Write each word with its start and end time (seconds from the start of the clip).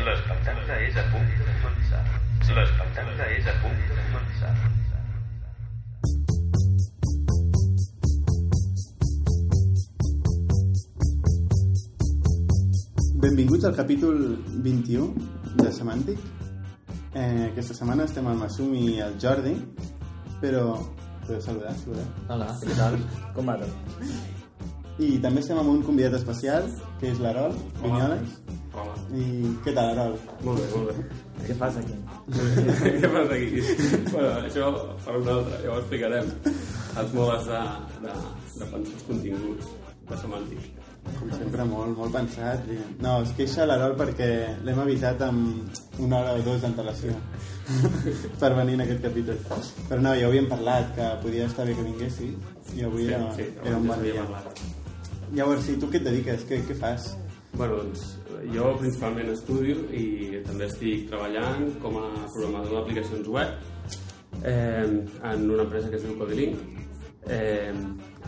L'espectacle 0.00 0.76
és 0.86 0.96
a 0.96 1.02
punt 1.12 1.26
de 1.28 1.54
començar. 1.62 2.00
L'espectacle 2.56 3.26
és 3.36 3.48
a 3.50 3.54
punt 3.62 3.80
de 3.88 3.96
començar. 4.12 4.52
Benvinguts 13.20 13.64
al 13.68 13.76
capítol 13.76 14.16
21 14.64 15.12
de 15.60 15.70
Semàntic. 15.76 16.18
Eh, 17.12 17.50
aquesta 17.50 17.74
setmana 17.74 18.08
estem 18.08 18.26
el 18.32 18.38
Masum 18.40 18.74
i 18.78 19.00
el 19.04 19.18
Jordi, 19.20 19.56
però 20.40 20.66
podeu 21.26 21.40
saludar, 21.44 21.74
si 21.76 21.90
voleu. 21.92 22.12
Hola, 22.28 22.54
què 22.62 22.78
tal? 22.78 23.02
Com 23.36 23.52
va 23.52 23.60
tot? 23.60 24.39
I 25.00 25.14
també 25.24 25.40
estem 25.40 25.58
amb 25.60 25.72
un 25.72 25.84
convidat 25.86 26.18
especial, 26.18 26.66
que 27.00 27.08
és 27.12 27.20
l'Arol 27.24 27.54
Vinyoles. 27.80 28.34
Hola. 28.70 28.94
I 29.16 29.24
què 29.64 29.72
tal, 29.74 29.94
Arol? 29.94 30.16
Molt 30.46 30.60
bé, 30.60 30.66
molt 30.74 30.90
bé. 30.92 31.20
Què 31.46 31.56
fas 31.58 31.78
aquí? 31.80 31.96
Què 33.02 33.08
passa 33.10 33.38
aquí? 33.38 33.62
bueno, 34.12 34.28
això 34.44 34.68
per 35.06 35.16
un 35.18 35.30
altre, 35.34 35.62
ja 35.64 35.72
ho 35.72 35.78
explicarem. 35.80 36.30
Els 37.00 37.16
modes 37.16 37.48
de, 37.48 37.62
de, 38.04 38.14
de 38.60 38.68
pensar 38.74 38.94
els 38.98 39.08
continguts 39.08 39.72
de 40.10 40.20
semàntic. 40.20 40.68
Com 41.16 41.30
sempre, 41.32 41.64
molt, 41.66 41.94
molt 41.98 42.14
pensat. 42.14 42.66
I... 42.70 42.78
No, 43.02 43.16
es 43.24 43.32
queixa 43.38 43.66
l'Arol 43.66 43.96
perquè 43.98 44.30
l'hem 44.66 44.82
avisat 44.84 45.24
amb 45.26 46.02
una 46.04 46.20
hora 46.20 46.36
o 46.36 46.44
dues 46.46 46.62
d'antelació 46.62 47.16
per 48.42 48.52
venir 48.58 48.76
en 48.78 48.84
aquest 48.86 49.02
capítol. 49.08 49.40
Però 49.88 50.02
no, 50.04 50.14
ja 50.18 50.28
ho 50.28 50.30
havíem 50.30 50.50
parlat, 50.52 50.92
que 50.98 51.08
podia 51.24 51.48
estar 51.50 51.66
bé 51.66 51.78
que 51.78 51.88
vinguessis 51.88 52.76
i 52.76 52.86
avui 52.86 53.08
era, 53.08 53.32
sí, 53.34 53.48
era 53.64 53.80
un 53.80 53.90
bon 53.90 54.04
dia. 54.06 54.22
parlat. 54.22 54.69
Llavors, 55.30 55.62
sí, 55.62 55.76
tu 55.78 55.86
què 55.86 56.00
et 56.00 56.06
dediques? 56.08 56.42
Què, 56.48 56.56
què 56.66 56.74
fas? 56.74 57.12
Bueno, 57.54 57.76
doncs, 57.78 58.00
jo 58.50 58.72
principalment 58.80 59.28
estudio 59.30 59.76
i 59.94 60.40
també 60.46 60.66
estic 60.66 61.04
treballant 61.10 61.68
com 61.82 61.98
a 62.00 62.08
programador 62.32 62.80
d'aplicacions 62.80 63.28
web 63.30 64.40
eh, 64.42 64.88
en 65.30 65.44
una 65.44 65.66
empresa 65.66 65.92
que 65.92 66.00
es 66.00 66.06
diu 66.06 66.16
Codilink 66.18 66.58
eh, 67.30 67.70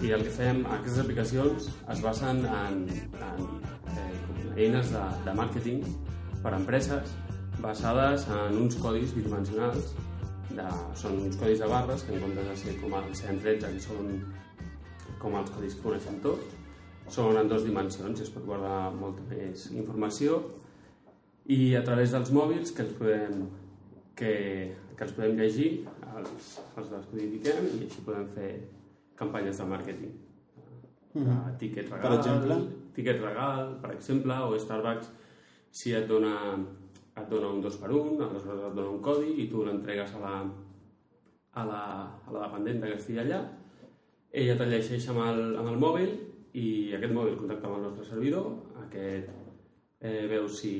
i 0.03 0.13
el 0.15 0.23
que 0.29 0.37
fem, 0.37 0.63
aquestes 0.77 1.03
aplicacions 1.03 1.69
es 1.97 2.05
basen 2.07 2.45
en, 2.47 2.87
en 3.31 3.43
eh, 3.97 4.65
eines 4.69 4.95
de, 4.95 5.03
de 5.27 5.37
màrqueting 5.43 5.83
per 6.45 6.55
a 6.55 6.61
empreses 6.61 7.19
basades 7.67 8.31
en 8.31 8.63
uns 8.63 8.79
codis 8.83 9.19
bidimensionals 9.19 9.91
de, 10.55 10.71
són 11.03 11.19
uns 11.27 11.43
codis 11.43 11.67
de 11.67 11.75
barres 11.75 12.07
que 12.07 12.15
en 12.15 12.27
comptes 12.29 12.51
de 12.53 12.59
ser 12.63 12.79
com 12.79 12.99
el 13.03 13.11
113 13.11 13.75
que 13.75 13.87
són 13.91 14.19
com 15.23 15.41
els 15.43 15.55
codis 15.55 15.79
que 15.79 15.89
coneixem 15.91 16.23
tots 16.23 16.62
són 17.13 17.37
en 17.37 17.49
dues 17.51 17.65
dimensions 17.67 18.21
i 18.21 18.25
es 18.25 18.33
pot 18.33 18.45
guardar 18.49 18.91
molta 18.97 19.25
més 19.29 19.67
informació 19.73 20.39
i 21.53 21.75
a 21.77 21.83
través 21.85 22.15
dels 22.15 22.31
mòbils 22.33 22.73
que 22.73 22.85
els 22.87 22.93
podem, 22.99 23.47
que, 24.17 24.35
que 24.97 25.07
els 25.07 25.15
podem 25.17 25.41
llegir, 25.41 25.71
els, 26.17 26.53
els 26.79 26.93
descodifiquem 26.93 27.67
i 27.73 27.81
així 27.89 28.05
podem 28.07 28.29
fer 28.37 28.51
campanyes 29.19 29.59
de 29.59 29.67
màrqueting. 29.73 30.13
Mm 31.13 31.25
-hmm. 31.27 31.57
Ticket 31.59 31.91
regal, 31.91 32.11
Per 32.11 32.19
exemple? 32.19 32.57
ticket 32.95 33.21
regal, 33.21 33.79
per 33.83 33.91
exemple, 33.93 34.35
o 34.35 34.59
Starbucks, 34.59 35.11
si 35.71 35.95
et 35.95 36.09
dona, 36.09 36.57
et 37.17 37.29
dona 37.29 37.49
un 37.49 37.61
2 37.61 37.77
per 37.77 37.91
1 37.91 38.21
aleshores 38.21 38.65
et 38.69 38.75
dona 38.75 38.91
un 38.91 39.03
codi 39.03 39.33
i 39.43 39.49
tu 39.51 39.65
l'entregues 39.65 40.15
a 40.15 40.19
la, 40.19 40.35
a, 41.53 41.65
la, 41.65 41.83
a 42.27 42.33
la 42.33 42.47
dependenta 42.47 42.87
que 42.87 42.97
estigui 42.97 43.19
allà, 43.19 43.41
ella 44.33 44.57
te'l 44.57 44.71
llegeix 44.71 45.09
amb 45.09 45.19
el, 45.19 45.57
amb 45.57 45.69
el 45.69 45.79
mòbil 45.79 46.11
i 46.59 46.93
aquest 46.97 47.15
mòbil 47.17 47.39
contacta 47.41 47.69
amb 47.69 47.79
el 47.79 47.87
nostre 47.89 48.05
servidor, 48.09 48.51
aquest 48.85 49.31
eh, 50.01 50.27
veu 50.31 50.49
si, 50.53 50.75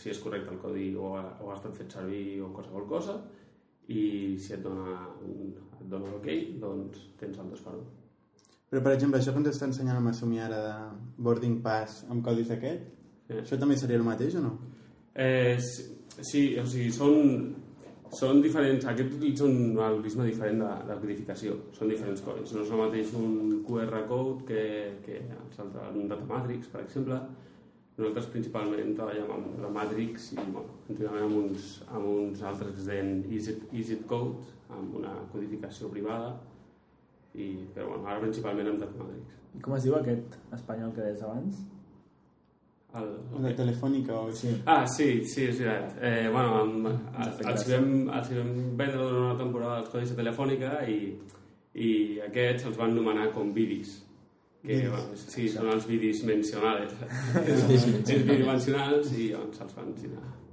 si 0.00 0.12
és 0.12 0.20
correcte 0.22 0.54
el 0.54 0.60
codi 0.62 0.90
o 0.96 1.14
ha, 1.18 1.24
o 1.42 1.50
ha 1.50 1.56
estat 1.58 1.76
fet 1.76 1.96
servir 1.98 2.40
o 2.44 2.52
qualsevol 2.54 2.86
cosa 2.88 3.18
i 3.90 4.36
si 4.40 4.54
et 4.54 4.62
dona, 4.64 5.00
un, 5.26 5.50
et 5.80 5.88
dona 5.90 6.12
l'ok, 6.12 6.30
doncs 6.62 7.10
tens 7.20 7.40
el 7.42 7.50
2 7.52 7.66
per 7.66 7.74
1. 7.74 7.88
Però, 8.70 8.80
per 8.86 8.94
exemple, 8.94 9.18
això 9.18 9.34
que 9.34 9.42
ens 9.42 9.50
està 9.50 9.66
ensenyant 9.66 9.98
el 9.98 10.04
Masumi 10.06 10.38
ara 10.38 10.60
de 10.62 10.74
boarding 11.18 11.58
pass 11.64 12.04
amb 12.08 12.22
codis 12.24 12.52
d'aquest, 12.52 12.88
Sí. 13.30 13.36
això 13.38 13.56
també 13.60 13.76
seria 13.78 13.98
el 14.00 14.02
mateix 14.02 14.34
o 14.34 14.42
no? 14.42 14.56
Eh, 15.14 15.56
sí, 15.62 15.84
sí, 16.26 16.40
o 16.58 16.64
sigui, 16.66 16.90
són, 16.90 17.54
són 18.14 18.40
diferents, 18.42 18.86
aquests 18.90 19.16
utilitzen 19.16 19.52
un 19.54 19.78
algoritme 19.84 20.26
diferent 20.26 20.62
de, 20.64 20.70
de 20.88 20.96
codificació, 21.02 21.58
són 21.76 21.92
diferents 21.92 22.24
codis, 22.26 22.54
no 22.56 22.64
és 22.64 22.72
el 22.74 22.82
mateix 22.82 23.12
un 23.18 23.60
QR 23.68 24.02
code 24.10 24.48
que, 24.48 24.64
que 25.04 25.20
els 25.22 25.62
altres, 25.62 25.94
un 25.94 26.10
data 26.10 26.26
matrix, 26.30 26.70
per 26.72 26.82
exemple, 26.82 27.20
nosaltres 28.00 28.30
principalment 28.32 28.94
treballem 28.96 29.32
amb 29.34 29.58
la 29.60 29.70
Matrix 29.74 30.30
i 30.32 30.38
bueno, 30.40 30.78
antigament 30.88 31.26
amb 31.26 31.40
uns, 31.42 31.72
amb 31.88 32.08
uns 32.08 32.44
altres 32.50 32.72
que 32.72 32.80
es 32.80 32.88
deien 32.88 33.10
Easy, 33.28 33.56
Easy 33.76 33.98
Code, 34.10 34.46
amb 34.72 34.94
una 35.02 35.12
codificació 35.32 35.90
privada, 35.92 36.32
i, 37.34 37.50
però 37.74 37.90
bueno, 37.92 38.06
ara 38.06 38.22
principalment 38.22 38.72
amb 38.72 38.86
data 38.86 38.96
matrix. 39.02 39.36
I 39.58 39.60
com 39.66 39.76
es 39.76 39.84
diu 39.86 39.98
aquest 39.98 40.38
espanyol 40.56 40.94
que 40.96 41.04
deies 41.04 41.22
abans? 41.26 41.60
El, 42.98 43.10
O 43.36 43.40
de 43.44 43.52
telefònica 43.54 44.16
o 44.18 44.28
així. 44.32 44.50
Ah, 44.66 44.82
sí, 44.90 45.24
sí, 45.30 45.44
és 45.46 45.60
veritat. 45.60 45.92
Eh, 46.02 46.28
bueno, 46.34 46.56
amb, 46.64 46.88
els, 47.46 47.66
vam, 47.70 47.90
els 48.18 48.30
vam 48.34 48.50
vendre 48.80 48.98
durant 49.04 49.26
una 49.28 49.36
temporada 49.38 49.76
els 49.84 49.92
codis 49.92 50.10
de 50.10 50.18
telefònica 50.18 50.72
i, 50.90 50.96
i 51.74 51.90
aquests 52.26 52.66
els 52.72 52.80
van 52.80 52.96
nomenar 52.96 53.28
com 53.36 53.52
bidis. 53.54 54.00
Que, 54.66 54.82
bueno, 54.90 55.16
sí, 55.16 55.46
són 55.48 55.70
els 55.72 55.86
bidis 55.88 56.24
mencionals. 56.28 56.92
els 57.46 58.10
bidimensionals 58.10 59.14
i 59.16 59.30
doncs 59.36 59.62
els 59.64 59.78
van 59.78 59.94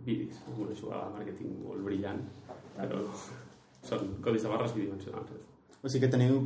bidis. 0.06 0.38
amb 0.46 0.62
Una 0.68 0.78
jugada 0.78 1.10
de 1.10 1.18
màrqueting 1.18 1.58
molt 1.66 1.84
brillant, 1.90 2.22
però. 2.78 3.02
Són 3.88 4.18
codis 4.24 4.44
de 4.44 4.50
barres 4.52 4.74
bidimensionals. 4.76 5.34
O 5.82 5.90
sigui 5.90 6.06
que 6.06 6.12
teniu, 6.12 6.40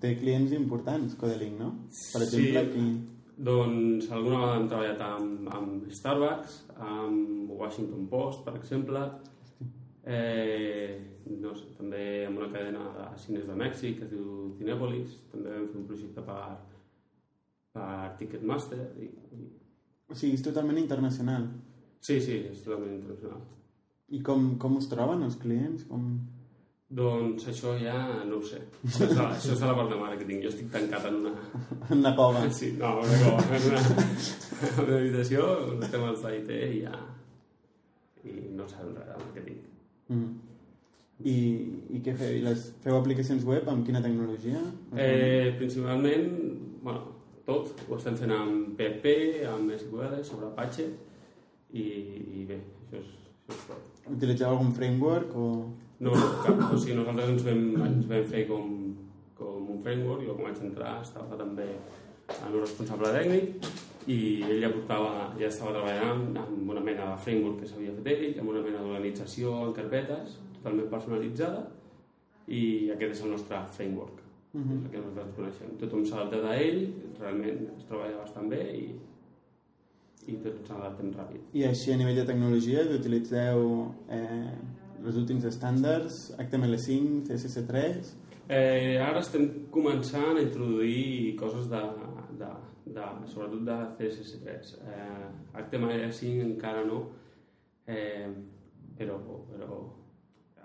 té 0.00 0.12
clients 0.20 0.52
importants, 0.56 1.16
Codelink, 1.18 1.56
no? 1.58 1.70
Per 2.12 2.22
exemple, 2.22 2.50
Sí. 2.50 2.56
aquí... 2.60 2.84
Doncs 3.36 4.10
alguna 4.14 4.38
vegada 4.38 4.58
hem 4.60 4.68
treballat 4.70 5.00
amb, 5.02 5.48
amb 5.56 5.88
Starbucks, 5.90 6.58
amb 6.78 7.50
Washington 7.50 8.06
Post, 8.10 8.44
per 8.46 8.54
exemple, 8.60 9.00
eh, 10.06 11.00
no 11.40 11.54
sé, 11.58 11.72
també 11.78 12.04
amb 12.28 12.38
una 12.38 12.50
cadena 12.52 12.84
de 12.94 13.08
cines 13.18 13.48
de 13.48 13.56
Mèxic 13.58 13.98
que 13.98 14.06
es 14.06 14.12
diu 14.12 14.54
Cinepolis, 14.58 15.18
també 15.32 15.50
vam 15.50 15.66
fer 15.72 15.80
un 15.80 15.88
projecte 15.88 16.24
per, 16.28 16.44
per 17.74 17.90
Ticketmaster 18.20 18.80
i, 19.02 19.10
i... 19.34 19.50
O 20.06 20.14
sigui, 20.14 20.36
és 20.38 20.44
totalment 20.44 20.78
internacional. 20.78 21.48
Sí, 22.04 22.20
sí, 22.20 22.38
és 22.52 22.62
totalment 22.62 22.94
internacional. 23.00 23.42
I 24.14 24.20
com, 24.22 24.52
com 24.60 24.76
us 24.78 24.86
troben 24.90 25.24
els 25.26 25.38
clients? 25.40 25.86
Com... 25.88 26.10
Doncs 26.94 27.48
això 27.50 27.72
ja 27.80 27.96
no 28.28 28.38
ho 28.38 28.46
sé. 28.46 28.60
Això 28.86 29.08
és, 29.08 29.16
la, 29.18 29.26
això 29.34 29.54
és 29.54 29.62
de 29.62 29.66
la 29.66 29.74
part 29.74 29.90
de 29.90 29.98
màrqueting. 29.98 30.42
Jo 30.44 30.52
estic 30.52 30.70
tancat 30.70 31.08
en 31.08 31.16
una... 31.22 31.32
En 31.88 31.98
una 31.98 32.14
cova. 32.14 32.44
Sí, 32.54 32.70
no, 32.78 32.92
una 33.02 33.16
cova, 33.24 33.44
en 33.56 33.68
una, 33.70 33.80
en 34.68 34.80
una 34.84 34.98
habitació, 35.00 35.48
estem 35.82 36.06
als 36.06 36.22
d'IT 36.22 36.52
i 36.54 36.82
ja... 36.84 37.00
I 38.24 38.34
no 38.56 38.68
sabem 38.70 38.94
res 38.96 39.10
de 39.10 39.16
màrqueting. 39.24 39.58
Mm. 40.14 40.28
I, 41.24 41.34
I 41.96 42.00
què 42.04 42.14
feu? 42.18 42.36
I 42.38 42.44
les, 42.44 42.68
feu 42.84 42.96
aplicacions 42.98 43.44
web 43.48 43.68
amb 43.70 43.84
quina 43.86 44.02
tecnologia? 44.04 44.62
Eh, 44.94 45.54
principalment, 45.58 46.30
bueno, 46.84 47.14
tot. 47.48 47.72
Ho 47.88 47.98
estem 47.98 48.16
fent 48.20 48.32
amb 48.34 48.78
PHP, 48.78 49.16
amb 49.50 49.72
SQL, 49.76 50.20
sobre 50.26 50.50
Apache 50.50 50.86
i, 51.74 51.84
i 51.84 52.46
bé, 52.48 52.60
això 52.84 53.00
és, 53.00 53.10
això 53.48 53.56
és 53.58 53.66
tot. 53.72 54.04
Utilitzeu 54.14 54.52
algun 54.52 54.70
framework 54.76 55.34
o... 55.38 55.48
No, 56.00 56.14
cap, 56.42 56.58
o 56.72 56.78
sigui, 56.78 56.96
nosaltres 56.98 57.30
ens 57.36 57.44
vam, 57.46 57.62
ens 57.86 58.08
vam 58.10 58.24
fer 58.30 58.46
com, 58.48 58.72
com 59.38 59.68
un 59.76 59.82
framework, 59.84 60.24
jo 60.26 60.34
quan 60.34 60.50
vaig 60.50 60.64
entrar 60.66 60.96
estava 61.04 61.38
també 61.38 61.68
el 62.34 62.50
meu 62.50 62.62
responsable 62.64 63.12
tècnic 63.14 63.68
i 64.10 64.18
ell 64.48 64.60
ja 64.64 64.72
portava, 64.72 65.12
ja 65.38 65.48
estava 65.48 65.72
treballant 65.76 66.26
amb 66.42 66.74
una 66.74 66.82
mena 66.84 67.12
de 67.12 67.22
framework 67.24 67.62
que 67.62 67.70
s'havia 67.70 67.94
fet 68.00 68.10
ell, 68.12 68.26
amb 68.42 68.52
una 68.52 68.64
mena 68.64 68.82
d'organització 68.82 69.54
en 69.68 69.72
carpetes, 69.76 70.36
totalment 70.58 70.90
personalitzada 70.92 71.64
i 72.48 72.90
aquest 72.92 73.16
és 73.16 73.24
el 73.24 73.34
nostre 73.36 73.62
framework, 73.76 74.20
uh 74.52 74.60
-huh. 74.60 74.76
és 74.76 74.84
el 74.84 74.90
que 74.90 74.98
nosaltres 74.98 75.34
coneixem. 75.36 75.76
Tothom 75.80 76.04
s'ha 76.04 76.20
adaptat 76.20 76.44
a 76.44 76.56
ell, 76.60 76.88
realment 77.20 77.68
es 77.78 77.84
treballa 77.88 78.20
bastant 78.20 78.48
bé 78.48 78.62
i, 78.76 78.84
i 80.26 80.36
tots 80.36 80.60
ens 80.60 80.70
adaptem 80.70 81.12
ràpid. 81.12 81.40
I 81.52 81.64
així 81.64 81.92
a 81.92 81.96
nivell 81.96 82.16
de 82.16 82.26
tecnologia 82.26 82.80
utilitzeu 83.00 83.94
eh, 84.08 84.58
els 85.06 85.16
últims 85.20 85.44
estàndards, 85.44 86.32
HTML5, 86.38 87.24
CSS3... 87.28 88.12
Eh, 88.48 88.98
ara 89.00 89.20
estem 89.24 89.44
començant 89.72 90.36
a 90.36 90.42
introduir 90.44 91.34
coses 91.40 91.68
de, 91.70 91.78
de, 92.40 92.48
de 92.92 93.04
sobretot 93.32 93.62
de 93.64 93.76
CSS3. 93.98 94.74
Eh, 94.84 95.28
HTML5 95.62 96.42
encara 96.44 96.82
no, 96.84 96.98
eh, 97.88 98.28
però, 98.98 99.16
però 99.48 99.78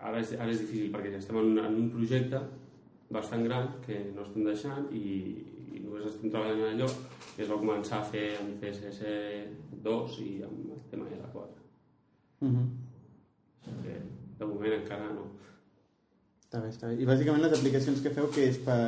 ara, 0.02 0.20
és, 0.20 0.34
ara 0.36 0.52
és 0.52 0.60
difícil 0.66 0.92
perquè 0.92 1.14
ja 1.14 1.22
estem 1.24 1.38
en, 1.40 1.54
un- 1.54 1.64
en 1.66 1.76
un 1.86 1.88
projecte 1.94 2.42
bastant 3.10 3.44
gran 3.48 3.72
que 3.86 4.02
no 4.14 4.22
estem 4.28 4.44
deixant 4.46 4.92
i, 4.94 5.06
i 5.72 5.80
només 5.86 6.06
estem 6.12 6.30
treballant 6.30 6.60
en 6.68 6.76
allò 6.76 6.90
que 7.36 7.46
es 7.46 7.50
va 7.50 7.58
començar 7.64 8.02
a 8.04 8.10
fer 8.12 8.26
amb 8.42 8.60
CSS2 8.62 10.20
i 10.26 10.30
amb 10.44 10.76
HTML4. 10.82 11.48
Uh 12.42 12.48
-huh. 12.50 12.68
Que 12.68 12.89
de 14.40 14.48
moment 14.48 14.74
encara 14.80 15.12
no. 15.14 15.28
Està 16.46 16.62
bé, 16.64 16.70
està 16.74 16.88
bé. 16.90 16.98
I 17.04 17.06
bàsicament 17.06 17.44
les 17.46 17.54
aplicacions 17.60 18.02
que 18.02 18.10
feu 18.16 18.28
que 18.34 18.48
és 18.50 18.58
per, 18.66 18.80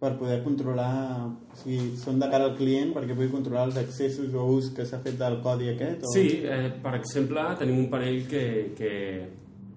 per 0.00 0.14
poder 0.20 0.38
controlar, 0.44 1.26
o 1.52 1.58
sigui, 1.60 1.90
són 2.00 2.18
de 2.22 2.28
cara 2.32 2.48
al 2.48 2.56
client 2.56 2.94
perquè 2.96 3.16
pugui 3.16 3.30
controlar 3.32 3.66
els 3.68 3.76
accessos 3.82 4.32
o 4.34 4.46
ús 4.56 4.70
que 4.76 4.86
s'ha 4.88 5.02
fet 5.04 5.18
del 5.20 5.40
codi 5.44 5.68
aquest? 5.74 6.06
O... 6.08 6.12
Sí, 6.14 6.26
eh, 6.48 6.70
per 6.84 6.94
exemple, 7.00 7.44
tenim 7.60 7.82
un 7.84 7.90
panell 7.92 8.22
que, 8.30 8.44
que, 8.78 8.94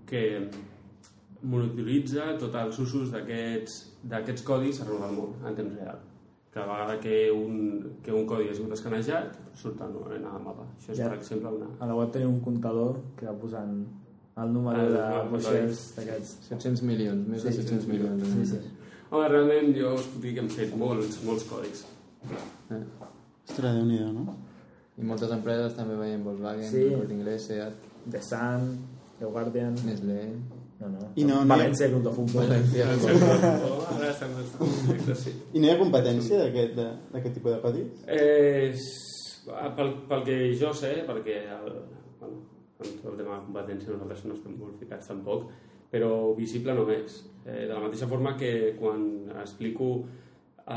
que 0.07 0.23
monitoritza 1.43 2.31
tots 2.39 2.55
els 2.63 2.79
usos 2.85 3.11
d'aquests 3.13 3.75
d'aquests 4.07 4.43
codis 4.47 4.79
arreu 4.83 5.01
del 5.03 5.15
món 5.17 5.33
en 5.45 5.55
temps 5.57 5.73
real. 5.75 5.99
Cada 6.53 6.65
vegada 6.71 6.99
que 7.03 7.15
un, 7.33 7.97
que 8.03 8.13
un 8.15 8.25
codi 8.25 8.47
ha 8.49 8.55
sigut 8.55 8.71
escanejat, 8.73 9.35
surt 9.53 9.81
el 9.83 9.91
numerament 9.93 10.25
al 10.31 10.41
mapa. 10.45 10.63
Això 10.79 10.93
és, 10.93 10.97
Ja. 11.01 11.09
per 11.11 11.17
exemple, 11.19 11.51
una... 11.59 11.67
A 11.83 11.85
la 11.89 11.95
web 11.97 12.11
tenim 12.15 12.31
un 12.31 12.39
comptador 12.41 13.01
que 13.19 13.27
va 13.27 13.35
posant 13.37 13.83
el 14.43 14.51
número 14.53 14.81
El 14.81 14.93
de 14.93 14.99
número 14.99 15.23
de 15.23 15.29
puixers 15.31 15.83
d'aquests. 15.97 16.33
700 16.49 16.83
milions, 16.89 17.27
més 17.27 17.43
de 17.43 17.51
700 17.53 17.87
milions. 17.89 18.23
Sí, 18.33 18.45
sí. 18.53 18.59
Home, 19.09 19.27
realment 19.31 19.71
jo 19.77 19.93
us 19.95 20.05
puc 20.11 20.21
dir 20.25 20.33
que 20.35 20.41
hem 20.43 20.49
fet 20.51 20.75
molts, 20.77 21.21
molts 21.25 21.45
codis. 21.49 21.85
Eh? 22.27 22.81
Ostres, 23.47 23.73
déu-n'hi-do, 23.79 24.11
no? 24.13 24.35
I 24.97 25.05
moltes 25.07 25.31
empreses 25.31 25.73
també 25.77 25.95
veiem 25.95 26.23
Volkswagen, 26.25 26.69
Sí. 26.71 26.87
Corte 26.95 27.13
Inglés, 27.13 27.45
Seat, 27.47 27.73
The 28.11 28.21
Sun, 28.25 28.71
The 29.19 29.25
Guardian... 29.25 29.75
Nestlé... 29.85 30.21
No, 30.79 30.89
no. 30.93 31.07
I 31.17 31.23
no- 31.25 31.39
no 31.41 31.55
hi 31.55 31.57
València 31.57 31.87
Club 31.89 32.03
de 32.05 32.11
Futbol. 32.13 32.43
València. 32.45 32.85
Ara 33.95 34.09
estem 34.11 34.35
en 34.37 34.49
projecte, 34.59 35.15
sí. 35.23 35.31
I 35.57 35.59
no 35.63 35.65
hi 35.65 35.71
ha 35.73 35.77
competència 35.79 36.43
d'aquest 36.43 37.33
tipus 37.33 37.55
de 37.55 37.61
codis? 37.63 38.03
Eh, 38.05 38.73
s- 38.75 39.47
pel, 39.79 39.89
pel 40.11 40.21
que 40.27 40.35
jo 40.59 40.69
sé, 40.77 40.91
perquè 41.07 41.39
el, 41.55 41.79
bueno, 42.19 42.43
en 42.79 42.93
tot 43.01 43.11
el 43.11 43.19
tema 43.21 43.37
de 43.37 43.45
competència 43.47 43.93
nosaltres 43.93 44.25
no 44.27 44.37
estem 44.37 44.55
molt 44.59 44.79
ficats 44.81 45.09
tampoc, 45.09 45.49
però 45.91 46.11
visible 46.37 46.75
no 46.77 46.87
és. 46.93 47.21
Eh, 47.45 47.65
de 47.65 47.73
la 47.73 47.83
mateixa 47.83 48.09
forma 48.09 48.35
que 48.37 48.73
quan 48.79 49.03
explico 49.41 49.91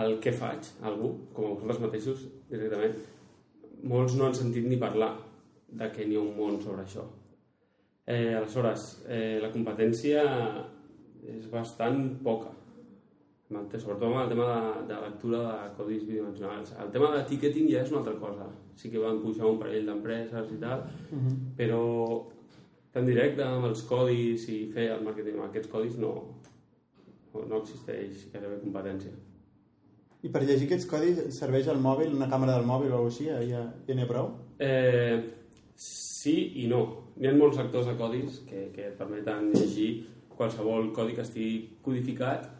el 0.00 0.18
que 0.22 0.32
faig 0.32 0.68
a 0.80 0.88
algú, 0.92 1.14
com 1.34 1.46
a 1.46 1.54
vosaltres 1.54 1.82
mateixos, 1.82 2.26
directament, 2.50 2.94
molts 3.90 4.14
no 4.18 4.28
han 4.28 4.36
sentit 4.36 4.68
ni 4.68 4.78
parlar 4.78 5.16
de 5.70 5.88
que 5.94 6.06
n'hi 6.06 6.18
ha 6.18 6.22
un 6.22 6.36
món 6.36 6.60
sobre 6.62 6.84
això. 6.84 7.06
Eh, 8.06 8.34
aleshores, 8.34 9.04
eh, 9.08 9.38
la 9.42 9.50
competència 9.52 10.22
és 11.30 11.46
bastant 11.50 12.00
poca, 12.24 12.50
amb 12.50 12.59
sobretot 13.50 14.04
amb 14.06 14.20
el 14.22 14.28
tema 14.30 14.48
de, 14.48 14.82
de 14.86 14.98
lectura 15.04 15.38
de 15.42 15.70
codis 15.76 16.04
bidimensionals. 16.06 16.74
El 16.78 16.90
tema 16.94 17.10
de 17.16 17.22
ticketing 17.26 17.70
ja 17.70 17.80
és 17.82 17.90
una 17.90 18.02
altra 18.02 18.14
cosa. 18.20 18.46
Sí 18.78 18.90
que 18.90 19.02
van 19.02 19.18
pujar 19.22 19.48
un 19.48 19.58
parell 19.58 19.88
d'empreses 19.88 20.52
i 20.54 20.58
tal, 20.60 20.84
però 21.58 21.80
tan 22.94 23.06
directe 23.06 23.42
amb 23.42 23.66
els 23.70 23.82
codis 23.88 24.46
i 24.48 24.60
fer 24.74 24.90
el 24.94 25.02
màrqueting 25.06 25.38
amb 25.38 25.48
aquests 25.48 25.70
codis 25.70 25.98
no, 25.98 26.12
no, 27.34 27.42
no 27.46 27.60
existeix 27.62 28.28
gairebé 28.32 28.60
competència. 28.62 29.12
I 30.22 30.28
per 30.28 30.44
llegir 30.44 30.68
aquests 30.68 30.86
codis 30.86 31.20
serveix 31.34 31.66
el 31.72 31.80
mòbil, 31.80 32.14
una 32.14 32.28
càmera 32.30 32.54
del 32.58 32.66
mòbil 32.68 32.92
o 32.92 33.00
alguna 33.00 33.10
cosa 33.10 33.24
així? 33.24 33.50
Ja, 33.50 33.64
ja 33.88 33.94
n'hi 33.96 34.04
ha 34.04 34.10
prou? 34.10 34.30
Eh, 34.60 35.18
sí 35.74 36.36
i 36.62 36.68
no. 36.68 36.84
Hi 37.18 37.26
ha 37.26 37.34
molts 37.34 37.56
sectors 37.56 37.88
de 37.88 37.96
codis 37.98 38.42
que, 38.46 38.68
que 38.74 38.90
et 38.92 38.96
permeten 38.98 39.50
llegir 39.56 39.90
qualsevol 40.36 40.92
codi 40.96 41.16
que 41.16 41.24
estigui 41.26 41.54
codificat 41.82 42.59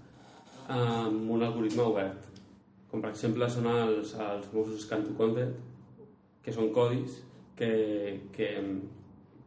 amb 0.71 1.31
un 1.37 1.43
algoritme 1.47 1.83
obert. 1.83 2.27
Com 2.91 3.03
per 3.03 3.11
exemple 3.13 3.47
són 3.51 3.67
els, 3.71 4.15
els 4.19 4.47
famosos 4.51 4.83
scan 4.87 5.05
to 5.07 5.15
content, 5.19 5.53
que 6.43 6.53
són 6.55 6.73
codis 6.75 7.21
que, 7.59 7.69
que, 8.35 8.49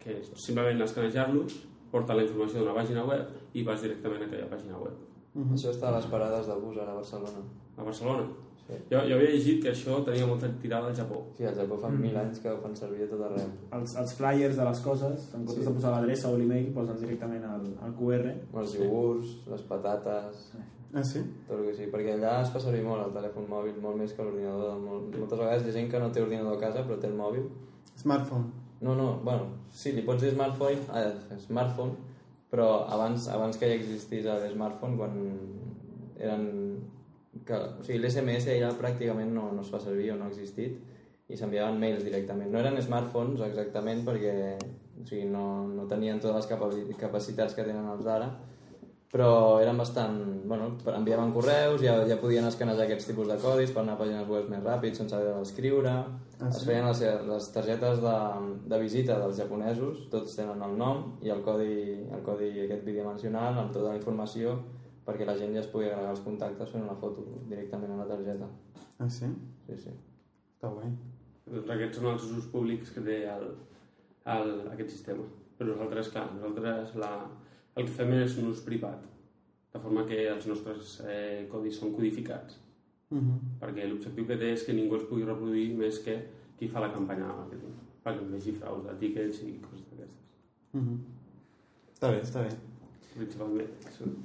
que 0.03 0.19
simplement 0.35 0.83
escanejar-los 0.85 1.57
porta 1.91 2.15
la 2.17 2.23
informació 2.25 2.61
d'una 2.61 2.75
pàgina 2.77 3.03
web 3.05 3.57
i 3.57 3.63
vas 3.67 3.81
directament 3.83 4.23
a 4.23 4.29
aquella 4.29 4.47
pàgina 4.51 4.79
web. 4.79 4.95
Això 5.53 5.73
està 5.73 5.89
a 5.89 5.97
les 5.97 6.07
parades 6.11 6.47
de 6.49 6.55
bus 6.61 6.77
ara 6.77 6.93
a 6.93 6.99
Barcelona. 7.01 7.41
A 7.77 7.83
Barcelona. 7.85 8.25
Sí. 8.63 8.77
Jo, 8.91 8.99
jo 9.09 9.15
havia 9.17 9.31
llegit 9.33 9.57
que 9.63 9.71
això 9.73 9.97
tenia 10.07 10.27
molta 10.29 10.47
tirada 10.61 10.87
al 10.87 10.95
Japó. 10.95 11.17
Sí, 11.35 11.43
al 11.49 11.57
Japó 11.57 11.75
fa 11.81 11.89
mil 11.91 12.15
anys 12.15 12.39
que 12.39 12.51
ho 12.53 12.61
fan 12.63 12.75
servir 12.79 13.03
a 13.03 13.09
tot 13.11 13.25
arreu. 13.27 13.49
Els, 13.75 13.95
els 13.99 14.13
flyers 14.15 14.55
de 14.55 14.67
les 14.69 14.79
coses, 14.85 15.25
en 15.33 15.41
comptes 15.43 15.57
Sí. 15.59 15.65
de 15.67 15.73
posar 15.75 15.91
l'adreça 15.97 16.29
o 16.31 16.37
l'email, 16.39 16.69
posen 16.77 17.01
directament 17.01 17.43
el, 17.49 17.65
el 17.89 17.97
QR. 17.99 18.29
Els 18.61 18.77
iogurts, 18.79 19.33
les 19.51 19.65
patates, 19.73 20.45
Ah, 20.93 21.03
sí? 21.03 21.23
tot 21.47 21.57
el 21.57 21.65
que 21.65 21.73
sí, 21.73 21.87
perquè 21.89 22.13
allà 22.13 22.35
es 22.43 22.51
fa 22.53 22.59
servir 22.61 22.83
molt 22.85 23.01
el 23.01 23.13
telèfon 23.15 23.47
mòbil, 23.49 23.79
molt 23.81 23.97
més 23.97 24.11
que 24.13 24.21
l'ordinador. 24.21 24.75
Molt, 24.81 25.15
moltes 25.17 25.39
vegades 25.39 25.65
hi 25.65 25.71
ha 25.71 25.77
gent 25.79 25.89
que 25.89 26.01
no 26.01 26.11
té 26.13 26.21
ordinador 26.21 26.59
a 26.59 26.61
casa 26.61 26.83
però 26.85 26.99
té 27.01 27.09
el 27.09 27.17
mòbil. 27.17 27.47
Smartphone. 27.97 28.51
No, 28.83 28.93
no, 28.99 29.07
bueno, 29.23 29.47
sí, 29.71 29.93
li 29.95 30.03
pots 30.05 30.21
dir 30.21 30.33
smartphone, 30.35 30.83
eh, 30.99 31.39
smartphone 31.47 31.95
però 32.53 32.83
abans, 32.93 33.25
abans 33.33 33.57
que 33.57 33.65
ja 33.71 33.77
existís 33.79 34.27
l'smartphone, 34.29 34.97
quan 34.99 35.15
eren... 36.21 36.49
Que, 37.47 37.57
o 37.57 37.81
sigui, 37.83 37.97
l'SMS 37.97 38.45
ja 38.61 38.69
pràcticament 38.77 39.31
no, 39.33 39.47
no 39.55 39.63
es 39.65 39.71
fa 39.73 39.79
servir 39.81 40.11
o 40.13 40.19
no 40.19 40.27
ha 40.27 40.29
existit 40.29 40.77
i 41.33 41.37
s'enviaven 41.39 41.79
mails 41.81 42.05
directament. 42.05 42.51
No 42.53 42.61
eren 42.61 42.77
smartphones 42.85 43.41
exactament 43.41 44.03
perquè 44.05 44.35
o 44.61 45.05
sigui, 45.07 45.25
no, 45.31 45.65
no 45.73 45.87
tenien 45.89 46.21
totes 46.21 46.43
les 46.43 46.49
capaci- 46.51 46.97
capacitats 46.99 47.57
que 47.57 47.65
tenen 47.65 47.89
els 47.89 48.05
d'ara, 48.05 48.29
però 49.13 49.61
eren 49.61 49.77
bastant... 49.77 50.21
Bueno, 50.43 50.71
enviaven 50.89 51.31
correus, 51.31 51.79
ja, 51.85 51.93
ja 52.09 52.17
podien 52.19 52.47
escanejar 52.49 52.87
aquests 52.87 53.05
tipus 53.11 53.29
de 53.29 53.37
codis 53.39 53.71
per 53.71 53.83
anar 53.83 53.93
a 53.93 53.99
pàgines 54.01 54.25
web 54.27 54.49
més 54.51 54.63
ràpid 54.65 54.97
sense 54.97 55.15
haver 55.15 55.35
d'escriure. 55.37 55.93
Ah, 56.39 56.49
es 56.49 56.57
sí? 56.59 56.65
feien 56.67 56.87
les, 56.89 57.03
les 57.29 57.49
targetes 57.53 58.01
de, 58.03 58.15
de 58.73 58.79
visita 58.81 59.19
dels 59.21 59.37
japonesos, 59.39 60.07
tots 60.11 60.33
tenen 60.35 60.65
el 60.65 60.73
nom 60.81 61.05
i 61.23 61.31
el 61.31 61.43
codi, 61.45 61.77
el 62.09 62.25
codi 62.25 62.49
aquest 62.65 62.83
bidimensional 62.87 63.61
amb 63.61 63.71
tota 63.71 63.93
la 63.93 63.99
informació 64.01 64.57
perquè 65.05 65.27
la 65.27 65.37
gent 65.37 65.53
ja 65.55 65.61
es 65.61 65.69
pugui 65.71 65.87
agregar 65.89 66.11
els 66.15 66.25
contactes 66.25 66.73
fent 66.73 66.83
una 66.83 66.97
foto 66.99 67.23
directament 67.51 67.93
a 67.93 68.01
la 68.01 68.09
targeta. 68.09 68.49
Ah, 68.97 69.09
sí? 69.09 69.29
Sí, 69.67 69.77
sí. 69.85 69.93
Està 70.55 70.71
guai. 70.73 70.91
Doncs 71.53 71.71
aquests 71.75 71.99
són 71.99 72.11
els 72.13 72.27
usos 72.29 72.49
públics 72.51 72.91
que 72.95 73.03
té 73.05 73.21
el, 73.29 73.49
el, 74.35 74.53
aquest 74.73 74.95
sistema. 74.95 75.25
Però 75.59 75.73
nosaltres, 75.73 76.09
clar, 76.13 76.29
nosaltres 76.37 76.95
la, 77.03 77.11
el 77.75 77.85
que 77.85 77.91
fem 77.91 78.11
és 78.13 78.37
un 78.37 78.49
ús 78.51 78.61
privat, 78.61 79.01
de 79.73 79.79
forma 79.79 80.05
que 80.05 80.27
els 80.29 80.45
nostres 80.47 80.99
eh, 81.07 81.47
codis 81.51 81.79
són 81.79 81.93
codificats, 81.95 82.59
Uh 83.13 83.19
-huh. 83.19 83.39
perquè 83.61 83.87
l'objectiu 83.87 84.25
que 84.25 84.37
té 84.37 84.53
és 84.53 84.63
que 84.63 84.73
ningú 84.73 84.95
els 84.95 85.03
pugui 85.03 85.23
reproduir 85.23 85.75
més 85.77 85.99
que 85.99 86.15
qui 86.57 86.67
fa 86.67 86.79
la 86.79 86.91
campanya 86.91 87.27
de 87.27 87.33
màrqueting, 87.33 87.73
perquè 88.03 88.31
hi 88.31 88.35
hagi 88.35 88.51
fraus 88.53 88.83
de 88.83 88.93
tickets 88.99 89.41
i 89.43 89.59
coses 89.61 89.85
d'aquestes, 89.89 90.17
Uh 90.73 90.81
-huh. 90.81 90.97
Està 91.93 92.09
bé, 92.11 92.21
està 92.21 92.41
bé. 92.41 92.49
principalment. 93.15 93.67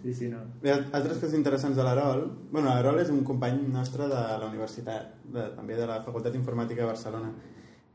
Sí, 0.02 0.14
sí, 0.14 0.28
no. 0.28 0.38
Ha 0.64 0.96
altres 0.96 1.18
coses 1.18 1.34
interessants 1.34 1.76
de 1.76 1.82
l'Arol. 1.82 2.30
Bueno, 2.50 2.68
l'Arol 2.68 3.00
és 3.00 3.10
un 3.10 3.22
company 3.22 3.68
nostre 3.68 4.04
de 4.04 4.14
la 4.14 4.46
universitat, 4.48 5.14
de, 5.24 5.42
també 5.56 5.76
de 5.76 5.86
la 5.86 6.02
Facultat 6.02 6.34
Informàtica 6.34 6.80
de 6.80 6.86
Barcelona. 6.86 7.30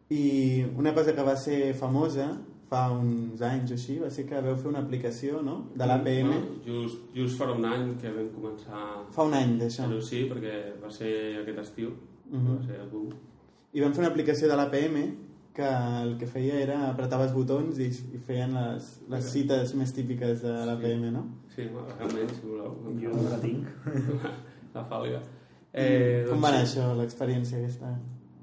I 0.09 0.63
una 0.77 0.93
cosa 0.93 1.15
que 1.15 1.23
va 1.23 1.35
ser 1.35 1.73
famosa 1.73 2.37
fa 2.73 2.83
uns 2.97 3.41
anys 3.45 3.71
o 3.71 3.77
així 3.77 3.99
va 4.01 4.09
ser 4.13 4.25
que 4.29 4.41
veu 4.45 4.55
fer 4.59 4.69
una 4.73 4.81
aplicació 4.85 5.41
no? 5.45 5.59
de 5.77 5.85
l'APM. 5.89 6.31
Bueno, 6.31 6.55
just, 6.65 7.03
just 7.15 7.37
farà 7.41 7.53
un 7.57 7.65
any 7.69 7.91
que 8.01 8.11
vam 8.15 8.31
començar 8.33 8.85
Fa 9.13 9.27
un 9.29 9.33
any 9.37 9.59
d'això. 9.61 9.85
Però 9.91 10.01
sí, 10.01 10.23
perquè 10.31 10.55
va 10.81 10.89
ser 10.91 11.13
aquest 11.43 11.59
estiu, 11.67 11.93
Mhm. 12.33 12.55
va 12.57 12.63
ser 12.65 12.79
el 12.81 12.89
boom. 12.89 13.11
I 13.73 13.81
vam 13.81 13.93
fer 13.93 14.01
una 14.03 14.09
aplicació 14.11 14.47
de 14.49 14.55
l'APM 14.57 14.97
que 15.53 15.67
el 16.01 16.15
que 16.17 16.25
feia 16.25 16.55
era 16.61 16.77
apretaves 16.89 17.31
botons 17.33 17.77
i, 17.77 17.85
i 18.15 18.17
feien 18.25 18.53
les, 18.57 18.87
les 19.09 19.25
cites 19.35 19.75
més 19.77 19.91
típiques 19.93 20.41
de 20.41 20.53
l'APM, 20.65 21.11
no? 21.13 21.23
Sí, 21.53 21.67
realment, 21.69 22.31
si 22.33 22.41
voleu. 22.47 22.73
Jo 23.01 23.11
no 23.13 23.29
la 23.29 23.37
tinc. 23.43 23.67
La 24.73 24.81
falga. 24.89 25.19
Eh, 25.73 26.25
Com 26.29 26.41
va 26.41 26.49
anar 26.49 26.63
això, 26.65 26.87
l'experiència 26.97 27.59
aquesta? 27.59 27.91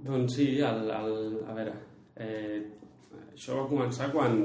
Doncs 0.04 0.36
sí, 0.38 0.46
el, 0.62 0.84
el, 0.90 1.40
a 1.50 1.54
veure, 1.56 1.72
eh, 2.16 2.60
això 3.32 3.56
va 3.60 3.68
començar 3.70 4.10
quan, 4.12 4.40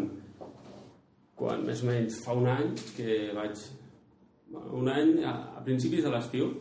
quan 1.36 1.66
més 1.68 1.84
o 1.84 1.90
menys 1.90 2.22
fa 2.26 2.38
un 2.38 2.48
any 2.52 2.72
que 2.98 3.18
vaig... 3.36 3.66
Un 4.56 4.88
any, 4.88 5.18
a, 5.28 5.34
a 5.60 5.64
principis 5.66 6.06
de 6.06 6.12
l'estiu, 6.14 6.52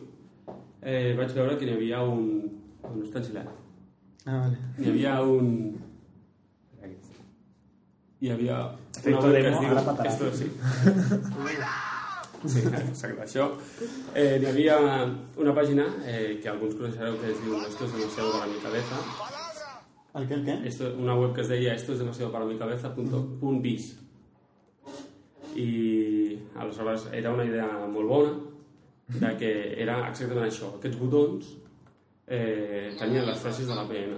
eh, 0.81 1.13
vaig 1.17 1.31
veure 1.37 1.55
que 1.57 1.67
n'hi 1.67 1.77
havia 1.77 2.01
un... 2.03 2.25
No 2.85 3.03
està 3.05 3.21
en 3.21 3.27
silenci. 3.29 3.61
Ah, 4.25 4.39
vale. 4.41 4.57
Hi 4.81 4.89
havia 4.91 5.17
un... 5.23 5.51
Hi 8.25 8.31
havia 8.33 8.57
Efecto 8.97 9.27
web 9.27 9.41
que 9.41 9.49
es 9.51 9.59
diu... 9.59 9.73
Esto 10.09 10.31
sí. 10.33 10.47
Sí, 12.45 12.61
exacte, 12.61 13.21
això. 13.23 13.47
Eh, 14.13 14.37
hi 14.41 14.45
havia 14.49 14.77
una 15.41 15.53
pàgina 15.57 15.87
eh, 16.05 16.37
que 16.41 16.51
alguns 16.51 16.75
coneixereu 16.77 17.17
que 17.21 17.31
es 17.31 17.41
diu 17.43 17.57
Esto 17.63 17.85
es 17.85 17.93
demasiado 17.93 18.31
para 18.37 18.51
mi 18.51 18.59
cabeza. 18.63 19.44
El 20.15 20.27
què, 20.29 20.37
el 20.39 20.45
què? 20.47 20.55
Esto, 20.69 20.93
una 20.97 21.15
web 21.19 21.33
que 21.35 21.41
es 21.43 21.49
deia 21.51 21.73
Esto 21.75 21.91
es 21.93 21.99
demasiado 21.99 22.31
para 22.31 22.45
mi 22.45 22.57
cabeza 22.57 22.93
punto, 22.95 23.19
punt 23.39 23.61
bis. 23.61 23.97
I 25.55 26.39
aleshores 26.59 27.07
era 27.13 27.31
una 27.31 27.45
idea 27.47 27.67
molt 27.87 28.07
bona 28.07 28.31
de 29.07 29.29
que 29.39 29.51
era 29.81 29.99
exactament 30.09 30.47
això, 30.49 30.71
aquests 30.75 30.97
botons 30.99 31.51
eh, 32.27 32.95
tenien 32.99 33.27
les 33.27 33.39
frases 33.39 33.67
de 33.69 33.75
l'APM. 33.77 34.15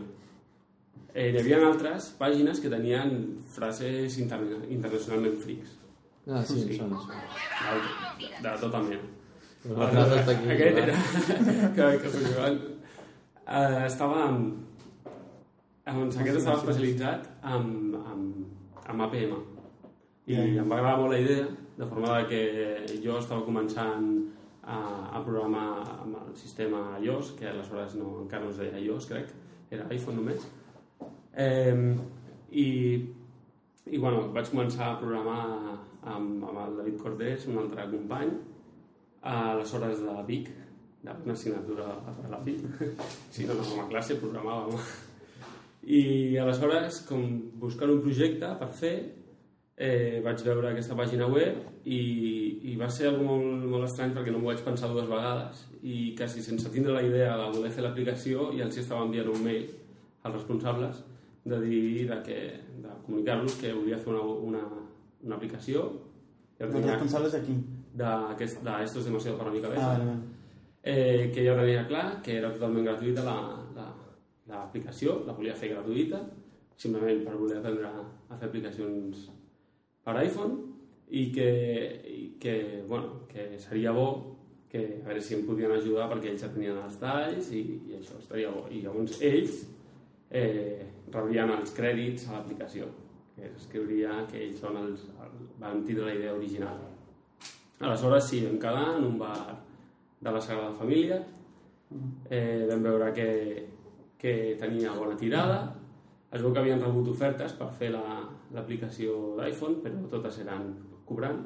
Eh, 1.14 1.28
hi 1.34 1.40
havia 1.42 1.60
altres 1.68 2.12
pàgines 2.20 2.62
que 2.62 2.72
tenien 2.74 3.14
frases 3.54 4.18
interna 4.22 4.62
internacionalment 4.70 5.38
frics. 5.44 5.76
Ah, 6.28 6.42
sí, 6.44 6.62
Sí. 6.62 6.74
sí. 6.74 6.78
són 6.80 6.94
això. 6.94 7.20
De, 8.22 8.32
de 8.46 8.56
tota 8.62 8.82
mena. 8.86 9.02
La. 9.78 9.90
Aquest 10.22 10.82
era... 10.86 10.98
que, 11.76 11.92
que, 12.02 12.12
que, 12.14 12.48
eh, 13.48 13.86
estava 13.86 14.24
amb... 14.30 14.67
Doncs 15.88 16.18
aquest 16.20 16.42
estava 16.42 16.58
especialitzat 16.60 17.28
en, 17.48 17.70
en, 17.96 18.24
en 18.92 19.02
APM. 19.06 19.38
I 20.28 20.36
Ja. 20.36 20.44
em 20.64 20.68
va 20.70 20.82
agradar 20.82 20.98
molt 21.00 21.14
la 21.14 21.20
idea, 21.24 21.46
de 21.78 21.86
forma 21.88 22.18
que 22.28 22.42
jo 23.04 23.16
estava 23.18 23.46
començant 23.46 24.10
a, 24.64 24.78
a 25.16 25.22
programar 25.24 25.68
amb 26.02 26.18
el 26.20 26.36
sistema 26.36 26.98
iOS, 27.00 27.32
que 27.40 27.48
aleshores 27.48 27.96
no, 27.96 28.18
encara 28.26 28.44
no 28.44 28.52
es 28.52 28.58
deia 28.60 28.82
iOS, 28.84 29.08
crec, 29.08 29.32
era 29.72 29.88
iPhone 29.96 30.20
només. 30.20 30.44
Eh, 31.34 31.96
i, 32.52 32.68
i 33.88 33.98
bueno, 33.98 34.28
vaig 34.36 34.52
començar 34.52 34.92
a 34.92 35.00
programar 35.00 35.40
amb, 36.04 36.44
amb 36.44 36.64
el 36.66 36.78
David 36.82 37.00
Cortés, 37.02 37.48
un 37.48 37.62
altre 37.64 37.88
company, 37.96 38.36
a 39.24 39.56
les 39.60 39.74
hores 39.74 40.04
de 40.04 40.22
Vic, 40.28 40.52
d'una 41.08 41.34
assignatura 41.34 41.88
a 41.88 42.30
la 42.30 42.40
Vic. 42.44 42.66
Sí, 43.32 43.46
no, 43.48 43.54
no, 43.56 43.64
com 43.64 43.86
a 43.86 43.88
classe 43.88 44.20
programàvem. 44.20 44.76
I 45.88 46.36
aleshores, 46.42 47.02
com 47.08 47.22
buscant 47.62 47.90
un 47.94 48.02
projecte 48.04 48.48
per 48.60 48.68
fer, 48.76 48.96
eh, 49.78 50.20
vaig 50.26 50.42
veure 50.44 50.72
aquesta 50.74 50.96
pàgina 50.98 51.28
web 51.32 51.62
i, 51.86 52.00
i 52.72 52.76
va 52.76 52.90
ser 52.92 53.08
algo 53.12 53.24
molt, 53.24 53.64
molt 53.72 53.86
estrany 53.88 54.12
perquè 54.16 54.32
no 54.34 54.40
m'ho 54.42 54.50
vaig 54.50 54.64
pensar 54.66 54.90
dues 54.90 55.08
vegades 55.08 55.62
i 55.84 56.16
quasi 56.18 56.42
sense 56.42 56.68
tindre 56.74 56.92
la 56.96 57.04
idea 57.06 57.38
de 57.38 57.46
voler 57.56 57.70
fer 57.72 57.84
l'aplicació 57.86 58.50
ja 58.58 58.66
els 58.66 58.78
estava 58.82 59.06
enviant 59.06 59.30
un 59.32 59.44
mail 59.46 59.68
als 60.24 60.34
responsables 60.36 61.04
de 61.46 61.60
dir 61.62 62.08
de, 62.10 62.18
que, 62.26 62.40
de 62.84 62.96
comunicar-los 63.06 63.56
que 63.62 63.72
volia 63.72 63.98
fer 64.02 64.12
una, 64.16 64.24
una, 64.50 64.64
una 65.24 65.36
aplicació 65.38 65.86
ja 66.60 66.66
Els 66.66 66.74
responsables 66.84 67.36
aquí. 67.38 67.54
d'aquest- 67.98 68.64
de 68.66 68.84
Esto 68.84 69.00
es 69.00 69.06
demasiado 69.06 69.38
para 69.38 69.52
mi 69.52 69.62
cabeza 69.62 69.86
Ah, 69.94 69.98
vale, 70.00 70.06
vale. 70.10 70.22
eh, 70.84 71.32
que 71.34 71.46
ja 71.46 71.56
tenia 71.56 71.88
clar 71.88 72.22
que 72.24 72.36
era 72.42 72.52
totalment 72.52 72.84
gratuïta 72.86 73.24
la- 73.24 73.64
l'aplicació, 74.50 75.20
la, 75.22 75.32
la 75.32 75.38
volia 75.38 75.56
fer 75.58 75.72
gratuïta, 75.74 76.22
simplement 76.78 77.24
per 77.26 77.36
voler 77.36 77.60
aprendre 77.60 77.90
a 77.90 78.38
fer 78.38 78.48
aplicacions 78.48 79.28
per 80.06 80.16
iPhone 80.22 80.60
i 81.10 81.30
que, 81.34 81.50
i 82.08 82.24
que, 82.40 82.84
bueno, 82.88 83.24
que 83.32 83.50
seria 83.60 83.92
bo 83.96 84.10
que 84.70 84.82
a 85.02 85.08
veure 85.08 85.22
si 85.24 85.38
em 85.38 85.46
podien 85.48 85.72
ajudar 85.72 86.10
perquè 86.12 86.34
ells 86.34 86.44
ja 86.44 86.52
tenien 86.52 86.78
els 86.84 87.00
talls 87.02 87.52
i, 87.56 87.64
i 87.88 87.98
això 87.98 88.20
estaria 88.20 88.52
bo. 88.52 88.66
I 88.70 88.84
llavors 88.84 89.22
ells 89.24 89.62
eh, 90.30 90.84
rebrien 91.14 91.54
els 91.56 91.72
crèdits 91.76 92.28
a 92.28 92.36
l'aplicació, 92.36 92.90
que 93.36 93.48
escriuria 93.56 94.26
que 94.32 94.42
ells 94.44 94.60
són 94.64 94.80
els, 94.82 95.08
el, 95.24 95.40
van 95.62 95.86
tindre 95.88 96.10
la 96.10 96.18
idea 96.18 96.36
original. 96.36 96.84
Aleshores, 97.80 98.28
sí, 98.28 98.42
vam 98.44 98.60
quedar 98.60 98.98
en 98.98 99.08
un 99.08 99.18
bar 99.22 99.40
de 100.20 100.32
la 100.34 100.42
Sagrada 100.42 100.76
Família, 100.76 101.22
eh, 102.30 102.68
vam 102.68 102.84
veure 102.84 103.12
que, 103.16 103.28
que 104.18 104.56
tenia 104.60 104.94
bona 104.98 105.16
tirada, 105.18 105.60
es 106.32 106.42
veu 106.42 106.52
que 106.54 106.60
havien 106.60 106.82
rebut 106.82 107.08
ofertes 107.14 107.54
per 107.54 107.70
fer 107.78 107.92
la- 107.94 108.26
l'aplicació 108.54 109.36
d'iPhone, 109.38 109.78
però 109.84 110.08
totes 110.12 110.40
eren 110.44 110.74
cobrant. 111.06 111.44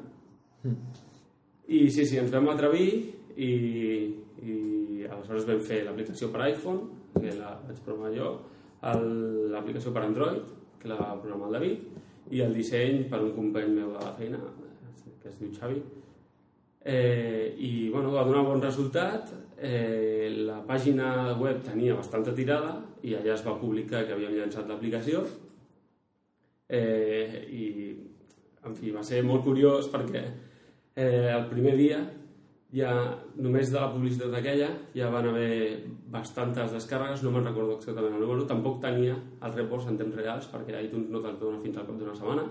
I 1.68 1.90
sí, 1.90 2.04
sí, 2.06 2.18
ens 2.18 2.30
vam 2.32 2.48
atrevir 2.52 2.88
i, 3.36 3.52
i 4.42 5.04
aleshores 5.10 5.46
vam 5.48 5.60
fer 5.62 5.84
l'aplicació 5.86 6.30
per 6.32 6.42
iPhone, 6.48 6.80
que 7.20 7.34
la 7.38 7.54
vaig 7.66 7.78
programar 7.84 8.12
jo, 8.16 8.28
l'aplicació 9.52 9.92
per 9.94 10.02
Android, 10.08 10.42
que 10.82 10.88
la 10.90 10.96
va 10.98 11.20
programar 11.22 11.48
el 11.50 11.58
David, 11.58 11.84
i 12.32 12.40
el 12.42 12.54
disseny 12.56 13.04
per 13.10 13.20
un 13.22 13.32
company 13.36 13.68
meu 13.76 13.92
de 13.94 14.00
la 14.02 14.12
feina, 14.18 14.38
que 15.22 15.28
es 15.30 15.38
diu 15.38 15.52
Xavi. 15.54 15.82
Eh, 16.84 17.54
I 17.58 17.90
bueno, 17.90 18.10
va 18.10 18.24
donar 18.26 18.42
bon 18.46 18.62
resultat, 18.62 19.30
eh, 19.62 20.28
la 20.46 20.60
pàgina 20.66 21.36
web 21.38 21.62
tenia 21.64 21.94
bastanta 21.94 22.34
tirada 22.34 22.74
i 23.06 23.14
allà 23.14 23.36
es 23.36 23.44
va 23.46 23.58
publicar 23.60 24.02
que 24.06 24.16
havíem 24.16 24.34
llançat 24.34 24.66
l'aplicació. 24.68 25.22
Eh, 26.72 27.44
i 27.52 27.64
en 28.66 28.74
fi, 28.74 28.90
va 28.94 29.02
ser 29.06 29.22
molt 29.26 29.44
curiós 29.44 29.88
perquè 29.92 30.22
eh, 30.24 31.30
el 31.30 31.46
primer 31.50 31.76
dia 31.78 32.00
ja 32.72 32.92
només 33.36 33.68
de 33.68 33.76
la 33.76 33.90
publicitat 33.92 34.32
aquella 34.38 34.70
ja 34.96 35.10
van 35.12 35.28
haver 35.28 35.82
bastantes 36.14 36.72
descàrregues, 36.72 37.22
no 37.22 37.32
me'n 37.34 37.44
recordo 37.44 37.76
exactament 37.76 38.16
el 38.16 38.24
número, 38.24 38.46
tampoc 38.48 38.80
tenia 38.80 39.18
els 39.18 39.58
reports 39.58 39.90
en 39.90 39.98
temps 40.00 40.16
reals 40.16 40.48
perquè 40.52 40.80
iTunes 40.86 41.12
no 41.12 41.20
te'l 41.20 41.38
dona 41.40 41.60
fins 41.60 41.76
al 41.76 41.86
cap 41.90 42.00
d'una 42.00 42.16
setmana. 42.16 42.48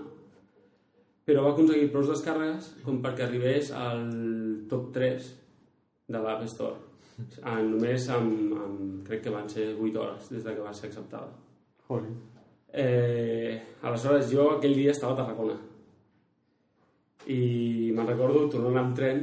Però 1.26 1.42
va 1.44 1.52
aconseguir 1.52 1.90
prou 1.90 2.06
descàrregues 2.06 2.72
com 2.86 3.02
perquè 3.02 3.26
arribés 3.26 3.74
al 3.74 4.06
top 4.70 4.88
3 4.94 5.28
de 6.12 6.22
l'App 6.22 6.48
Store 6.50 6.91
en, 7.18 7.70
només 7.70 8.08
amb, 8.14 8.52
amb, 8.56 9.02
crec 9.06 9.22
que 9.26 9.30
van 9.34 9.48
ser 9.52 9.72
8 9.74 10.00
hores 10.00 10.30
des 10.32 10.44
de 10.44 10.54
que 10.54 10.64
va 10.64 10.72
ser 10.74 10.88
acceptada. 10.90 11.28
Joder. 11.88 12.12
Eh, 12.72 13.60
aleshores 13.82 14.30
jo 14.32 14.50
aquell 14.56 14.74
dia 14.74 14.90
estava 14.94 15.12
a 15.12 15.16
Tarragona. 15.22 15.58
I 17.30 17.92
me'n 17.94 18.08
recordo 18.08 18.48
tornant 18.50 18.78
amb 18.80 18.96
tren 18.98 19.20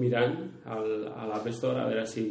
mirant 0.00 0.36
el, 0.74 0.92
a 1.12 1.26
l'App 1.28 1.50
Store 1.52 1.82
a 1.82 1.88
veure 1.90 2.06
si, 2.08 2.24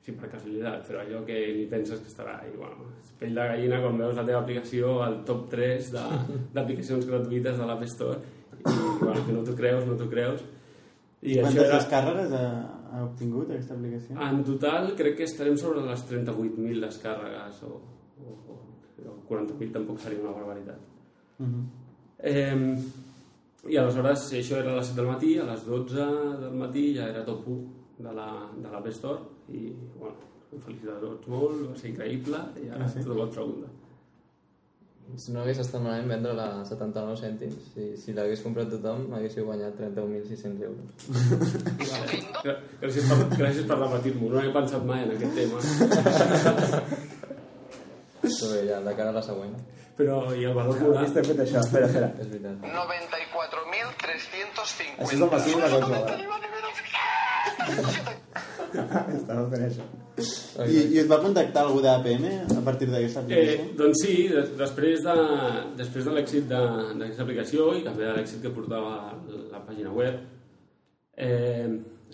si 0.00 0.14
per 0.16 0.30
casualitat, 0.32 0.86
però 0.88 1.02
allò 1.02 1.20
que 1.26 1.36
ni 1.56 1.66
penses 1.70 2.00
que 2.00 2.08
estarà. 2.08 2.38
I 2.48 2.54
bueno, 2.56 2.88
és 3.02 3.10
pell 3.20 3.34
de 3.36 3.44
gallina 3.52 3.82
quan 3.82 3.98
veus 4.00 4.16
la 4.16 4.24
teva 4.24 4.40
aplicació 4.40 4.96
al 5.04 5.18
top 5.28 5.48
3 5.52 5.90
de- 5.96 6.06
d'aplicacions 6.56 7.04
gratuïtes 7.10 7.58
de 7.60 7.66
l'App 7.68 7.84
Store 7.92 8.16
i 8.60 8.62
bueno, 9.02 9.20
que 9.26 9.32
no 9.36 9.44
t'ho 9.44 9.54
creus, 9.58 9.84
no 9.88 9.98
t'ho 10.00 10.08
creus 10.10 10.42
i 11.22 11.34
Quantes 11.36 11.62
era, 11.64 11.78
descàrregues 11.78 12.32
ha, 12.32 12.44
ha 12.92 13.02
obtingut 13.04 13.50
aquesta 13.50 13.74
aplicació? 13.76 14.16
en 14.28 14.44
total 14.44 14.94
crec 14.96 15.16
que 15.18 15.26
estarem 15.28 15.56
sobre 15.60 15.82
les 15.84 16.04
38.000 16.08 16.80
descàrregues 16.86 17.62
o, 17.68 17.74
o, 18.24 18.38
o, 18.54 18.56
o 19.10 19.16
40.000 19.28 19.72
tampoc 19.74 20.00
seria 20.00 20.22
una 20.22 20.32
barbaritat. 20.38 20.80
Mhm. 21.38 21.66
Eh, 22.18 22.78
I 23.70 23.76
aleshores 23.76 24.32
això 24.32 24.56
era 24.56 24.72
a 24.72 24.76
les 24.78 24.86
7 24.88 24.96
del 25.02 25.10
matí, 25.10 25.34
a 25.38 25.44
les 25.44 25.66
12 25.66 26.06
del 26.40 26.54
matí 26.56 26.94
ja 26.96 27.08
era 27.12 27.24
top 27.24 27.46
1 27.48 27.60
de 27.98 28.12
la, 28.16 28.30
de 28.56 28.70
la 28.72 28.80
Store 28.88 29.20
i 29.52 29.72
bueno, 29.98 30.16
em 30.52 30.60
felicito 30.64 30.94
a 30.94 31.00
tots 31.00 31.28
molt, 31.28 31.66
va 31.70 31.76
ser 31.76 31.90
increïble 31.92 32.40
i 32.64 32.68
ara 32.70 32.84
Ah, 32.84 32.88
sí? 32.88 33.02
tot 33.04 33.12
el 33.12 33.20
vostre 33.20 33.42
pregunta. 33.42 33.68
Si 35.18 35.32
no 35.34 35.40
hagués 35.42 35.58
estat 35.62 35.80
malament 35.82 36.08
vendre-la 36.12 36.46
a 36.60 36.64
79 36.68 37.16
cèntims, 37.20 37.56
si, 37.74 37.82
si 37.98 38.08
l'hagués 38.16 38.42
comprat 38.44 38.68
tothom, 38.72 38.98
haguéssiu 39.16 39.42
guanyat 39.48 39.72
31.600 39.80 40.66
euros. 40.68 40.88
Vale. 41.80 42.54
Gràcies 42.80 43.04
per, 43.08 43.16
gràcies 43.34 43.64
per 43.68 43.76
repetir-m'ho, 43.80 44.26
no 44.30 44.38
he 44.42 44.50
pensat 44.54 44.82
mai 44.86 45.00
en 45.06 45.10
aquest 45.16 45.34
tema. 45.40 45.58
Però 48.20 48.46
bé, 48.52 48.60
ja, 48.68 48.76
de 48.84 48.92
cara 48.96 49.10
a 49.10 49.14
la 49.16 49.22
següent. 49.24 49.54
Però 49.98 50.16
i 50.36 50.44
el 50.48 50.54
valor 50.56 50.76
moral... 50.80 51.04
Estem 51.04 51.24
fent 51.28 51.40
això, 51.44 51.58
espera, 51.64 51.86
espera. 51.90 52.08
És 52.22 52.28
veritat. 52.30 52.56
94.350. 52.64 54.96
Això 54.96 55.14
és 55.16 55.20
el 55.20 55.28
passiu 55.34 55.56
de 55.60 55.68
cosa, 55.74 55.96
Estava 59.18 59.44
fent 59.50 59.64
això. 59.66 59.84
I, 60.66 60.80
I 60.94 60.98
us 61.02 61.08
va 61.10 61.18
contactar 61.22 61.62
algú 61.64 61.80
d'APM 61.84 62.24
a 62.58 62.62
partir 62.66 62.88
d'aquesta 62.90 63.22
Eh, 63.22 63.24
aplicació? 63.24 63.76
doncs 63.78 64.02
sí, 64.04 64.16
de, 64.28 64.42
després 64.58 65.02
de, 65.06 65.14
després 65.78 66.04
de 66.04 66.12
l'èxit 66.16 66.48
de- 66.50 66.98
d'aquesta 67.00 67.22
aplicació 67.24 67.70
i 67.78 67.84
també 67.86 68.04
de 68.04 68.12
l'èxit 68.18 68.42
que 68.42 68.52
portava 68.52 69.14
la 69.50 69.62
pàgina 69.66 69.92
web, 69.96 70.20
eh, 71.16 71.68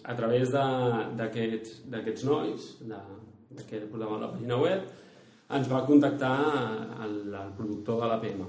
a 0.05 0.15
través 0.15 0.53
d'aquests 0.55 2.25
nois 2.29 2.69
de, 2.87 3.01
de 3.59 3.65
que 3.67 3.81
portaven 3.91 4.21
la 4.23 4.31
pàgina 4.33 4.61
web, 4.63 4.87
ens 5.57 5.69
va 5.71 5.85
contactar 5.87 6.35
el, 7.05 7.19
el 7.35 7.53
productor 7.59 8.01
de 8.03 8.07
l'APM, 8.13 8.47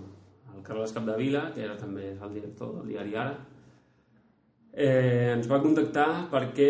el 0.55 0.63
Carles 0.65 0.93
Capdevila, 0.93 1.51
que 1.55 1.63
era 1.65 1.75
també 1.77 2.11
el 2.13 2.33
director 2.33 2.75
del 2.77 2.87
diari 2.93 3.15
Ara, 3.15 3.35
eh, 4.77 5.33
ens 5.33 5.47
va 5.49 5.57
contactar 5.63 6.27
perquè 6.29 6.69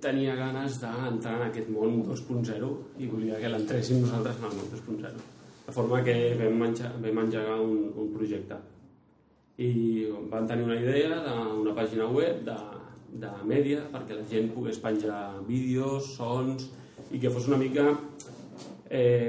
tenia 0.00 0.34
ganes 0.38 0.78
d'entrar 0.80 1.34
en 1.36 1.46
aquest 1.50 1.68
món 1.68 2.00
2.0 2.06 2.70
i 3.04 3.08
volia 3.10 3.40
que 3.40 3.50
l'entréssim 3.52 4.00
nosaltres 4.00 4.38
en 4.40 4.48
el 4.48 4.56
món 4.56 4.70
2.0. 4.72 5.26
De 5.66 5.74
forma 5.76 6.00
que 6.02 6.14
vam, 6.40 6.56
menjar, 6.64 6.94
vam 7.02 7.20
engegar 7.26 7.58
un, 7.60 7.90
un 7.92 8.08
projecte. 8.14 8.56
I 9.60 10.08
van 10.32 10.48
tenir 10.48 10.64
una 10.64 10.80
idea 10.80 11.20
d'una 11.26 11.76
pàgina 11.76 12.08
web 12.08 12.40
de, 12.48 12.56
de 13.20 13.32
mèdia 13.44 13.84
perquè 13.92 14.16
la 14.16 14.24
gent 14.32 14.48
pogués 14.56 14.80
penjar 14.80 15.20
vídeos, 15.46 16.14
sons 16.16 16.70
i 17.12 17.20
que 17.20 17.30
fos 17.30 17.50
una 17.52 17.60
mica 17.60 17.84
eh, 18.88 19.28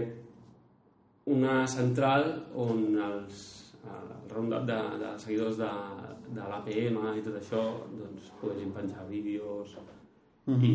una 1.28 1.68
central 1.68 2.30
on 2.56 2.88
els, 3.04 3.44
el 3.84 4.10
roundup 4.32 4.64
de, 4.68 4.80
de 5.04 5.12
seguidors 5.20 5.60
de, 5.60 5.72
de 6.36 6.48
l'APM 6.50 6.98
i 7.18 7.26
tot 7.26 7.38
això 7.40 7.62
doncs, 7.94 8.32
poguessin 8.42 8.74
penjar 8.76 9.06
vídeos 9.10 9.78
i, 10.48 10.74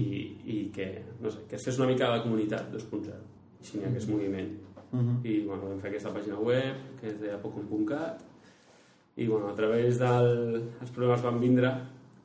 i 0.48 0.60
que, 0.74 0.86
no 1.20 1.30
sé, 1.30 1.44
que 1.48 1.58
es 1.58 1.66
fes 1.68 1.78
una 1.80 1.90
mica 1.90 2.08
de 2.14 2.22
comunitat 2.24 2.70
2.0 2.72 3.18
així 3.58 3.78
n'hi 3.78 3.88
hagués 3.88 4.08
moviment. 4.08 4.50
I 5.26 5.40
bueno, 5.44 5.68
vam 5.68 5.80
fer 5.82 5.90
aquesta 5.90 6.12
pàgina 6.14 6.38
web 6.40 6.84
que 7.00 7.10
és 7.10 7.18
de 7.20 7.32
apocom.cat 7.34 8.22
i 9.18 9.26
bueno, 9.26 9.50
a 9.50 9.56
través 9.58 9.98
del... 10.00 10.30
els 10.80 10.92
problemes 10.94 11.24
van 11.26 11.40
vindre 11.42 11.72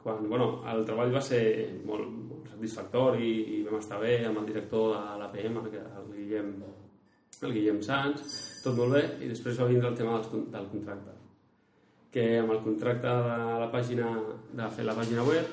quan, 0.03 0.21
bueno, 0.29 0.61
el 0.71 0.85
treball 0.87 1.11
va 1.15 1.23
ser 1.23 1.41
molt, 1.87 2.07
molt 2.29 2.53
satisfactori 2.53 3.33
i 3.57 3.59
vam 3.65 3.79
estar 3.79 3.99
bé 3.99 4.17
amb 4.27 4.39
el 4.43 4.47
director 4.51 4.93
de 4.93 5.17
l'APM, 5.19 5.59
el 5.63 6.07
Guillem, 6.13 6.53
el 7.41 7.57
Guillem 7.57 7.81
Sans, 7.83 8.39
tot 8.63 8.77
molt 8.79 8.99
bé, 8.99 9.03
i 9.23 9.31
després 9.31 9.59
va 9.59 9.71
vindre 9.71 9.91
el 9.91 9.99
tema 9.99 10.19
del, 10.19 10.47
del 10.53 10.71
contracte 10.75 11.22
que 12.13 12.25
amb 12.39 12.53
el 12.53 12.61
contracte 12.63 13.09
de 13.27 13.37
la 13.63 13.69
pàgina 13.73 14.11
de 14.53 14.69
fer 14.75 14.85
la 14.85 14.95
pàgina 14.97 15.25
web 15.25 15.45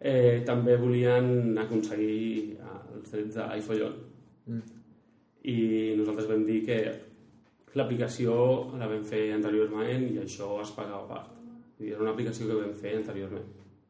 eh, 0.00 0.42
també 0.46 0.76
volien 0.80 1.58
aconseguir 1.60 2.56
els 2.94 3.12
drets 3.12 3.36
d'iFollon 3.36 4.62
i 5.44 5.58
nosaltres 5.98 6.30
vam 6.30 6.44
dir 6.48 6.62
que 6.64 6.78
l'aplicació 7.76 8.34
la 8.80 8.88
vam 8.88 9.04
fer 9.04 9.26
anteriorment 9.36 10.08
i 10.14 10.18
això 10.22 10.54
es 10.62 10.72
pagava 10.76 11.02
a 11.04 11.08
part 11.10 11.34
dir, 11.78 11.92
era 11.92 12.02
una 12.02 12.12
aplicació 12.14 12.48
que 12.48 12.58
vam 12.62 12.74
fer 12.78 12.96
anteriorment. 13.00 13.46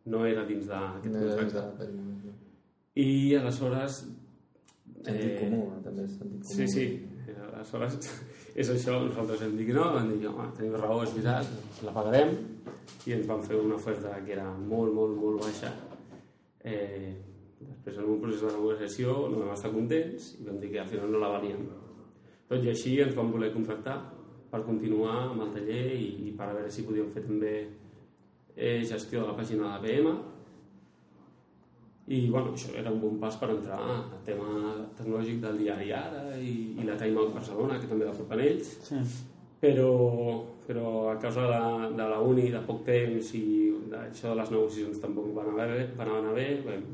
No 0.07 0.25
era 0.27 0.45
dins 0.45 0.67
d'aquest 0.69 1.15
No 1.15 1.37
contracte. 1.39 1.87
de 1.87 3.03
i 3.05 3.35
aleshores 3.35 4.05
Sentit 5.05 5.39
comú, 5.41 5.63
eh, 5.75 5.81
també 5.85 6.05
és 6.05 6.13
sentit 6.19 6.45
comú. 6.45 6.55
Sí, 6.55 6.69
sí. 6.69 6.85
Eh, 7.29 7.35
Aleshores, 7.53 7.97
és 8.55 8.71
això, 8.71 9.01
nosaltres 9.03 9.41
vam 9.43 9.55
dir 9.59 9.69
que 9.69 9.75
no, 9.75 9.85
vam 9.97 10.11
dir 10.13 10.29
home, 10.31 10.47
teniu 10.55 10.79
raó, 10.79 11.01
és 11.03 11.13
veritat, 11.17 11.49
la 11.83 11.95
pagarem, 11.95 12.35
i 13.05 13.15
ens 13.17 13.27
van 13.27 13.43
fer 13.43 13.59
una 13.59 13.79
oferta 13.81 14.13
que 14.25 14.35
era 14.37 14.47
molt, 14.55 14.95
molt, 14.95 15.17
molt 15.19 15.43
baixa. 15.43 15.73
Eh, 16.65 17.11
després, 17.59 17.99
en 17.99 18.11
un 18.15 18.21
procés 18.23 18.45
de 18.45 18.53
negociació, 18.55 19.17
no 19.33 19.43
vam 19.43 19.55
estar 19.57 19.73
contents 19.75 20.35
i 20.39 20.47
vam 20.47 20.61
dir 20.63 20.71
que 20.73 20.83
al 20.85 20.91
final 20.93 21.11
no 21.11 21.23
la 21.23 21.33
valíem. 21.35 21.65
Tot 22.49 22.63
i 22.63 22.71
així 22.71 22.95
ens 23.03 23.17
van 23.19 23.33
voler 23.33 23.51
contractar 23.55 23.99
per 24.53 24.63
continuar 24.63 25.17
amb 25.25 25.49
el 25.49 25.51
taller 25.57 25.87
i, 25.97 26.07
i 26.29 26.37
per 26.39 26.53
veure 26.55 26.71
si 26.71 26.87
podíem 26.87 27.11
fer 27.11 27.25
també 27.27 27.55
eh, 28.55 28.85
gestió 28.87 29.25
de 29.25 29.33
la 29.33 29.37
pàgina 29.37 29.67
de 29.67 29.73
l'APM 29.73 30.34
i 32.07 32.29
bueno, 32.29 32.53
això 32.53 32.75
era 32.77 32.91
un 32.93 32.99
bon 33.01 33.15
pas 33.21 33.37
per 33.41 33.49
entrar 33.55 33.79
al 33.81 34.03
tema 34.27 34.49
tecnològic 34.99 35.39
del 35.41 35.57
diari 35.63 35.93
Ara 35.97 36.25
i, 36.37 36.51
i 36.77 36.85
la 36.85 36.97
Time 37.01 37.17
Out 37.23 37.33
Barcelona, 37.35 37.79
que 37.81 37.89
també 37.89 38.05
la 38.05 38.13
porten 38.13 38.41
ells, 38.45 38.75
Sí. 38.91 38.99
però, 39.63 39.89
però 40.67 40.91
a 41.15 41.17
causa 41.23 41.41
de, 41.47 41.49
la- 41.55 41.89
de 41.97 42.09
la 42.11 42.19
uni, 42.21 42.51
de 42.53 42.61
poc 42.67 42.83
temps 42.85 43.31
i 43.39 43.45
d'això 43.89 44.35
de 44.35 44.37
les 44.43 44.51
negociacions 44.53 45.01
tampoc 45.01 45.33
van 45.37 45.49
anar 45.55 45.69
bé, 45.73 45.87
van 45.97 46.11
anar 46.19 46.35
bé 46.37 46.47
vam, 46.67 46.85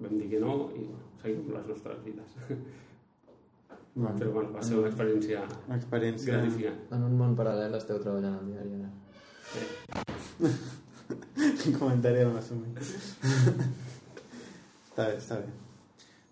vam 0.00 0.14
dir 0.20 0.28
que 0.30 0.40
no 0.40 0.54
i 0.76 0.84
bueno, 0.86 1.02
seguim 1.22 1.42
amb 1.42 1.54
les 1.56 1.66
nostres 1.72 1.98
vides. 2.06 2.38
Bueno, 3.94 4.14
Però 4.18 4.30
bueno, 4.32 4.52
va 4.54 4.62
ser 4.64 4.78
una 4.78 4.88
experiència 4.88 5.42
experiència... 5.74 6.32
gratificant. 6.38 6.78
En 6.96 7.02
un 7.10 7.18
món 7.18 7.34
paral·lel 7.36 7.74
esteu 7.76 7.98
treballant 8.00 8.38
al 8.38 8.46
diari 8.48 8.70
ara. 8.78 8.90
Comentari 11.78 12.18
del 12.22 12.30
Masumi. 12.32 12.70
Està 14.92 15.08
bé, 15.08 15.16
està 15.16 15.38
bé. 15.40 15.48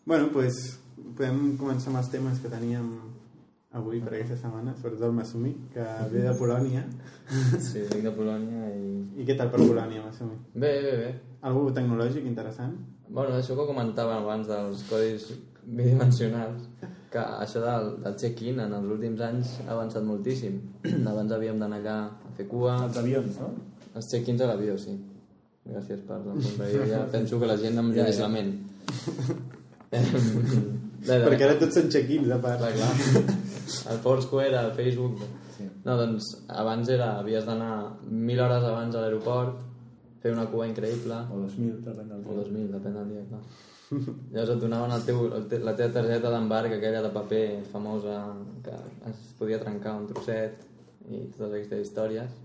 Bueno, 0.04 0.28
doncs 0.28 0.34
pues, 0.34 0.56
podem 1.16 1.56
començar 1.56 1.88
amb 1.90 2.00
els 2.02 2.10
temes 2.12 2.40
que 2.42 2.50
teníem 2.52 2.90
avui 3.72 4.00
per 4.02 4.12
aquesta 4.12 4.36
setmana, 4.36 4.74
sobretot 4.76 5.06
el 5.06 5.14
Masumi, 5.16 5.52
que 5.72 5.84
ve 6.12 6.24
de 6.26 6.34
Polònia. 6.36 6.82
Sí, 7.62 7.84
vinc 7.92 8.02
de 8.08 8.12
Polònia 8.12 8.72
i... 8.74 8.88
I 9.22 9.26
què 9.28 9.36
tal 9.38 9.52
per 9.52 9.62
Polònia, 9.62 10.02
Masumi? 10.04 10.36
Bé, 10.54 10.72
bé, 10.84 10.94
bé. 11.04 11.10
Algú 11.46 11.68
tecnològic 11.76 12.26
interessant? 12.26 12.74
Bueno, 13.08 13.38
això 13.38 13.56
que 13.56 13.68
comentàvem 13.68 14.24
abans 14.24 14.50
dels 14.50 14.82
codis 14.90 15.30
bidimensionals, 15.64 16.66
que 17.10 17.22
això 17.44 17.62
del, 17.62 17.94
del 18.04 18.18
check-in 18.20 18.60
en 18.66 18.74
els 18.76 18.90
últims 18.96 19.22
anys 19.24 19.54
ha 19.64 19.72
avançat 19.76 20.04
moltíssim. 20.04 20.58
Abans 21.14 21.32
havíem 21.38 21.62
d'anar 21.62 21.80
allà 21.80 21.96
a 22.10 22.34
fer 22.36 22.50
cua, 22.50 22.76
Els 22.88 22.98
avions, 23.00 23.40
no? 23.40 23.54
els 23.94 24.10
check-ins 24.10 24.42
a 24.42 24.50
l'avió, 24.50 24.76
sí. 24.78 24.98
Gràcies 25.70 26.02
per. 26.06 26.18
Jo 26.74 26.86
ja 26.90 27.04
penso 27.12 27.38
que 27.40 27.48
la 27.50 27.56
gent 27.60 27.78
em 27.78 27.92
llegeix 27.94 28.20
la 28.24 28.30
ment. 28.32 28.52
Bé, 29.90 29.98
bé, 31.18 31.24
Perquè 31.24 31.46
ara 31.46 31.54
tots 31.58 31.74
són 31.78 31.88
check-ins, 31.90 32.28
a 32.30 32.36
part. 32.42 32.60
Clar, 32.60 32.74
clar. 32.76 33.38
El 33.90 33.98
Foursquare, 34.04 34.54
el 34.60 34.72
Facebook... 34.76 35.22
Sí. 35.56 35.64
No, 35.84 35.96
doncs 35.98 36.28
abans 36.62 36.90
era, 36.94 37.08
havies 37.18 37.46
d'anar 37.46 37.72
mil 38.06 38.38
hores 38.44 38.66
abans 38.68 38.94
a 38.94 39.02
l'aeroport, 39.02 39.56
fer 40.22 40.32
una 40.34 40.46
cua 40.52 40.68
increïble, 40.68 41.18
O 41.32 41.40
2.000, 41.42 41.80
depèn 41.86 42.12
del 42.12 42.20
o 42.22 42.36
dia. 42.36 42.44
2.000, 42.44 42.68
depèn 42.76 42.96
del 42.98 43.10
dia, 43.14 43.24
clar. 43.32 43.42
Llavors 43.90 44.52
et 44.54 44.62
donaven 44.62 44.94
el 44.94 45.06
teu, 45.08 45.24
el 45.38 45.48
te, 45.50 45.58
la 45.66 45.74
teva 45.78 45.94
targeta 45.96 46.30
d'embarc, 46.30 46.76
aquella 46.76 47.02
de 47.02 47.10
paper 47.16 47.42
famosa, 47.72 48.20
que 48.66 48.76
es 49.10 49.24
podia 49.40 49.58
trencar 49.62 49.96
un 49.98 50.06
trosset, 50.12 50.62
i 51.10 51.24
totes 51.32 51.48
aquestes 51.48 51.82
històries. 51.86 52.38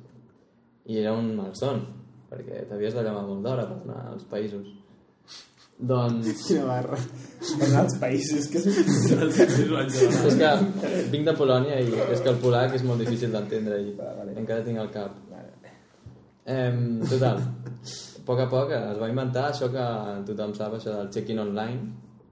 I 0.90 1.02
era 1.04 1.14
un 1.18 1.32
malson, 1.38 1.84
perquè 2.30 2.66
t'havies 2.70 2.96
de 2.96 3.06
llamar 3.06 3.26
molt 3.28 3.46
d'hora 3.46 3.68
per 3.70 3.78
anar 3.84 4.02
als 4.14 4.26
països. 4.32 4.68
Doncs... 5.76 6.46
Quina 6.48 6.64
barra. 6.70 6.98
Per 7.60 7.68
anar 7.68 7.82
als 7.84 7.98
països, 8.00 8.48
que 8.52 8.62
és... 8.62 8.78
és 10.30 10.38
que 10.40 10.52
vinc 11.12 11.28
de 11.28 11.36
Polònia 11.36 11.82
i 11.84 11.92
és 12.14 12.24
que 12.24 12.32
el 12.32 12.40
polac 12.40 12.78
és 12.78 12.86
molt 12.88 13.04
difícil 13.04 13.36
d'entendre 13.36 13.82
i 13.84 13.92
vale. 13.98 14.38
encara 14.40 14.64
tinc 14.64 14.80
el 14.80 14.92
cap. 14.96 15.22
Em, 16.46 17.00
total, 17.10 17.40
a 17.42 18.24
poc 18.26 18.40
a 18.44 18.46
poc 18.50 18.72
es 18.78 19.00
va 19.02 19.08
inventar 19.10 19.48
això 19.50 19.68
que 19.74 19.86
tothom 20.28 20.52
sap, 20.54 20.76
això 20.78 20.94
del 20.94 21.08
check-in 21.14 21.42
online, 21.42 21.88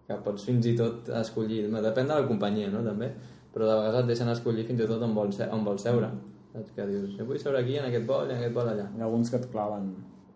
que 0.07 0.17
pots 0.25 0.45
fins 0.45 0.67
i 0.69 0.75
tot 0.77 1.09
escollir, 1.17 1.63
depèn 1.73 2.11
de 2.11 2.19
la 2.19 2.27
companyia, 2.29 2.69
no, 2.69 2.83
també, 2.85 3.09
però 3.53 3.65
de 3.69 3.79
vegades 3.79 4.03
et 4.03 4.11
deixen 4.11 4.29
escollir 4.29 4.67
fins 4.67 4.83
i 4.85 4.87
tot 4.91 5.01
on 5.01 5.15
vols, 5.17 5.41
on 5.49 5.65
vols 5.65 5.85
seure. 5.89 6.11
Saps 6.53 6.71
que 6.75 6.85
dius, 6.85 7.15
jo 7.17 7.25
vull 7.25 7.39
seure 7.41 7.59
aquí, 7.63 7.77
en 7.79 7.87
aquest 7.89 8.05
vol 8.05 8.29
i 8.29 8.33
en 8.35 8.37
aquest 8.43 8.53
vol 8.55 8.67
allà. 8.69 8.85
Hi 8.95 9.01
ha 9.01 9.07
alguns 9.07 9.29
que 9.33 9.39
et 9.41 9.47
claven... 9.51 9.87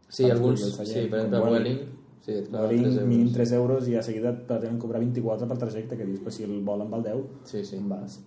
Sí, 0.10 0.30
alguns, 0.32 0.62
sí, 0.64 1.04
per 1.12 1.20
exemple, 1.26 1.40
Vueling. 1.44 1.78
Vueling, 1.78 1.80
sí, 2.26 2.32
et 2.40 2.48
claven 2.50 2.70
Vueling, 2.72 2.88
3 2.88 2.96
euros. 2.98 3.10
mínim 3.12 3.30
3 3.36 3.52
euros 3.60 3.88
i 3.92 3.96
a 4.00 4.02
seguida 4.04 4.32
et 4.32 4.40
pretenen 4.48 4.80
cobrar 4.80 5.00
24 5.04 5.48
per 5.52 5.58
trajecte, 5.62 5.98
que 6.00 6.06
dius, 6.08 6.22
però 6.24 6.32
si 6.34 6.44
el 6.48 6.58
vol 6.66 6.82
en 6.88 6.90
val 6.96 7.04
10, 7.04 7.22
Sí, 7.52 7.64
sí. 7.66 7.76
em 7.78 7.90
vas. 7.92 8.18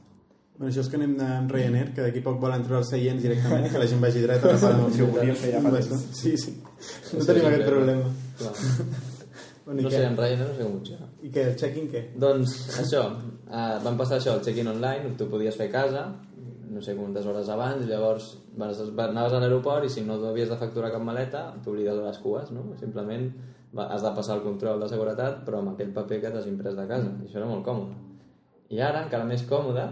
Bueno, 0.60 0.68
això 0.74 0.82
és 0.84 0.90
que 0.92 0.98
anem 1.00 1.14
amb 1.24 1.50
Ryanair, 1.54 1.94
que 1.96 2.02
d'aquí 2.04 2.20
poc 2.20 2.36
volen 2.38 2.60
treure 2.62 2.82
els 2.82 2.90
seients 2.92 3.22
directament 3.24 3.64
i 3.64 3.70
que 3.72 3.78
la 3.80 3.86
gent 3.88 4.02
vagi 4.04 4.20
dreta. 4.26 4.50
tapant 4.54 4.92
Si 4.92 5.00
ho 5.02 5.06
volien 5.08 5.34
fer 5.40 5.54
ja 5.54 5.62
fa 5.64 5.70
temps. 5.72 6.04
Sí, 6.20 6.34
sí. 6.36 6.52
No 7.16 7.24
tenim 7.24 7.46
aquest 7.48 7.66
problema. 7.70 8.10
Bueno, 9.64 9.82
No 9.82 9.90
sé, 9.90 10.02
en 10.02 10.16
Ryanair 10.16 10.48
no 10.48 10.54
sé 10.56 10.62
com 10.64 10.72
funciona. 10.78 11.06
I 11.22 11.28
què? 11.30 11.42
El 11.50 11.56
check-in 11.60 11.84
què? 11.92 12.00
Doncs 12.18 12.54
això, 12.80 13.02
eh, 13.46 13.76
van 13.84 13.96
passar 13.98 14.16
això, 14.18 14.32
el 14.38 14.40
check-in 14.42 14.66
online, 14.72 15.12
tu 15.20 15.28
podies 15.30 15.54
fer 15.54 15.68
a 15.68 15.72
casa, 15.74 16.00
no 16.70 16.80
sé 16.82 16.94
quantes 16.94 17.26
hores 17.26 17.48
abans, 17.50 17.86
llavors 17.88 18.26
vas, 18.58 18.80
anaves 18.80 19.32
a 19.34 19.40
l'aeroport 19.42 19.86
i 19.86 19.90
si 19.90 20.04
no 20.06 20.20
havies 20.28 20.50
de 20.52 20.58
facturar 20.58 20.92
cap 20.92 21.02
maleta, 21.02 21.48
t'oblides 21.64 21.96
de 21.98 22.04
les 22.04 22.20
cues, 22.22 22.52
no? 22.54 22.68
Simplement 22.78 23.26
has 23.86 24.02
de 24.02 24.12
passar 24.14 24.36
el 24.38 24.44
control 24.44 24.82
de 24.82 24.88
seguretat, 24.90 25.42
però 25.46 25.60
amb 25.60 25.72
aquell 25.72 25.90
paper 25.94 26.20
que 26.22 26.30
t'has 26.30 26.46
imprès 26.50 26.78
de 26.78 26.86
casa. 26.90 27.10
I 27.10 27.26
això 27.26 27.40
era 27.40 27.50
molt 27.50 27.64
còmode. 27.66 27.98
I 28.70 28.82
ara, 28.86 29.04
encara 29.06 29.26
més 29.26 29.42
còmode, 29.50 29.86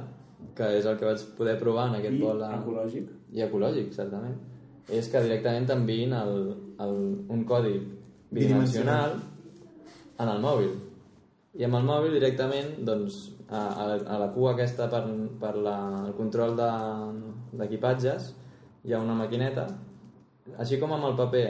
que 0.58 0.68
és 0.78 0.86
el 0.86 0.98
que 0.98 1.06
vaig 1.06 1.24
poder 1.38 1.56
provar 1.58 1.88
en 1.90 1.98
aquest 1.98 2.14
I 2.14 2.22
vol 2.22 2.42
a... 2.46 2.52
ecològic. 2.60 3.08
I 3.34 3.44
ecològic, 3.46 3.90
certament. 3.96 4.36
És 4.88 5.10
que 5.12 5.22
directament 5.24 5.66
t'enviïn 5.68 6.14
el, 6.16 6.36
el, 6.84 7.00
un 7.34 7.42
codi 7.48 7.74
bidimensional 8.30 9.18
en 10.18 10.30
el 10.30 10.44
mòbil. 10.44 10.70
I 11.58 11.66
amb 11.66 11.80
el 11.80 11.90
mòbil 11.90 12.14
directament, 12.14 12.76
doncs, 12.86 13.18
a, 13.50 13.60
a, 13.82 13.86
la, 13.88 13.94
a 14.14 14.18
la 14.18 14.28
cua 14.34 14.52
aquesta 14.52 14.88
per, 14.92 15.02
per 15.40 15.54
la, 15.56 15.76
el 16.06 16.14
control 16.18 16.56
de- 16.56 17.58
d'equipatges 17.58 18.32
hi 18.84 18.92
ha 18.94 19.00
una 19.00 19.14
maquineta, 19.16 19.66
així 20.58 20.78
com 20.80 20.92
amb 20.92 21.04
el 21.10 21.16
paper, 21.16 21.44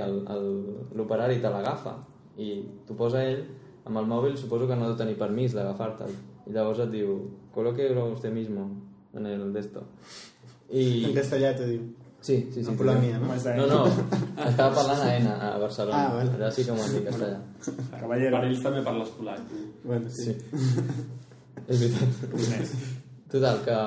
l'operari 0.96 1.40
te 1.42 1.50
l'agafa 1.52 1.96
i 2.38 2.52
t'ho 2.86 2.94
posa 2.98 3.22
ell, 3.26 3.42
amb 3.88 3.98
el 3.98 4.06
mòbil 4.10 4.36
suposo 4.38 4.66
que 4.68 4.76
no 4.76 4.86
ha 4.86 4.92
de 4.92 4.98
tenir 5.00 5.16
permís 5.18 5.54
d'agafar-te'l. 5.56 6.12
I 6.48 6.52
llavors 6.54 6.78
et 6.84 6.90
diu, 6.92 7.14
coloque-lo 7.54 8.06
usted 8.14 8.32
mismo 8.32 8.68
en 9.14 9.26
el 9.26 9.52
d'esto. 9.52 9.82
I... 10.70 11.04
En 11.08 11.14
castellà 11.16 11.54
t'ho 11.56 11.66
diu. 11.68 11.82
Sí, 12.20 12.36
sí, 12.52 12.62
sí. 12.64 12.70
A 12.72 12.76
Polònia, 12.76 13.18
no? 13.22 13.30
De- 13.34 13.54
No, 13.56 13.66
no, 13.70 13.82
estava 14.48 14.74
parlant 14.74 15.02
a 15.06 15.10
ENA, 15.16 15.34
a 15.52 15.58
Barcelona. 15.62 15.98
Ah, 16.08 16.14
vale. 16.16 16.32
Allà 16.34 16.50
sí 16.50 16.64
que 16.66 16.72
m'ho 16.74 16.82
han 16.82 16.94
dit 16.96 17.04
castellà. 17.06 17.38
Caballero. 18.00 18.36
Per 18.40 18.48
ells 18.48 18.62
també 18.64 18.82
parles 18.82 19.12
polac. 19.18 19.40
Bueno, 19.84 20.10
sí. 20.10 20.34
És 21.66 21.84
veritat. 21.84 22.32
Més. 22.38 22.74
Total, 23.32 23.62
que... 23.66 23.78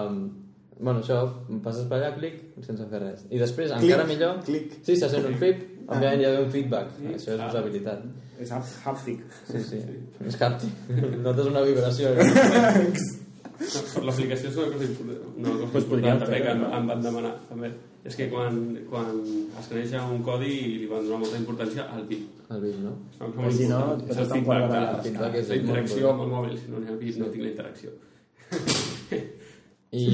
Bueno, 0.81 1.03
això, 1.03 1.19
passes 1.61 1.85
per 1.85 1.99
allà, 1.99 2.09
clic, 2.15 2.39
sense 2.65 2.87
fer 2.89 3.01
res. 3.03 3.21
I 3.29 3.37
després, 3.37 3.69
Clic, 3.75 3.91
encara 3.91 4.07
millor... 4.09 4.39
clic. 4.47 4.79
Sí, 4.81 4.95
se 4.97 5.11
sent 5.13 5.27
un 5.29 5.37
clip, 5.37 5.61
òbviament 5.85 6.23
hi 6.23 6.25
ha 6.25 6.31
un 6.41 6.49
feedback. 6.53 6.95
Això 7.13 7.35
és 7.35 7.43
usabilitat. 7.51 8.07
És 8.41 8.53
hàptic. 8.57 9.21
Sí, 9.51 9.61
sí. 9.67 9.81
És 10.25 10.39
hàptic. 10.41 10.93
Notes 11.27 11.51
una 11.53 11.61
vibració. 11.67 12.15
Per 13.61 14.01
l'aplicació 14.07 14.49
és 14.49 14.55
una 14.57 14.71
cosa 14.73 14.85
important, 14.87 15.23
una 15.37 15.49
cosa 15.53 15.71
Pues 15.71 15.83
important 15.85 16.19
també 16.23 16.41
que 16.41 16.51
em, 16.55 16.61
no? 16.61 16.69
em 16.77 16.87
van 16.89 17.01
demanar. 17.05 17.33
També. 17.49 17.69
És 18.03 18.15
que 18.17 18.25
quan, 18.31 18.55
quan 18.89 19.09
es 19.59 19.67
coneix 19.69 19.91
un 20.01 20.23
codi 20.25 20.53
li 20.81 20.87
van 20.89 21.03
donar 21.05 21.19
molta 21.21 21.37
importància 21.37 21.85
al 21.93 22.07
bit. 22.09 22.23
El 22.49 22.61
bit, 22.63 22.79
no? 22.81 22.95
No, 23.19 23.47
I 23.47 23.53
si 23.53 23.67
no, 23.69 23.81
és 24.01 24.17
tot 24.17 24.31
el 24.31 24.39
un 24.39 24.45
quart 24.47 24.65
de 24.71 24.79
de- 25.11 25.19
la- 25.19 25.55
interacció 25.61 26.09
amb 26.09 26.23
el 26.25 26.31
mòbil, 26.33 26.57
si 26.57 26.71
no 26.71 26.79
n'hi 26.81 26.89
ha 26.89 26.97
bit 26.97 27.17
no 27.21 27.29
tinc 27.29 27.43
la 27.45 27.49
interacció. 27.53 27.91
I, 29.91 30.07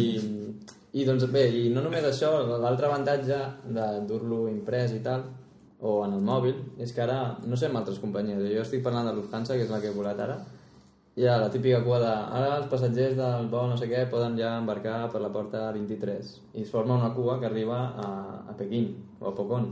i 0.98 1.06
doncs 1.06 1.28
bé, 1.32 1.44
i 1.54 1.68
no 1.74 1.84
només 1.86 2.04
això, 2.08 2.32
l'altre 2.60 2.88
avantatge 2.90 3.38
de 3.78 3.88
dur-lo 4.10 4.48
imprès 4.50 4.94
i 4.98 5.02
tal, 5.06 5.24
o 5.80 6.00
en 6.08 6.16
el 6.18 6.24
mòbil, 6.26 6.56
és 6.82 6.92
que 6.92 7.04
ara, 7.06 7.38
no 7.46 7.56
sé 7.56 7.68
amb 7.70 7.78
altres 7.84 8.00
companyies, 8.02 8.42
jo 8.56 8.64
estic 8.64 8.82
parlant 8.84 9.06
de 9.08 9.14
Lufthansa, 9.14 9.54
que 9.56 9.68
és 9.68 9.70
la 9.70 9.80
que 9.80 9.92
he 9.92 9.96
volat 9.96 10.20
ara, 10.20 10.40
ha 11.26 11.40
la 11.42 11.50
típica 11.50 11.80
cua 11.82 11.98
de 12.04 12.10
ara 12.12 12.58
els 12.60 12.68
passatgers 12.70 13.16
del 13.18 13.48
vol 13.50 13.72
no 13.72 13.78
sé 13.80 13.88
què 13.90 14.04
poden 14.12 14.36
ja 14.38 14.52
embarcar 14.60 15.00
per 15.10 15.22
la 15.24 15.32
porta 15.34 15.64
23 15.74 16.30
i 16.54 16.62
es 16.62 16.70
forma 16.70 17.00
una 17.00 17.10
cua 17.16 17.40
que 17.42 17.50
arriba 17.50 17.80
a, 18.04 18.12
a 18.52 18.58
Pequín 18.60 18.92
o 19.20 19.32
a 19.32 19.34
Pocón. 19.34 19.72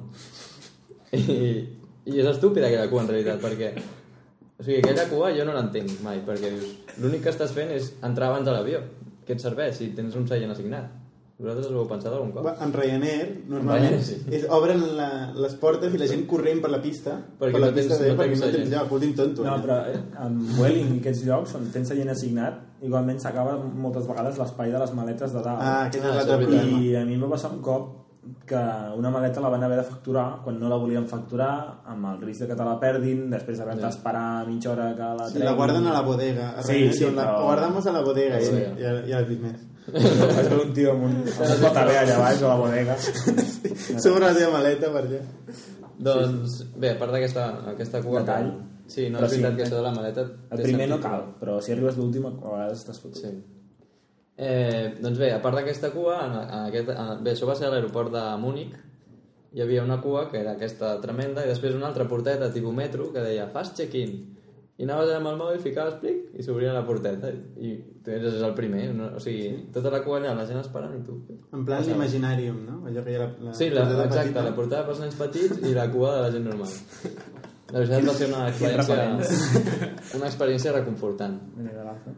I, 1.13 1.37
i 2.09 2.17
és 2.17 2.27
estúpida 2.31 2.65
aquella 2.67 2.89
cua 2.89 3.05
en 3.05 3.11
realitat 3.13 3.45
perquè 3.45 3.71
o 3.75 4.63
sigui, 4.63 4.79
aquella 4.79 5.05
cua 5.11 5.29
jo 5.37 5.45
no 5.45 5.53
l'entenc 5.53 5.99
mai 6.01 6.23
perquè 6.25 6.49
dius, 6.55 6.73
l'únic 6.97 7.27
que 7.27 7.33
estàs 7.35 7.53
fent 7.53 7.69
és 7.77 7.93
entrar 8.01 8.31
abans 8.31 8.49
de 8.49 8.55
l'avió 8.55 8.81
què 9.27 9.37
et 9.37 9.43
serveix 9.43 9.77
si 9.77 9.93
tens 9.97 10.17
un 10.17 10.25
seient 10.29 10.53
assignat 10.53 11.04
vosaltres 11.37 11.67
ho 11.71 11.79
heu 11.81 11.87
pensat 11.89 12.13
algun 12.13 12.31
cop? 12.31 12.45
En 12.63 12.71
Ryanair, 12.73 13.25
normalment, 13.49 13.89
Ryanair, 13.89 14.03
sí. 14.03 14.15
és, 14.31 14.45
obren 14.55 14.79
la, 14.95 15.09
les 15.35 15.55
portes 15.59 15.93
i 15.93 15.97
la 15.99 16.07
gent 16.07 16.23
corrent 16.29 16.61
per 16.63 16.69
la 16.71 16.79
pista, 16.81 17.17
Perquè 17.39 17.51
per 17.57 17.59
la 17.61 17.71
no 17.71 17.75
tens- 17.75 17.89
pista 17.89 18.03
de, 18.03 18.11
no 18.13 18.21
perquè 18.21 18.29
tens 18.37 18.45
no 18.45 18.51
tens 18.55 18.69
lloc, 18.71 18.91
últim 18.99 19.13
tonto. 19.15 19.43
No, 19.43 19.51
allà. 19.57 19.61
però 19.65 19.79
eh, 19.91 19.99
amb 20.23 20.59
Welling 20.61 20.95
i 20.95 21.01
aquests 21.03 21.25
llocs 21.27 21.55
on 21.59 21.67
tens 21.73 21.91
seient 21.91 22.09
assignat, 22.09 22.61
igualment 22.81 23.19
s'acaba 23.19 23.57
moltes 23.57 24.07
vegades 24.07 24.37
l'espai 24.39 24.71
de 24.71 24.79
les 24.79 24.93
maletes 24.93 25.33
de 25.35 25.41
dalt. 25.43 25.59
Ah, 25.61 25.85
aquest 25.89 26.05
Ah, 26.05 26.07
és 26.09 26.15
l'altre 26.15 26.35
això 26.35 26.41
és 26.41 26.47
problema. 26.47 26.79
I 26.81 26.95
a 26.95 27.05
mi 27.05 27.13
em 27.19 27.21
va 27.27 27.29
passar 27.35 27.51
un 27.51 27.61
cop 27.61 28.01
que 28.49 28.57
una 28.97 29.11
maleta 29.13 29.39
la 29.43 29.49
van 29.53 29.61
haver 29.63 29.77
de 29.77 29.83
facturar 29.85 30.39
quan 30.43 30.55
no 30.59 30.67
la 30.69 30.77
volien 30.81 31.05
facturar, 31.05 31.81
amb 31.85 32.07
el 32.13 32.21
risc 32.25 32.41
de 32.41 32.47
que 32.47 32.55
te 32.55 32.63
la 32.65 32.79
perdin, 32.79 33.29
després 33.29 33.59
haver 33.61 33.75
d'esperar 33.77 34.47
mitja 34.47 34.71
hora 34.71 34.87
que 34.97 35.11
la 35.19 35.27
Sí, 35.29 35.39
la 35.43 35.51
guarden 35.53 35.85
a 35.85 35.93
la 35.93 36.01
bodega. 36.01 36.47
A 36.57 36.63
Sí, 36.63 36.91
sí, 36.93 37.05
la 37.11 37.21
però- 37.35 37.43
guardamos 37.43 37.85
a 37.85 37.91
la 37.91 38.01
bodega. 38.01 38.37
A 38.37 38.39
la 38.39 38.45
I, 38.45 38.63
ja, 38.81 38.93
ja 39.05 39.19
l'has 39.19 39.27
vist 39.29 39.41
més. 39.41 39.61
És 39.93 40.51
un 40.55 40.71
tio 40.73 40.91
amb 40.95 41.03
un, 41.05 41.15
amb 41.29 41.51
un 41.55 41.59
pataler 41.61 41.97
allà 42.01 42.17
baix 42.23 42.41
a 42.41 42.51
la 42.51 42.55
bodega. 42.61 42.95
Sobre 44.01 44.23
la 44.25 44.33
teva 44.33 44.51
maleta, 44.55 44.89
per 44.93 45.03
allà. 45.05 45.19
doncs 46.07 46.55
bé, 46.75 46.93
a 46.95 46.97
part 46.99 47.13
d'aquesta 47.13 47.43
aquesta 47.73 48.01
cua 48.03 48.23
Detall. 48.23 48.49
sí, 48.87 49.09
no 49.09 49.19
Però 49.21 49.27
és 49.29 49.35
veritat 49.35 49.51
sí, 49.53 49.57
que 49.57 49.63
això 49.67 49.75
de 49.77 49.83
la 49.85 49.93
maleta 49.95 50.25
El 50.25 50.63
primer 50.63 50.87
no 50.89 50.97
sentit. 50.97 51.09
cal, 51.11 51.27
però 51.39 51.59
si 51.61 51.71
arribes 51.75 51.97
l'últim 52.01 52.25
a 52.27 52.33
vegades 52.33 52.81
estàs 52.81 52.99
fotut. 53.03 53.21
Sí. 53.21 53.31
Eh, 54.35 54.95
doncs 54.99 55.17
bé, 55.21 55.29
a 55.31 55.39
part 55.39 55.55
d'aquesta 55.55 55.93
cua, 55.93 56.17
en, 56.25 56.33
en 56.43 56.65
aquest, 56.67 56.89
en, 56.91 57.23
bé, 57.23 57.31
això 57.37 57.47
va 57.47 57.55
ser 57.55 57.69
a 57.69 57.71
l'aeroport 57.71 58.11
de 58.11 58.23
Múnich, 58.41 58.73
hi 59.55 59.61
havia 59.63 59.83
una 59.85 60.01
cua 60.03 60.25
que 60.31 60.41
era 60.41 60.57
aquesta 60.57 60.97
tremenda 60.99 61.45
i 61.45 61.47
després 61.47 61.77
una 61.77 61.87
altra 61.87 62.03
porteta 62.09 62.49
tipus 62.51 62.75
metro 62.75 63.13
que 63.13 63.23
deia 63.23 63.45
fast 63.53 63.77
check-in 63.79 64.34
i 64.75 64.83
anaves 64.83 65.11
amb 65.15 65.29
el 65.31 65.37
mòbil, 65.39 65.59
ficaves 65.63 65.95
plic 66.01 66.35
i 66.35 66.43
s'obria 66.43 66.73
la 66.75 66.83
porteta. 66.87 67.31
I 67.63 67.75
tu 68.03 68.11
eres 68.11 68.41
el 68.43 68.55
primer 68.57 68.89
no? 68.95 69.11
o 69.15 69.23
sigui, 69.23 69.49
tota 69.75 69.93
la 69.93 70.01
cua 70.03 70.19
allà, 70.19 70.33
la 70.35 70.47
gent 70.49 70.59
esperant 70.59 70.97
i 70.97 71.03
tu. 71.05 71.15
En 71.55 71.63
plan 71.67 71.85
l'imaginàrium, 71.87 72.61
no? 72.67 72.81
Allò 72.89 73.03
que 73.05 73.13
hi 73.13 73.19
ha 73.19 73.23
la, 73.23 73.29
la 73.47 73.55
sí, 73.55 73.69
la, 73.71 73.85
porteta 73.85 74.07
exacte, 74.09 74.31
petita. 74.31 74.47
la 74.49 74.55
portada 74.59 74.87
pels 74.89 75.03
nens 75.05 75.19
petits 75.21 75.63
i 75.63 75.75
la 75.77 75.87
cua 75.93 76.15
de 76.17 76.23
la 76.27 76.31
gent 76.37 76.49
normal. 76.51 76.77
La 77.65 77.81
veritat 77.81 78.03
va 78.05 78.13
ser 78.13 78.27
una 78.29 78.41
experiència 78.47 80.19
una 80.19 80.27
experiència 80.27 80.73
reconfortant. 80.75 81.39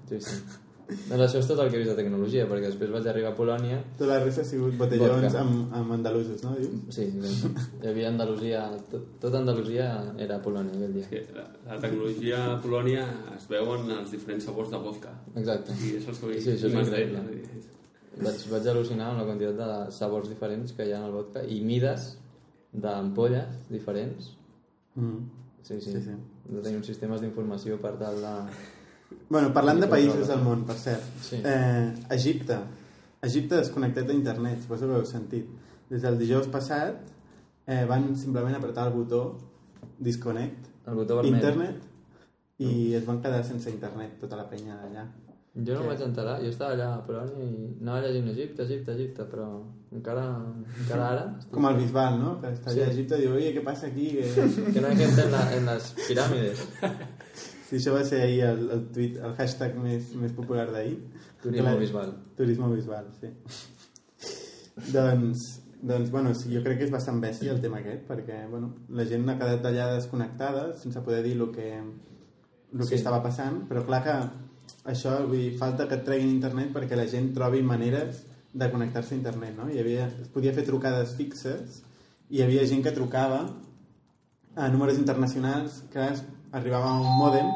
Sí, 0.09 0.19
sí 0.19 0.41
doncs 0.87 1.21
això 1.25 1.39
és 1.41 1.47
tot 1.49 1.59
el 1.59 1.69
que 1.69 1.75
he 1.75 1.81
vist 1.81 1.89
de 1.91 1.95
tecnologia 1.97 2.45
perquè 2.47 2.69
després 2.69 2.91
vaig 2.93 3.07
arribar 3.11 3.33
a 3.33 3.35
Polònia 3.35 3.77
Tota 3.97 4.07
la 4.13 4.19
resta 4.23 4.41
ha 4.45 4.47
sigut 4.47 4.77
botellons 4.79 5.23
Vodka. 5.25 5.41
amb, 5.41 5.73
amb 5.75 5.91
andalusos, 5.97 6.43
no? 6.45 6.53
Dius? 6.55 6.69
Sí, 6.95 7.09
doncs, 7.11 7.41
hi 7.83 7.87
havia 7.91 8.07
Andalusia, 8.13 8.61
tot, 8.91 9.09
tot 9.19 9.35
Andalusia 9.35 9.87
era 10.17 10.37
Polònia 10.43 10.71
aquell 10.77 10.93
dia. 10.95 11.09
Que 11.09 11.23
la, 11.35 11.43
la 11.67 11.79
tecnologia 11.83 12.39
a 12.53 12.61
Polònia 12.63 13.03
es 13.35 13.49
veuen 13.51 13.89
els 13.97 14.11
diferents 14.15 14.47
sabors 14.47 14.71
de 14.71 14.79
vodka. 14.85 15.11
Exacte. 15.35 15.75
I 15.83 15.97
és 15.99 16.05
que 16.07 16.15
vull 16.21 16.39
Sí, 16.39 16.53
això 16.55 16.71
és 16.71 16.79
increïble. 16.79 17.25
dit. 17.33 17.73
Vaig, 18.23 18.47
vaig 18.49 18.71
al·lucinar 18.71 19.11
amb 19.11 19.19
la 19.19 19.25
quantitat 19.27 19.59
de 19.59 19.91
sabors 19.93 20.29
diferents 20.31 20.71
que 20.73 20.87
hi 20.87 20.93
ha 20.95 21.01
en 21.03 21.09
el 21.09 21.11
vodka 21.19 21.43
i 21.43 21.59
mides 21.67 22.07
d'ampolles 22.73 23.59
diferents. 23.69 24.31
Mm. 24.95 25.19
Sí, 25.67 25.81
sí. 25.81 25.91
Sí, 25.91 26.01
sí. 26.01 26.15
De 26.47 26.61
tenir 26.63 26.77
uns 26.79 26.87
sistemes 26.87 27.21
d'informació 27.21 27.75
per 27.83 27.97
tal 27.99 28.15
de... 28.23 28.33
Bueno, 29.29 29.51
parlant 29.53 29.79
de 29.83 29.87
països 29.91 30.27
del 30.27 30.41
món, 30.43 30.63
per 30.67 30.75
cert. 30.79 31.03
Sí. 31.23 31.41
Eh, 31.43 31.93
Egipte. 32.15 32.57
Egipte 33.27 33.57
desconnectat 33.59 34.07
d'internet, 34.07 34.61
suposo 34.63 34.85
que 34.87 34.93
ho 34.93 35.01
heu 35.01 35.05
sentit. 35.09 35.47
Des 35.89 36.01
del 36.03 36.17
dijous 36.19 36.47
passat 36.51 36.95
eh, 37.67 37.85
van 37.89 38.09
simplement 38.15 38.55
apretar 38.55 38.87
el 38.87 38.93
botó 38.93 39.21
disconnect, 39.99 40.67
El 40.87 40.95
botó 40.95 41.15
vermell. 41.17 41.33
internet, 41.35 41.81
i 42.59 42.93
es 42.97 43.05
van 43.05 43.21
quedar 43.21 43.43
sense 43.45 43.69
internet 43.69 44.19
tota 44.21 44.35
la 44.39 44.47
penya 44.49 44.75
d'allà. 44.81 45.05
Jo 45.57 45.73
no 45.73 45.81
em 45.81 45.87
vaig 45.89 46.01
enterar, 46.05 46.35
jo 46.43 46.49
estava 46.53 46.73
allà 46.75 46.87
a 46.93 47.01
Polònia 47.05 47.45
i 47.47 47.77
anava 47.81 48.01
llegint 48.05 48.27
Egipte, 48.29 48.61
Egipte, 48.67 48.91
Egipte, 48.93 49.23
però 49.31 49.47
encara, 49.91 50.25
encara 50.83 51.07
ara... 51.09 51.23
estic- 51.39 51.53
Com 51.55 51.65
el 51.71 51.79
bisbal, 51.79 52.19
no? 52.21 52.35
Que 52.41 52.51
està 52.53 52.69
allà 52.71 52.83
a 52.85 52.91
Sí. 52.91 52.93
Egipte 52.99 53.17
i 53.17 53.21
diu, 53.25 53.33
oye, 53.39 53.53
què 53.55 53.63
passa 53.65 53.87
aquí? 53.87 54.11
Que... 54.19 54.27
Que 54.75 54.81
no 54.85 54.91
gente 54.93 55.21
en, 55.25 55.31
la, 55.31 55.41
en 55.57 55.65
las 55.65 55.93
pirámides. 56.07 56.67
Sí, 57.67 57.75
això 57.81 57.93
va 57.93 58.03
ser 58.07 58.21
ahir 58.23 58.41
el, 58.47 58.69
el, 58.71 58.83
tweet, 58.95 59.17
el 59.19 59.33
hashtag 59.35 59.75
més, 59.83 60.13
més 60.15 60.31
popular 60.35 60.69
d'ahir. 60.71 60.97
Turismo 61.43 61.65
Clar, 61.67 61.79
bisbal. 61.81 62.13
Turismo 62.37 62.69
bisbal, 62.71 63.09
sí. 63.19 63.31
doncs, 64.93 65.61
doncs, 65.81 66.11
bueno, 66.11 66.33
sí, 66.33 66.53
jo 66.53 66.63
crec 66.63 66.79
que 66.79 66.87
és 66.87 66.93
bastant 66.93 67.19
bèstia 67.21 67.51
el 67.53 67.61
tema 67.61 67.81
aquest, 67.81 68.05
perquè, 68.07 68.43
bueno, 68.51 68.71
la 68.89 69.05
gent 69.09 69.27
ha 69.29 69.37
quedat 69.39 69.65
allà 69.69 69.89
desconnectada 69.95 70.69
sense 70.79 71.03
poder 71.05 71.23
dir 71.25 71.35
el 71.37 71.51
que, 71.53 71.67
el 71.77 72.79
que 72.79 72.87
Sí. 72.87 72.95
estava 73.01 73.21
passant, 73.23 73.63
però 73.69 73.83
clar 73.85 74.01
que 74.03 74.15
això, 74.93 75.17
vull 75.27 75.37
dir, 75.37 75.57
falta 75.59 75.87
que 75.87 75.99
et 75.99 76.05
treguin 76.07 76.29
internet 76.29 76.71
perquè 76.73 76.95
la 76.95 77.07
gent 77.07 77.33
trobi 77.35 77.61
maneres 77.61 78.23
de 78.53 78.71
connectar-se 78.71 79.13
a 79.13 79.17
internet, 79.17 79.55
no? 79.57 79.69
Hi 79.69 79.79
havia, 79.79 80.07
es 80.23 80.29
podia 80.33 80.53
fer 80.53 80.65
trucades 80.65 81.15
fixes 81.19 81.83
i 82.29 82.39
hi 82.39 82.43
havia 82.43 82.65
gent 82.65 82.83
que 82.83 82.95
trucava 82.95 83.43
a 84.55 84.69
números 84.69 84.97
internacionals 84.97 85.83
que 85.93 86.07
arribava 86.57 86.91
un 86.99 87.07
mòdem 87.19 87.49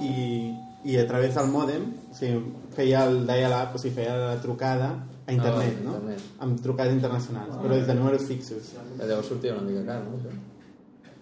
i, 0.00 0.54
i 0.84 0.96
a 1.00 1.06
través 1.08 1.34
del 1.36 1.48
mòdem 1.52 1.86
o 2.10 2.14
sigui, 2.16 2.42
feia 2.76 3.04
el 3.08 3.24
dial-up, 3.28 3.74
o 3.76 3.80
sigui, 3.82 3.94
feia 3.98 4.14
la 4.20 4.36
trucada 4.42 4.92
a 5.26 5.32
internet, 5.32 5.76
Ah, 5.80 5.84
no? 5.84 5.96
internet. 5.98 6.22
Amb 6.46 6.62
trucades 6.64 6.94
internacionals, 6.94 7.56
però 7.62 7.74
des 7.76 7.86
de 7.86 7.94
números 7.94 8.24
fixos. 8.26 8.72
Llavors 8.98 9.28
sortia 9.28 9.52
una 9.54 9.62
mica 9.68 9.84
car, 9.86 10.00
no? 10.04 10.18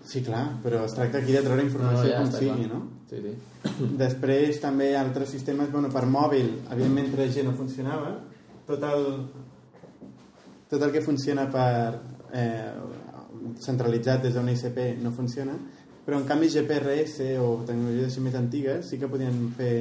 Sí, 0.09 0.23
clar, 0.25 0.47
però 0.65 0.85
es 0.87 0.95
tracta 0.97 1.19
aquí 1.19 1.35
de 1.37 1.43
treure 1.45 1.63
informació 1.67 2.15
com 2.17 2.29
està 2.31 2.39
sigui, 2.41 2.65
clar. 2.69 2.79
no? 2.79 2.87
Sí, 3.11 3.19
sí. 3.25 3.89
Després 4.01 4.61
també 4.63 4.95
altres 4.97 5.29
sistemes, 5.35 5.71
bueno, 5.73 5.91
per 5.93 6.07
mòbil, 6.09 6.49
evidentment 6.73 7.11
3G 7.13 7.45
no 7.45 7.53
funcionava, 7.59 8.15
tot 8.69 8.83
el, 8.89 9.05
tot 10.71 10.83
el 10.87 10.93
que 10.93 11.03
funciona 11.05 11.45
per 11.53 12.01
eh, 12.33 12.73
centralitzat 13.65 14.23
des 14.25 14.35
d'una 14.37 14.53
ICP 14.57 14.97
no 15.03 15.13
funciona, 15.17 15.57
però 16.09 16.17
en 16.23 16.25
canvi 16.25 16.49
GPRS 16.49 17.19
o 17.45 17.49
tecnologies 17.69 18.09
així 18.09 18.23
més 18.25 18.37
antigues 18.39 18.87
sí 18.89 18.97
que 18.97 19.11
podien 19.13 19.51
fer 19.59 19.75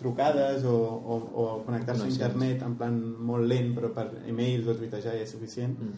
trucades 0.00 0.64
o, 0.66 0.74
o, 0.74 1.16
o 1.20 1.44
connectar-se 1.62 2.02
a 2.02 2.06
Connexions. 2.08 2.16
internet 2.16 2.62
en 2.66 2.74
plan 2.80 2.96
molt 3.30 3.46
lent 3.46 3.68
però 3.76 3.92
per 3.94 4.08
e-mails 4.26 4.66
o 4.66 4.74
tuitejar 4.74 5.14
ja 5.14 5.22
és 5.22 5.30
suficient 5.30 5.76
Mm. 5.78 5.92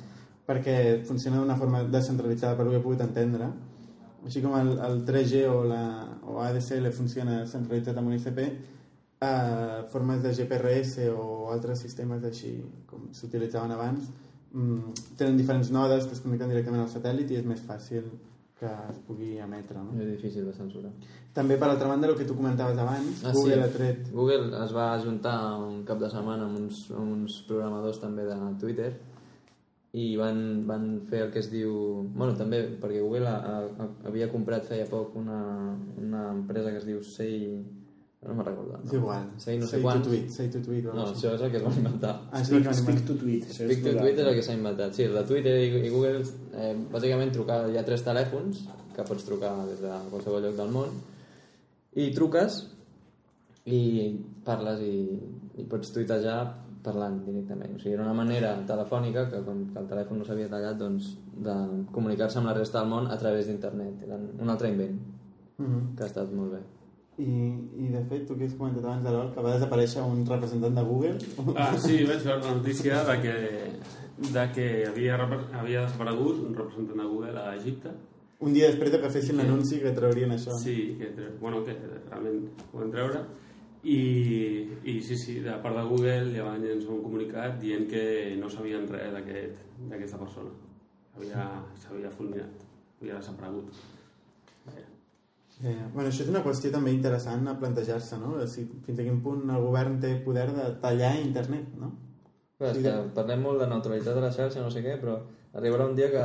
perquè 0.45 0.75
funciona 1.07 1.39
d'una 1.39 1.57
forma 1.57 1.85
descentralitzada 1.85 2.57
per 2.57 2.65
lo 2.67 2.73
que 2.73 2.77
he 2.81 2.83
pogut 2.83 3.01
entendre 3.01 3.47
així 4.27 4.43
com 4.43 4.57
el, 4.59 4.73
el 4.79 5.05
3G 5.07 5.47
o, 5.49 5.63
la, 5.65 5.83
o 6.27 6.41
ADSL 6.43 6.91
funciona 6.93 7.47
centralitzat 7.47 7.97
amb 7.97 8.09
un 8.11 8.15
ICP 8.19 8.39
eh, 8.43 9.85
formes 9.93 10.23
de 10.23 10.35
GPRS 10.35 11.09
o 11.15 11.49
altres 11.55 11.81
sistemes 11.81 12.25
així 12.25 12.53
com 12.91 13.09
s'utilitzaven 13.15 13.71
abans 13.79 14.11
mm, 14.53 15.17
tenen 15.17 15.39
diferents 15.41 15.71
nodes 15.71 16.07
que 16.07 16.19
es 16.19 16.21
connecten 16.21 16.51
directament 16.53 16.83
al 16.85 16.91
satèl·lit 16.93 17.31
i 17.31 17.41
és 17.41 17.47
més 17.47 17.63
fàcil 17.71 18.11
que 18.63 18.73
es 18.95 18.99
pugui 19.07 19.37
emetre 19.43 19.83
no? 19.83 19.93
És 19.99 20.09
difícil 20.15 20.47
de 20.49 20.57
censurar. 20.57 20.93
també 21.35 21.59
per 21.61 21.69
altra 21.73 21.89
banda 21.91 22.09
el 22.09 22.17
que 22.19 22.29
tu 22.29 22.37
comentaves 22.39 22.79
abans 22.79 23.25
Ah, 23.25 23.33
Google 23.35 23.59
sí. 23.59 23.63
ha 23.67 23.71
tret 23.77 24.11
Google 24.15 24.53
es 24.65 24.75
va 24.77 24.93
ajuntar 24.95 25.37
un 25.61 25.83
cap 25.89 25.99
de 26.01 26.11
setmana 26.11 26.47
amb 26.49 26.61
uns, 26.65 26.85
amb 26.91 27.19
uns 27.21 27.43
programadors 27.49 28.01
també 28.01 28.25
de 28.29 28.39
Twitter 28.61 28.93
i 29.93 30.17
van, 30.17 30.39
van 30.67 30.85
fer 31.11 31.27
el 31.27 31.31
que 31.33 31.41
es 31.43 31.51
diu... 31.53 31.73
bueno, 32.17 32.33
també, 32.39 32.63
perquè 32.81 33.03
Google 33.05 33.29
ha, 33.29 33.59
ha, 33.61 33.89
havia 34.09 34.31
comprat 34.33 34.65
feia 34.71 34.87
poc 34.89 35.17
una, 35.21 35.41
una 36.01 36.23
empresa 36.33 36.71
que 36.73 36.81
es 36.81 36.87
diu 36.89 37.03
Say... 37.05 37.61
no 38.27 38.35
me'n 38.35 38.45
recordo. 38.47 38.79
és 38.85 38.93
igual 38.93 39.25
Say 39.39 39.59
no 39.59 39.67
sé 39.67 39.71
say 39.71 39.81
to 39.81 39.87
quants. 39.89 40.07
tweet, 40.09 40.29
say 40.31 40.49
to 40.49 40.61
tweet 40.63 40.85
No, 40.85 41.07
això 41.07 41.35
és 41.35 41.41
el 41.43 41.51
que 41.51 41.57
es 41.59 41.77
inventar. 41.77 42.15
així. 42.15 42.29
ah, 42.33 42.39
això 42.41 42.53
és 42.53 42.53
el 42.53 42.69
que 42.69 42.75
Speak 42.75 43.07
to 43.07 43.15
tweet. 43.15 43.43
Speak 43.51 43.83
to 43.83 43.89
el- 43.91 43.99
Tweet 43.99 44.19
és 44.19 44.27
el 44.27 44.35
que 44.35 44.43
s'ha 44.43 44.55
inventat. 44.55 44.93
Sí, 44.95 45.03
el 45.03 45.15
de 45.15 45.23
Twitter 45.25 45.57
i, 45.85 45.89
Google, 45.91 46.23
eh, 46.55 46.77
bàsicament 46.93 47.33
trucar, 47.33 47.69
hi 47.71 47.77
ha 47.79 47.85
tres 47.85 48.05
telèfons 48.05 48.63
que 48.95 49.03
pots 49.03 49.25
trucar 49.25 49.67
des 49.67 49.81
de 49.81 49.91
qualsevol 50.11 50.43
lloc 50.43 50.55
del 50.57 50.71
món 50.71 50.89
i 51.95 52.11
truques 52.15 52.69
i 53.67 54.19
parles 54.45 54.81
i, 54.81 55.21
i 55.59 55.65
pots 55.65 55.93
tuitejar 55.93 56.59
parlant 56.83 57.21
directament. 57.25 57.77
O 57.77 57.79
sigui, 57.79 57.95
era 57.95 58.03
una 58.03 58.13
manera 58.15 58.57
telefònica, 58.67 59.29
que 59.31 59.43
com 59.47 59.67
que 59.73 59.79
el 59.79 59.87
telèfon 59.87 60.19
no 60.19 60.25
s'havia 60.25 60.49
tallat, 60.51 60.77
doncs, 60.79 61.17
de 61.37 61.55
comunicar-se 61.93 62.39
amb 62.39 62.47
la 62.51 62.55
resta 62.55 62.81
del 62.81 62.89
món 62.91 63.07
a 63.11 63.17
través 63.19 63.47
d'internet. 63.47 64.03
Era 64.03 64.17
un 64.17 64.51
altre 64.51 64.69
invent, 64.69 64.99
Mhm. 65.59 65.95
que 65.97 66.03
ha 66.03 66.07
estat 66.07 66.33
molt 66.33 66.53
bé. 66.53 66.59
I, 67.19 67.25
I 67.77 67.89
de 67.93 68.01
fet, 68.09 68.23
tu 68.27 68.37
que 68.39 68.47
has 68.49 68.55
comentat 68.57 68.85
abans 68.85 69.05
de 69.05 69.11
l'OL, 69.13 69.33
que 69.35 69.43
va 69.45 69.53
desaparèixer 69.59 70.01
un 70.03 70.25
representant 70.27 70.75
de 70.79 70.83
Google. 70.87 71.19
Ah, 71.57 71.75
sí, 71.79 71.99
vaig 72.09 72.23
veure 72.25 72.41
la 72.47 72.55
notícia 72.57 73.03
de 73.05 73.17
que, 73.21 73.35
de 74.33 74.47
que 74.55 74.67
havia, 74.89 75.19
havia 75.61 75.85
desaparegut 75.85 76.41
un 76.47 76.55
representant 76.57 76.99
de 77.03 77.05
Google 77.11 77.39
a 77.39 77.55
Egipte. 77.57 77.93
Un 78.43 78.53
dia 78.57 78.67
després 78.73 78.91
de 78.91 78.99
que 78.99 79.11
fessin 79.13 79.37
l'anunci 79.39 79.79
que 79.79 79.93
traurien 79.95 80.33
això. 80.35 80.57
Sí, 80.59 80.97
que, 80.99 81.13
bueno, 81.39 81.61
que 81.65 81.77
realment 82.11 82.49
ho 82.73 82.81
van 82.81 82.91
treure. 82.91 83.21
I, 83.85 83.99
I 84.89 85.01
sí, 85.03 85.17
sí, 85.19 85.41
de 85.45 85.53
part 85.63 85.77
de 85.77 85.83
Google 85.93 86.33
ja 86.35 86.45
van 86.49 86.63
llançar 86.65 86.91
un 86.97 87.03
comunicat 87.05 87.57
dient 87.61 87.87
que 87.91 88.35
no 88.41 88.49
sabien 88.51 88.89
res 88.91 89.13
d'aquest- 89.15 89.63
d'aquesta 89.91 90.19
persona. 90.19 90.51
Havia- 91.17 91.63
S'havia 91.83 92.11
fulminat, 92.11 92.63
havia 93.01 93.19
desaparegut. 93.21 93.69
Eh, 95.63 95.77
bueno, 95.93 96.09
això 96.09 96.25
és 96.25 96.31
una 96.33 96.43
qüestió 96.43 96.73
també 96.75 96.91
interessant 96.91 97.47
a 97.47 97.55
plantejar-se, 97.59 98.17
no? 98.19 98.35
Si, 98.51 98.65
fins 98.87 98.99
a 98.99 99.05
quin 99.07 99.21
punt 99.23 99.45
el 99.47 99.63
govern 99.63 100.01
té 100.03 100.17
poder 100.25 100.49
de 100.57 100.65
tallar 100.83 101.13
internet, 101.21 101.69
no? 101.79 101.93
Clar, 102.59 102.73
és 102.73 102.83
que 102.83 102.95
parlem 103.15 103.45
molt 103.47 103.63
de 103.63 103.69
neutralitat 103.71 104.19
de 104.19 104.25
la 104.25 104.33
xarxa, 104.35 104.65
no 104.65 104.73
sé 104.75 104.83
què, 104.83 104.97
però 104.99 105.21
arribarà 105.59 105.87
un 105.87 105.95
dia 105.99 106.11
que 106.11 106.25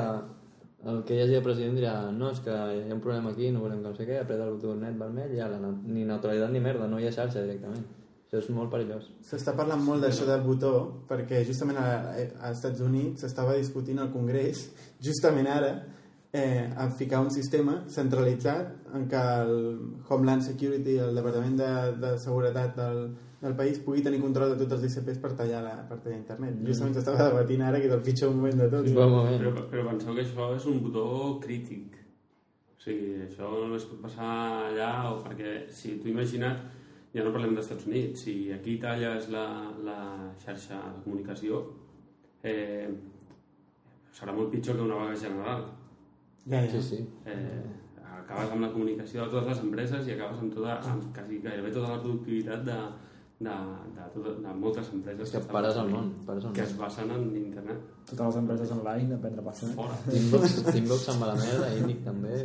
el 0.90 1.04
que 1.06 1.16
hi 1.16 1.22
hagi 1.22 1.38
de 1.38 1.44
president 1.46 1.78
dirà 1.78 1.94
no, 2.14 2.32
és 2.34 2.42
que 2.46 2.54
hi 2.54 2.82
ha 2.90 2.96
un 2.96 3.04
problema 3.04 3.32
aquí, 3.34 3.52
no 3.54 3.62
volem 3.62 3.84
que 3.84 3.92
no 3.92 3.98
sé 3.98 4.08
què, 4.10 4.20
apreta 4.22 4.46
el 4.46 4.58
botó 4.58 4.74
net 4.78 4.98
vermell 4.98 5.34
i 5.34 5.42
no, 5.62 5.72
ni 5.86 6.06
neutralitat 6.06 6.54
ni 6.54 6.62
merda, 6.64 6.90
no 6.90 7.00
hi 7.00 7.08
ha 7.10 7.14
xarxa 7.14 7.46
directament. 7.46 7.86
Això 8.28 8.42
és 8.42 8.50
molt 8.52 8.74
perillós. 8.74 9.06
S'està 9.24 9.54
parlant 9.56 9.80
molt 9.86 10.04
d'això 10.04 10.26
del 10.28 10.42
botó 10.44 10.72
perquè 11.08 11.46
justament 11.48 11.78
a, 11.80 11.86
als 12.18 12.58
Estats 12.58 12.82
Units 12.84 13.24
s'estava 13.24 13.56
discutint 13.56 14.02
al 14.04 14.10
Congrés 14.12 14.66
justament 15.04 15.48
ara 15.48 15.72
eh, 16.38 16.70
a 16.78 16.90
ficar 16.90 17.22
un 17.26 17.32
sistema 17.34 17.80
centralitzat 17.90 18.94
en 18.98 19.08
què 19.10 19.22
el 19.44 19.56
Homeland 20.08 20.46
Security, 20.46 20.98
el 21.02 21.18
Departament 21.18 21.58
de, 21.60 21.70
de 22.04 22.12
Seguretat 22.22 22.76
del, 22.78 23.00
del 23.42 23.56
país, 23.58 23.80
pugui 23.84 24.04
tenir 24.06 24.22
control 24.22 24.54
de 24.54 24.60
tots 24.62 24.78
els 24.78 24.86
ICPs 24.92 25.22
per 25.24 25.34
tallar, 25.40 25.64
la, 25.66 25.74
per 25.90 25.98
tallar 26.04 26.20
internet. 26.20 26.60
Justament 26.70 26.98
s'estava 26.98 27.30
debatint 27.32 27.66
ara 27.66 27.82
que 27.82 27.90
és 27.90 27.96
el 27.98 28.04
pitjor 28.06 28.36
moment 28.36 28.62
de 28.62 28.70
tot. 28.74 28.90
Bon 28.98 29.14
moment. 29.16 29.40
Però, 29.42 29.66
però 29.72 29.88
penseu 29.90 30.18
que 30.18 30.26
això 30.28 30.52
és 30.60 30.70
un 30.70 30.80
botó 30.86 31.08
crític. 31.44 31.98
O 32.78 32.86
sigui, 32.86 33.18
això 33.26 33.50
no 33.58 33.76
es 33.80 33.90
pot 33.90 34.04
passar 34.06 34.32
allà, 34.70 34.92
o 35.10 35.18
perquè 35.26 35.58
si 35.74 35.98
tu 36.04 36.12
imagina't, 36.14 36.62
ja 37.16 37.26
no 37.26 37.34
parlem 37.34 37.58
dels 37.58 37.66
Estats 37.66 37.90
Units, 37.90 38.28
si 38.28 38.38
aquí 38.54 38.78
talles 38.84 39.32
la, 39.34 39.48
la 39.84 40.00
xarxa 40.44 40.78
de 40.86 41.04
comunicació, 41.08 41.64
eh, 42.46 42.88
serà 44.14 44.38
molt 44.38 44.54
pitjor 44.54 44.78
que 44.78 44.86
una 44.86 45.02
vaga 45.02 45.18
general. 45.26 45.66
Ja, 46.50 46.62
ja. 46.64 46.72
Sí, 46.72 46.82
sí. 46.82 47.00
Eh, 47.26 47.66
acabes 48.20 48.52
amb 48.56 48.62
la 48.64 48.72
comunicació 48.72 49.24
de 49.26 49.30
totes 49.34 49.50
les 49.52 49.60
empreses 49.66 50.08
i 50.08 50.14
acabes 50.16 50.40
amb, 50.44 50.54
tota, 50.56 50.78
amb 50.92 51.12
quasi 51.16 51.42
gairebé 51.44 51.72
tota 51.76 51.92
la 51.94 52.00
productivitat 52.02 52.64
de, 52.68 52.78
de, 53.40 53.56
de, 53.98 54.08
tot, 54.16 54.30
de 54.46 54.54
moltes 54.64 54.90
empreses 54.94 55.28
És 55.28 55.32
que 55.36 55.42
estan 55.44 55.54
pares 55.54 55.76
el 55.76 55.92
produint, 55.92 56.10
món, 56.16 56.26
pares 56.28 56.48
el 56.50 56.56
que 56.56 56.64
es 56.66 56.74
món. 56.74 56.82
basen 56.86 57.12
en 57.18 57.28
internet 57.44 57.86
Totes 58.08 58.26
les 58.26 58.36
empreses 58.42 58.72
online 58.72 59.16
a 59.16 59.22
prendre 59.24 59.44
pasta. 59.44 59.68
fora 59.76 59.96
Teambox, 60.10 60.58
Teambox 60.72 61.06
se'n 61.10 61.22
va 61.22 61.30
a 61.30 61.36
la 61.36 61.40
merda, 61.44 61.72
Inic 61.84 62.04
també, 62.06 62.42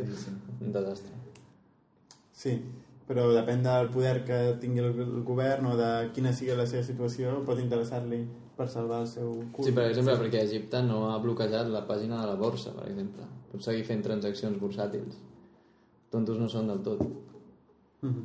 un 0.59 0.71
desastre. 0.75 1.19
Sí, 2.43 2.57
però 3.07 3.29
depèn 3.35 3.63
del 3.63 3.89
poder 3.91 4.17
que 4.27 4.39
tingui 4.61 4.83
el, 4.83 4.93
el 5.03 5.23
govern 5.27 5.71
o 5.71 5.75
de 5.79 5.91
quina 6.15 6.31
sigui 6.35 6.55
la 6.59 6.67
seva 6.67 6.83
situació, 6.83 7.37
pot 7.47 7.59
interessar-li 7.59 8.21
per 8.57 8.67
salvar 8.69 9.01
el 9.01 9.07
seu 9.07 9.31
cul. 9.51 9.65
Sí, 9.65 9.71
per 9.73 9.87
exemple, 9.89 10.15
perquè 10.21 10.43
Egipte 10.45 10.81
no 10.85 11.09
ha 11.11 11.17
bloquejat 11.23 11.67
la 11.73 11.85
pàgina 11.87 12.21
de 12.21 12.27
la 12.31 12.35
borsa, 12.39 12.71
per 12.77 12.87
exemple. 12.91 13.25
Pot 13.51 13.61
seguir 13.65 13.83
fent 13.87 14.03
transaccions 14.05 14.59
bursàtils. 14.61 15.15
Tontos 16.13 16.37
no 16.39 16.47
són 16.49 16.67
del 16.69 16.81
tot. 16.85 17.01
Mhm. 18.01 18.23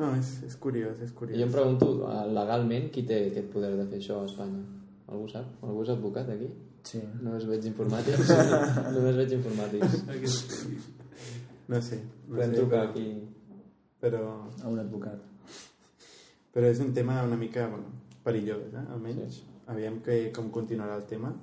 No, 0.00 0.14
és, 0.16 0.28
és 0.46 0.54
curiós, 0.56 1.00
és 1.02 1.10
I 1.10 1.14
curiós. 1.14 1.38
jo 1.38 1.44
em 1.44 1.52
pregunto, 1.52 1.88
eh, 2.08 2.26
legalment, 2.32 2.90
qui 2.94 3.02
té 3.04 3.26
aquest 3.28 3.50
poder 3.52 3.74
de 3.76 3.86
fer 3.90 3.98
això 3.98 4.20
a 4.22 4.24
Espanya? 4.30 4.62
Algú 5.10 5.26
sap? 5.28 5.44
Algú 5.66 5.82
és 5.82 5.90
advocat 5.92 6.28
aquí? 6.30 6.48
Sí. 6.88 7.00
Només 7.20 7.44
veig 7.44 7.66
informàtics. 7.68 8.30
Només 8.94 9.16
veig 9.18 9.32
informàtics. 9.36 9.98
No 11.68 11.80
sé, 11.82 11.98
no 12.28 12.36
Podem 12.36 12.54
sé 12.54 12.56
trucar 12.56 12.80
però, 12.86 12.90
aquí. 12.90 13.28
però, 14.00 14.22
A 14.64 14.68
un 14.68 14.78
advocat. 14.78 15.18
però 16.54 16.66
és 16.66 16.80
un 16.80 16.94
tema 16.94 17.22
una 17.22 17.36
mica 17.36 17.66
bueno, 17.68 17.90
perillós, 18.30 18.72
eh? 18.72 18.86
almenys. 18.94 19.40
Sí. 19.40 19.46
Aviam 19.70 20.00
que, 20.02 20.32
com 20.34 20.48
continuarà 20.54 20.96
el 20.98 21.04
tema. 21.10 21.34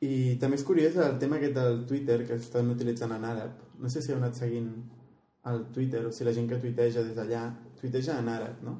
I 0.00 0.36
també 0.40 0.56
és 0.56 0.64
curiós 0.64 0.96
el 0.96 1.18
tema 1.20 1.36
aquest 1.36 1.54
del 1.58 1.82
Twitter 1.86 2.22
que 2.26 2.38
estan 2.40 2.70
utilitzant 2.72 3.12
en 3.12 3.26
àrab. 3.28 3.58
No 3.78 3.90
sé 3.92 4.00
si 4.02 4.12
heu 4.12 4.18
anat 4.18 4.38
seguint 4.38 4.70
el 5.50 5.66
Twitter 5.74 6.06
o 6.08 6.12
si 6.12 6.24
la 6.24 6.32
gent 6.36 6.48
que 6.48 6.58
tuiteja 6.62 7.02
des 7.04 7.14
d'allà 7.16 7.42
tuiteja 7.80 8.16
en 8.20 8.28
àrab, 8.32 8.62
no? 8.64 8.78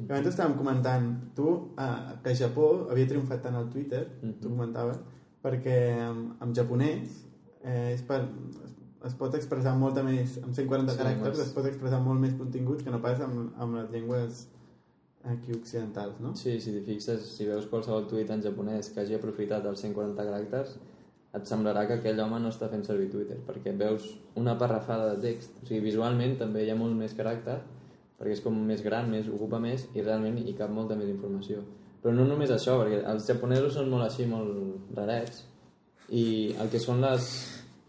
I 0.00 0.06
abans 0.08 0.28
estàvem 0.30 0.54
comentant, 0.56 1.08
tu, 1.36 1.74
eh, 1.78 2.16
que 2.24 2.34
Japó 2.34 2.88
havia 2.90 3.06
triomfat 3.10 3.42
tant 3.44 3.56
al 3.58 3.68
Twitter, 3.68 4.06
Mhm. 4.22 4.38
tu 4.40 4.48
comentaves, 4.48 4.98
perquè 5.44 5.76
en, 6.08 6.22
en 6.40 6.54
japonès 6.54 7.26
eh, 7.62 7.92
és 7.94 8.02
per, 8.02 8.22
es, 9.04 9.14
pot 9.14 9.34
expressar 9.34 9.76
molta 9.76 10.02
més, 10.02 10.38
amb 10.42 10.54
140 10.54 10.92
Sí, 10.92 10.98
caràcters, 10.98 11.36
més. 11.36 11.46
es 11.46 11.52
pot 11.52 11.66
expressar 11.66 12.00
molt 12.00 12.20
més 12.20 12.34
contingut 12.34 12.82
que 12.82 12.90
no 12.90 13.00
pas 13.02 13.20
amb, 13.20 13.52
amb 13.58 13.74
les 13.76 13.90
llengües 13.90 14.46
aquí 15.24 15.52
occidentals, 15.52 16.18
no? 16.20 16.34
Sí, 16.36 16.56
si 16.60 16.72
t'hi 16.74 16.82
fixes, 16.86 17.26
si 17.36 17.46
veus 17.46 17.68
qualsevol 17.70 18.08
tuit 18.10 18.30
en 18.30 18.42
japonès 18.42 18.90
que 18.92 19.02
hagi 19.02 19.14
aprofitat 19.18 19.66
els 19.70 19.84
140 19.84 20.26
caràcters, 20.28 20.74
et 21.32 21.48
semblarà 21.48 21.86
que 21.88 21.96
aquell 21.96 22.18
home 22.20 22.40
no 22.42 22.50
està 22.52 22.68
fent 22.68 22.82
servir 22.84 23.08
Twitter, 23.12 23.38
perquè 23.46 23.72
veus 23.78 24.08
una 24.40 24.56
parrafada 24.60 25.14
de 25.14 25.22
text. 25.22 25.54
O 25.62 25.68
sigui, 25.68 25.80
visualment 25.86 26.36
també 26.40 26.66
hi 26.66 26.72
ha 26.72 26.76
molt 26.76 26.96
més 26.98 27.14
caràcter, 27.16 27.60
perquè 28.18 28.36
és 28.36 28.42
com 28.44 28.58
més 28.68 28.82
gran, 28.84 29.08
més 29.10 29.30
ocupa 29.32 29.60
més, 29.62 29.86
i 29.96 30.04
realment 30.04 30.42
hi 30.42 30.56
cap 30.58 30.70
molta 30.70 30.98
més 30.98 31.08
informació. 31.08 31.62
Però 32.02 32.12
no 32.14 32.26
només 32.28 32.50
això, 32.50 32.76
perquè 32.82 33.00
els 33.08 33.28
japonesos 33.30 33.78
són 33.78 33.88
molt 33.90 34.08
així, 34.08 34.26
molt 34.28 34.92
rarets, 34.98 35.44
i 36.10 36.24
el 36.60 36.68
que 36.68 36.82
són 36.82 37.00
les, 37.00 37.30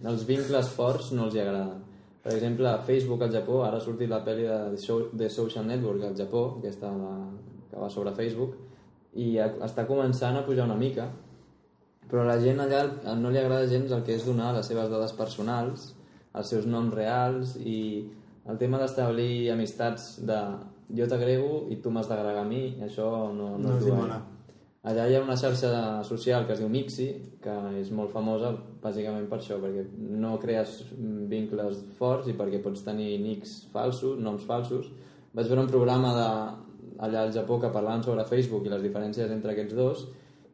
els 0.05 0.23
vincles 0.29 0.69
forts 0.77 1.11
no 1.17 1.27
els 1.27 1.35
hi 1.35 1.43
agraden. 1.43 1.81
Per 2.23 2.31
exemple, 2.33 2.67
a 2.69 2.77
Facebook 2.79 3.21
al 3.25 3.31
Japó, 3.33 3.63
ara 3.65 3.77
ha 3.77 3.83
sortit 3.83 4.07
la 4.09 4.21
pel·li 4.23 4.45
de 4.47 5.07
The 5.17 5.29
Social 5.29 5.65
Network 5.67 6.03
al 6.07 6.15
Japó, 6.15 6.43
aquesta 6.59 6.91
la, 6.95 7.11
que 7.69 7.79
va 7.81 7.89
sobre 7.89 8.13
Facebook, 8.15 8.53
i 9.19 9.37
a- 9.43 9.49
està 9.67 9.83
començant 9.89 10.37
a 10.39 10.45
pujar 10.45 10.63
una 10.65 10.77
mica, 10.79 11.09
però 12.09 12.21
a 12.23 12.29
la 12.31 12.37
gent 12.39 12.59
allà 12.63 12.85
no 13.19 13.29
li 13.29 13.37
agrada 13.41 13.67
gens 13.67 13.91
el 13.91 14.03
que 14.03 14.15
és 14.15 14.25
donar 14.25 14.53
les 14.55 14.65
seves 14.71 14.89
dades 14.89 15.11
personals, 15.13 15.89
els 16.33 16.47
seus 16.49 16.65
noms 16.65 16.93
reals 16.95 17.57
i 17.59 18.09
el 18.49 18.57
tema 18.57 18.79
d'establir 18.79 19.51
amistats 19.51 20.21
de 20.25 20.39
jo 20.95 21.05
t'agrego 21.07 21.65
i 21.71 21.75
tu 21.81 21.91
m'has 21.91 22.07
d'agregar 22.09 22.41
a 22.43 22.47
mi, 22.47 22.77
això 22.83 23.33
no, 23.33 23.57
no, 23.57 23.67
No 23.69 23.77
és 23.77 23.83
guai. 23.85 23.99
mola. 23.99 24.21
Allà 24.83 25.05
hi 25.07 25.13
ha 25.15 25.21
una 25.23 25.37
xarxa 25.39 25.69
social 26.03 26.43
que 26.43 26.51
es 26.57 26.59
diu 26.59 26.67
Mixi, 26.67 27.05
que 27.43 27.53
és 27.79 27.91
molt 27.95 28.11
famosa 28.11 28.49
bàsicament 28.83 29.29
per 29.31 29.37
això, 29.39 29.55
perquè 29.61 29.85
no 30.19 30.33
crees 30.41 30.81
vincles 31.31 31.79
forts 31.99 32.27
i 32.27 32.35
perquè 32.35 32.59
pots 32.65 32.83
tenir 32.83 33.13
nicks 33.23 33.61
falsos, 33.71 34.19
noms 34.19 34.43
falsos. 34.49 34.89
Vaig 35.31 35.47
veure 35.47 35.63
un 35.63 35.71
programa 35.71 36.11
de, 36.17 36.27
allà 37.07 37.23
al 37.23 37.31
Japó 37.31 37.61
que 37.61 37.71
parlaven 37.71 38.03
sobre 38.03 38.27
Facebook 38.27 38.67
i 38.67 38.73
les 38.73 38.83
diferències 38.83 39.31
entre 39.31 39.53
aquests 39.53 39.77
dos 39.77 40.03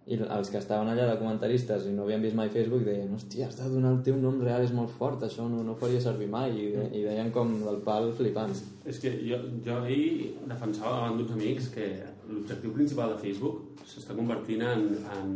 i 0.10 0.18
els 0.18 0.50
que 0.50 0.58
estaven 0.58 0.88
allà 0.90 1.06
de 1.10 1.18
comentaristes 1.20 1.84
i 1.86 1.92
no 1.94 2.06
havien 2.06 2.22
vist 2.22 2.38
mai 2.38 2.50
Facebook 2.54 2.86
deien 2.86 3.12
hòstia, 3.14 3.50
has 3.50 3.58
de 3.60 3.68
donar 3.70 3.92
el 3.94 4.00
teu 4.06 4.16
nom 4.18 4.40
real, 4.42 4.62
és 4.66 4.74
molt 4.74 4.90
fort, 4.94 5.26
això 5.26 5.46
no, 5.50 5.62
no 5.66 5.76
faria 5.78 6.02
servir 6.02 6.30
mai 6.30 6.54
i, 6.54 6.70
de, 6.74 6.86
i 6.98 7.04
deien 7.06 7.30
com 7.34 7.52
del 7.66 7.82
pal 7.86 8.10
flipant. 8.18 8.56
És 8.90 9.02
que 9.02 9.12
jo, 9.26 9.38
jo 9.66 9.82
ahir 9.84 10.32
defensava 10.50 10.96
davant 10.96 11.20
d'uns 11.20 11.36
amics 11.38 11.70
que 11.76 11.92
l'objectiu 12.30 12.74
principal 12.76 13.14
de 13.14 13.22
Facebook 13.24 13.86
s'està 13.90 14.16
convertint 14.18 14.64
en, 14.66 14.86
en, 15.18 15.36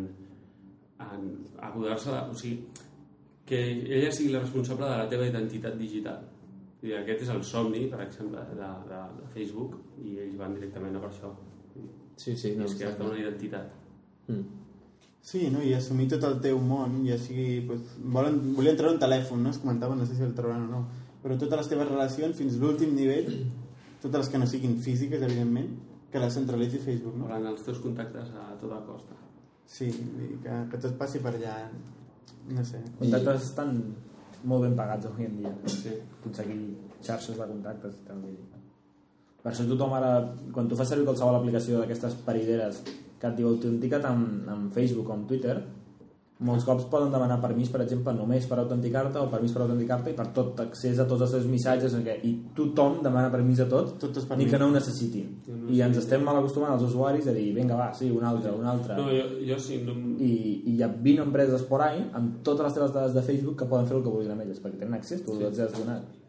en 1.08 1.30
apoderar-se 1.70 2.12
de... 2.12 2.22
O 2.32 2.38
sigui, 2.40 2.60
que 3.46 3.60
ella 3.98 4.12
sigui 4.12 4.32
la 4.32 4.40
responsable 4.40 4.88
de 4.88 4.98
la 5.02 5.08
teva 5.12 5.28
identitat 5.28 5.76
digital. 5.80 6.22
I 6.84 6.94
aquest 7.00 7.26
és 7.26 7.32
el 7.32 7.44
somni, 7.48 7.86
per 7.92 8.02
exemple, 8.06 8.42
de, 8.56 8.70
de, 8.90 9.02
de 9.20 9.30
Facebook 9.36 9.78
i 10.04 10.18
ells 10.24 10.36
van 10.40 10.56
directament 10.56 10.96
a 10.98 11.04
per 11.04 11.12
això. 11.12 11.32
Sí, 12.20 12.36
sí, 12.38 12.54
no, 12.58 12.68
és 12.68 12.76
clar. 12.80 12.96
una 13.04 13.20
identitat. 13.20 13.72
Mm. 14.28 14.62
Sí, 15.24 15.48
no? 15.52 15.62
i 15.64 15.72
assumir 15.76 16.10
tot 16.12 16.26
el 16.28 16.42
teu 16.44 16.60
món, 16.60 17.02
ja 17.08 17.16
sigui... 17.20 17.62
Pues, 17.68 17.96
volen, 18.16 18.42
volien 18.58 18.76
treure 18.80 18.98
un 18.98 19.02
telèfon, 19.04 19.44
no? 19.44 19.54
Es 19.56 19.62
comentava, 19.64 19.96
no 19.96 20.08
sé 20.08 20.18
si 20.18 20.26
el 20.26 20.36
trauran 20.36 20.68
o 20.68 20.72
no, 20.72 20.82
però 21.24 21.38
totes 21.40 21.62
les 21.62 21.72
teves 21.72 21.88
relacions 21.88 22.36
fins 22.36 22.60
l'últim 22.60 22.92
nivell, 22.98 23.32
totes 24.04 24.26
les 24.26 24.32
que 24.34 24.42
no 24.42 24.50
siguin 24.52 24.76
físiques, 24.84 25.24
evidentment, 25.24 25.72
que 26.13 26.21
les 26.21 26.36
centralitzi 26.38 26.80
Facebook, 26.84 27.17
no? 27.17 27.26
Volen 27.26 27.49
els 27.49 27.65
teus 27.65 27.82
contactes 27.82 28.32
a 28.38 28.52
tota 28.62 28.80
costa. 28.86 29.17
Sí, 29.65 29.89
que, 30.43 30.58
que 30.69 30.80
tot 30.84 30.97
passi 30.99 31.21
per 31.23 31.34
allà, 31.34 31.56
no 32.54 32.65
sé. 32.69 32.84
Contactes 32.99 33.47
estan 33.49 33.80
molt 34.43 34.67
ben 34.67 34.76
pagats 34.78 35.10
avui 35.10 35.26
en 35.26 35.39
dia. 35.39 35.54
Sí. 35.73 35.95
Aconseguir 36.19 36.60
xarxes 37.02 37.39
de 37.39 37.47
contactes 37.49 37.97
i 37.97 38.06
tal. 38.08 38.21
Per 39.43 39.52
això 39.52 39.65
tothom 39.67 39.95
ara, 39.97 40.12
quan 40.56 40.69
tu 40.69 40.78
fas 40.80 40.93
servir 40.93 41.08
qualsevol 41.10 41.39
aplicació 41.39 41.82
d'aquestes 41.82 42.13
parideres 42.28 42.84
que 42.86 43.28
et 43.32 43.39
diu 43.39 43.49
autentica't 43.49 44.06
amb, 44.08 44.47
amb 44.54 44.76
Facebook 44.76 45.10
o 45.10 45.15
amb 45.17 45.28
Twitter, 45.28 45.58
molts 46.46 46.66
cops 46.68 46.86
poden 46.92 47.12
demanar 47.14 47.40
permís, 47.42 47.72
per 47.74 47.82
exemple, 47.84 48.14
només 48.18 48.46
per 48.50 48.60
autenticar-te 48.62 49.22
o 49.22 49.30
permís 49.32 49.54
per 49.56 49.64
autenticar-te 49.66 50.14
i 50.14 50.18
per 50.18 50.28
tot 50.36 50.60
accés 50.64 51.00
a 51.00 51.08
tots 51.10 51.26
els 51.26 51.36
seus 51.38 51.48
missatges 51.50 51.96
que, 52.06 52.16
i 52.28 52.34
tothom 52.58 53.00
demana 53.06 53.32
permís 53.34 53.64
a 53.64 53.68
tot, 53.72 53.96
Tot 54.02 54.18
és 54.20 54.28
ni 54.38 54.48
que 54.50 54.60
no 54.60 54.70
ho 54.70 54.74
necessitin. 54.76 55.30
I 55.72 55.84
ens 55.86 56.00
estem 56.02 56.24
mal 56.26 56.40
acostumant 56.40 56.74
els 56.76 56.88
usuaris 56.88 57.30
a 57.30 57.36
dir, 57.36 57.50
vinga 57.56 57.78
va, 57.80 57.92
sí, 57.98 58.10
un 58.12 58.26
altre, 58.28 58.52
un 58.56 58.66
altre. 58.70 58.98
No, 59.00 59.08
jo, 59.14 59.28
jo 59.48 59.60
sí, 59.62 59.80
no... 59.86 59.96
I, 60.20 60.34
i 60.74 60.76
hi 60.78 60.84
ha 60.84 60.90
20 60.92 61.28
empreses 61.28 61.64
por 61.70 61.86
ahí 61.86 62.04
amb 62.12 62.42
totes 62.44 62.68
les 62.68 62.76
teves 62.80 62.96
dades 62.96 63.16
de 63.16 63.24
Facebook 63.26 63.60
que 63.62 63.70
poden 63.70 63.88
fer 63.90 64.00
el 64.00 64.04
que 64.04 64.14
vulguin 64.14 64.36
amb 64.36 64.46
elles 64.46 64.60
perquè 64.64 64.84
tenen 64.84 65.00
accés, 65.00 65.24
tu 65.24 65.38
sí. 65.38 65.48
els 65.48 65.64
has 65.64 65.74
donat 65.78 66.20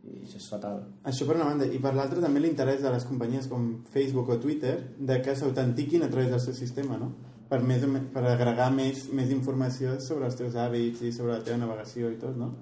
i 0.00 0.22
això 0.24 0.38
és 0.40 0.46
fatal 0.48 0.78
Això 1.10 1.26
per 1.28 1.36
una 1.36 1.48
banda. 1.50 1.66
I 1.66 1.80
per 1.82 1.92
l'altra 1.96 2.22
també 2.22 2.40
l'interès 2.42 2.80
de 2.84 2.92
les 2.92 3.04
companyies 3.08 3.48
com 3.50 3.66
Facebook 3.92 4.30
o 4.32 4.38
Twitter 4.40 4.76
de 4.96 5.18
que 5.24 5.34
s'autentiquin 5.36 6.06
a 6.06 6.10
través 6.12 6.30
del 6.32 6.40
seu 6.40 6.56
sistema, 6.56 6.98
no? 7.00 7.12
Per, 7.50 7.58
més, 7.66 7.84
per 8.14 8.22
agregar 8.30 8.68
més, 8.70 9.08
més 9.16 9.30
informació 9.34 9.96
sobre 10.02 10.28
els 10.30 10.36
teus 10.38 10.54
hàbits 10.54 11.02
i 11.02 11.10
sobre 11.12 11.34
la 11.34 11.44
teva 11.46 11.58
navegació 11.58 12.12
i 12.12 12.18
tot, 12.20 12.36
no? 12.38 12.52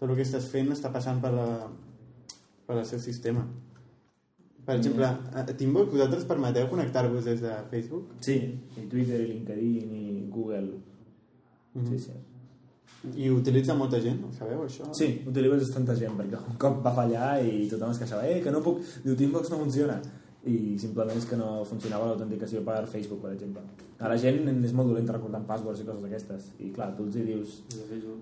Tot 0.00 0.08
el 0.08 0.16
que 0.16 0.24
estàs 0.24 0.46
fent 0.48 0.72
està 0.72 0.88
passant 0.94 1.20
per, 1.20 1.34
la, 1.34 1.48
per 2.66 2.78
el 2.80 2.86
seu 2.88 3.02
sistema. 3.04 3.44
Per 4.64 4.76
exemple, 4.78 5.06
a 5.34 5.44
Teamwork, 5.50 5.92
vosaltres 5.92 6.24
permeteu 6.28 6.68
connectar-vos 6.70 7.24
des 7.26 7.40
de 7.42 7.52
Facebook? 7.70 8.14
sí, 8.24 8.36
i 8.76 8.86
Twitter, 8.88 9.20
i 9.20 9.28
LinkedIn 9.32 9.94
i 9.96 10.26
Google 10.30 10.78
sí, 11.88 11.98
sí 11.98 13.16
I 13.16 13.30
ho 13.30 13.38
utilitza 13.40 13.74
molta 13.74 13.98
gent, 14.04 14.20
ho 14.24 14.30
sabeu, 14.36 14.62
això? 14.66 14.86
Sí, 14.94 15.08
utilitzes 15.26 15.72
tanta 15.74 15.96
gent 15.98 16.16
perquè 16.18 16.40
un 16.52 16.58
cop 16.60 16.80
va 16.84 16.94
fallar 16.94 17.32
i 17.42 17.66
tothom 17.72 17.94
es 17.94 18.00
queixava 18.02 18.28
eh, 18.28 18.40
que 18.44 18.52
no 18.54 18.62
puc, 18.64 18.84
diu 19.04 19.16
Teambox 19.16 19.50
no 19.50 19.62
funciona 19.64 19.98
i 20.48 20.78
simplement 20.80 21.18
és 21.20 21.26
que 21.28 21.36
no 21.36 21.64
funcionava 21.68 22.06
l'autenticació 22.08 22.62
per 22.64 22.78
Facebook, 22.88 23.20
per 23.20 23.34
exemple. 23.34 23.64
A 24.00 24.08
la 24.08 24.16
gent 24.20 24.46
és 24.64 24.72
molt 24.72 24.88
dolenta 24.88 25.16
recordant 25.16 25.44
passwords 25.48 25.82
i 25.82 25.88
coses 25.88 26.06
d'aquestes. 26.06 26.46
I 26.64 26.70
clar, 26.76 26.94
tu 26.96 27.04
els 27.08 27.18
hi 27.18 27.26
dius 27.26 27.58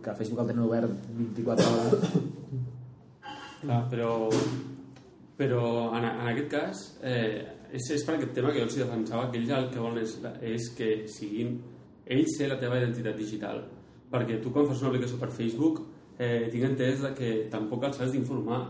que 0.03 0.17
Facebook 0.19 0.43
el 0.43 0.51
tenen 0.51 0.65
obert 0.65 1.07
24 1.21 1.69
hores. 1.85 2.17
Clar, 3.61 3.79
però, 3.91 4.11
però 5.39 5.63
en, 5.95 6.05
en 6.09 6.29
aquest 6.33 6.51
cas 6.51 6.83
eh, 7.03 7.59
és, 7.73 7.89
és 7.95 8.05
per 8.07 8.17
aquest 8.17 8.35
tema 8.37 8.53
que 8.53 8.63
jo 8.63 8.69
els 8.69 8.79
defensava 8.79 9.29
que 9.31 9.41
ells 9.41 9.55
el 9.55 9.69
que 9.73 9.83
volen 9.83 10.03
és, 10.03 10.15
és 10.47 10.69
que 10.79 10.91
siguin 11.11 11.57
ells 12.09 12.37
ser 12.39 12.49
la 12.53 12.59
teva 12.61 12.79
identitat 12.81 13.19
digital 13.19 13.63
perquè 14.13 14.39
tu 14.43 14.53
quan 14.55 14.69
fas 14.69 14.83
una 14.83 14.93
aplicació 14.93 15.19
per 15.21 15.31
Facebook 15.35 15.83
eh, 16.19 16.49
tinc 16.53 16.71
entès 16.71 17.03
que 17.19 17.33
tampoc 17.53 17.89
els 17.89 18.01
has 18.01 18.15
d'informar 18.15 18.63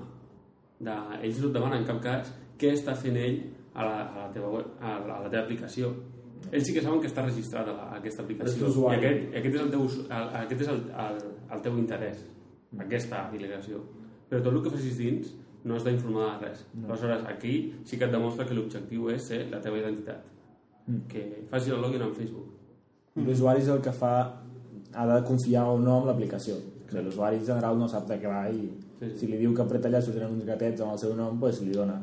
de, 0.80 0.96
ells 1.20 1.40
no 1.42 1.50
et 1.50 1.58
demanen 1.58 1.82
en 1.82 1.88
cap 1.88 2.00
cas 2.02 2.32
què 2.58 2.72
està 2.74 2.94
fent 2.98 3.16
ell 3.16 3.40
a 3.74 3.84
la, 3.86 3.98
a 4.04 4.22
la, 4.22 4.30
teva, 4.34 4.52
web, 4.54 4.70
a 4.80 4.96
la, 4.98 5.18
a 5.18 5.26
la 5.26 5.30
teva 5.30 5.44
aplicació. 5.44 5.92
Ells 6.48 6.64
sí 6.66 6.74
que 6.74 6.82
saben 6.82 7.00
que 7.02 7.10
està 7.10 7.24
registrat 7.24 7.68
a, 7.68 7.74
la, 7.76 7.86
a 7.92 8.00
aquesta 8.00 8.24
aplicació. 8.24 8.70
i 8.88 8.96
aquest, 8.96 9.28
aquest 9.40 9.54
és 9.54 9.62
el 9.62 9.70
teu, 9.74 9.86
el, 10.06 10.32
aquest 10.42 10.64
és 10.64 10.72
el, 10.74 10.82
el, 11.04 11.22
el 11.54 11.64
teu 11.66 11.78
interès 11.78 12.24
aquesta 12.76 13.24
aplicació. 13.26 13.82
Però 14.28 14.42
tot 14.44 14.54
el 14.54 14.64
que 14.64 14.72
facis 14.74 14.98
dins 15.00 15.32
no 15.64 15.76
has 15.76 15.84
d'informar 15.86 16.38
de 16.40 16.48
res. 16.48 16.64
No. 16.74 16.88
aleshores 16.88 17.24
aquí 17.28 17.54
sí 17.84 17.98
que 17.98 18.06
et 18.06 18.12
demostra 18.12 18.46
que 18.46 18.56
l'objectiu 18.56 19.08
és 19.14 19.28
ser 19.30 19.44
la 19.52 19.60
teva 19.64 19.80
identitat. 19.80 20.24
Que 21.08 21.24
facis 21.50 21.72
el 21.74 21.82
login 21.84 22.04
en 22.04 22.14
Facebook. 22.16 22.54
L'usuari 23.18 23.64
és 23.64 23.70
el 23.72 23.80
que 23.84 23.92
fa 23.92 24.12
ha 24.94 25.06
de 25.06 25.22
confiar 25.26 25.66
o 25.68 25.78
no 25.80 26.00
en 26.00 26.06
l'aplicació. 26.08 26.58
Sigui, 26.88 27.04
L'usuari 27.04 27.36
en 27.36 27.44
general 27.44 27.78
no 27.78 27.86
sap 27.88 28.06
de 28.08 28.16
què 28.20 28.28
va 28.28 28.48
i 28.50 28.62
Sí, 28.98 29.10
sí. 29.10 29.18
si 29.18 29.26
li 29.28 29.36
diu 29.38 29.52
que 29.54 29.62
apreta 29.62 29.88
allà 29.88 30.00
sortiran 30.02 30.32
uns 30.32 30.44
gatets 30.44 30.80
amb 30.80 30.92
el 30.92 30.98
seu 30.98 31.14
nom, 31.14 31.38
doncs 31.40 31.60
li 31.62 31.70
dona. 31.72 32.00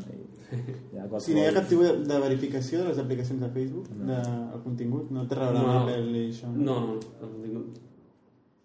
I 0.56 0.96
ja 0.96 1.20
Si 1.20 1.34
no 1.34 1.40
hi 1.42 1.48
ha 1.48 1.54
cap 1.54 1.66
tipus 1.68 1.88
de, 1.90 1.96
de 2.08 2.20
verificació 2.22 2.80
de 2.84 2.90
les 2.90 3.00
aplicacions 3.00 3.42
de 3.42 3.50
Facebook, 3.50 3.90
no. 3.98 4.06
de, 4.06 4.20
el 4.56 4.62
contingut, 4.64 5.10
no 5.12 5.26
té 5.28 5.36
raó 5.36 5.54
No. 5.54 5.60
amb 5.66 5.90
Apple 5.90 6.12
i 6.22 6.30
això. 6.32 6.52
no, 6.54 6.76
no, 6.86 7.00
no, 7.22 7.48
no, 7.54 7.64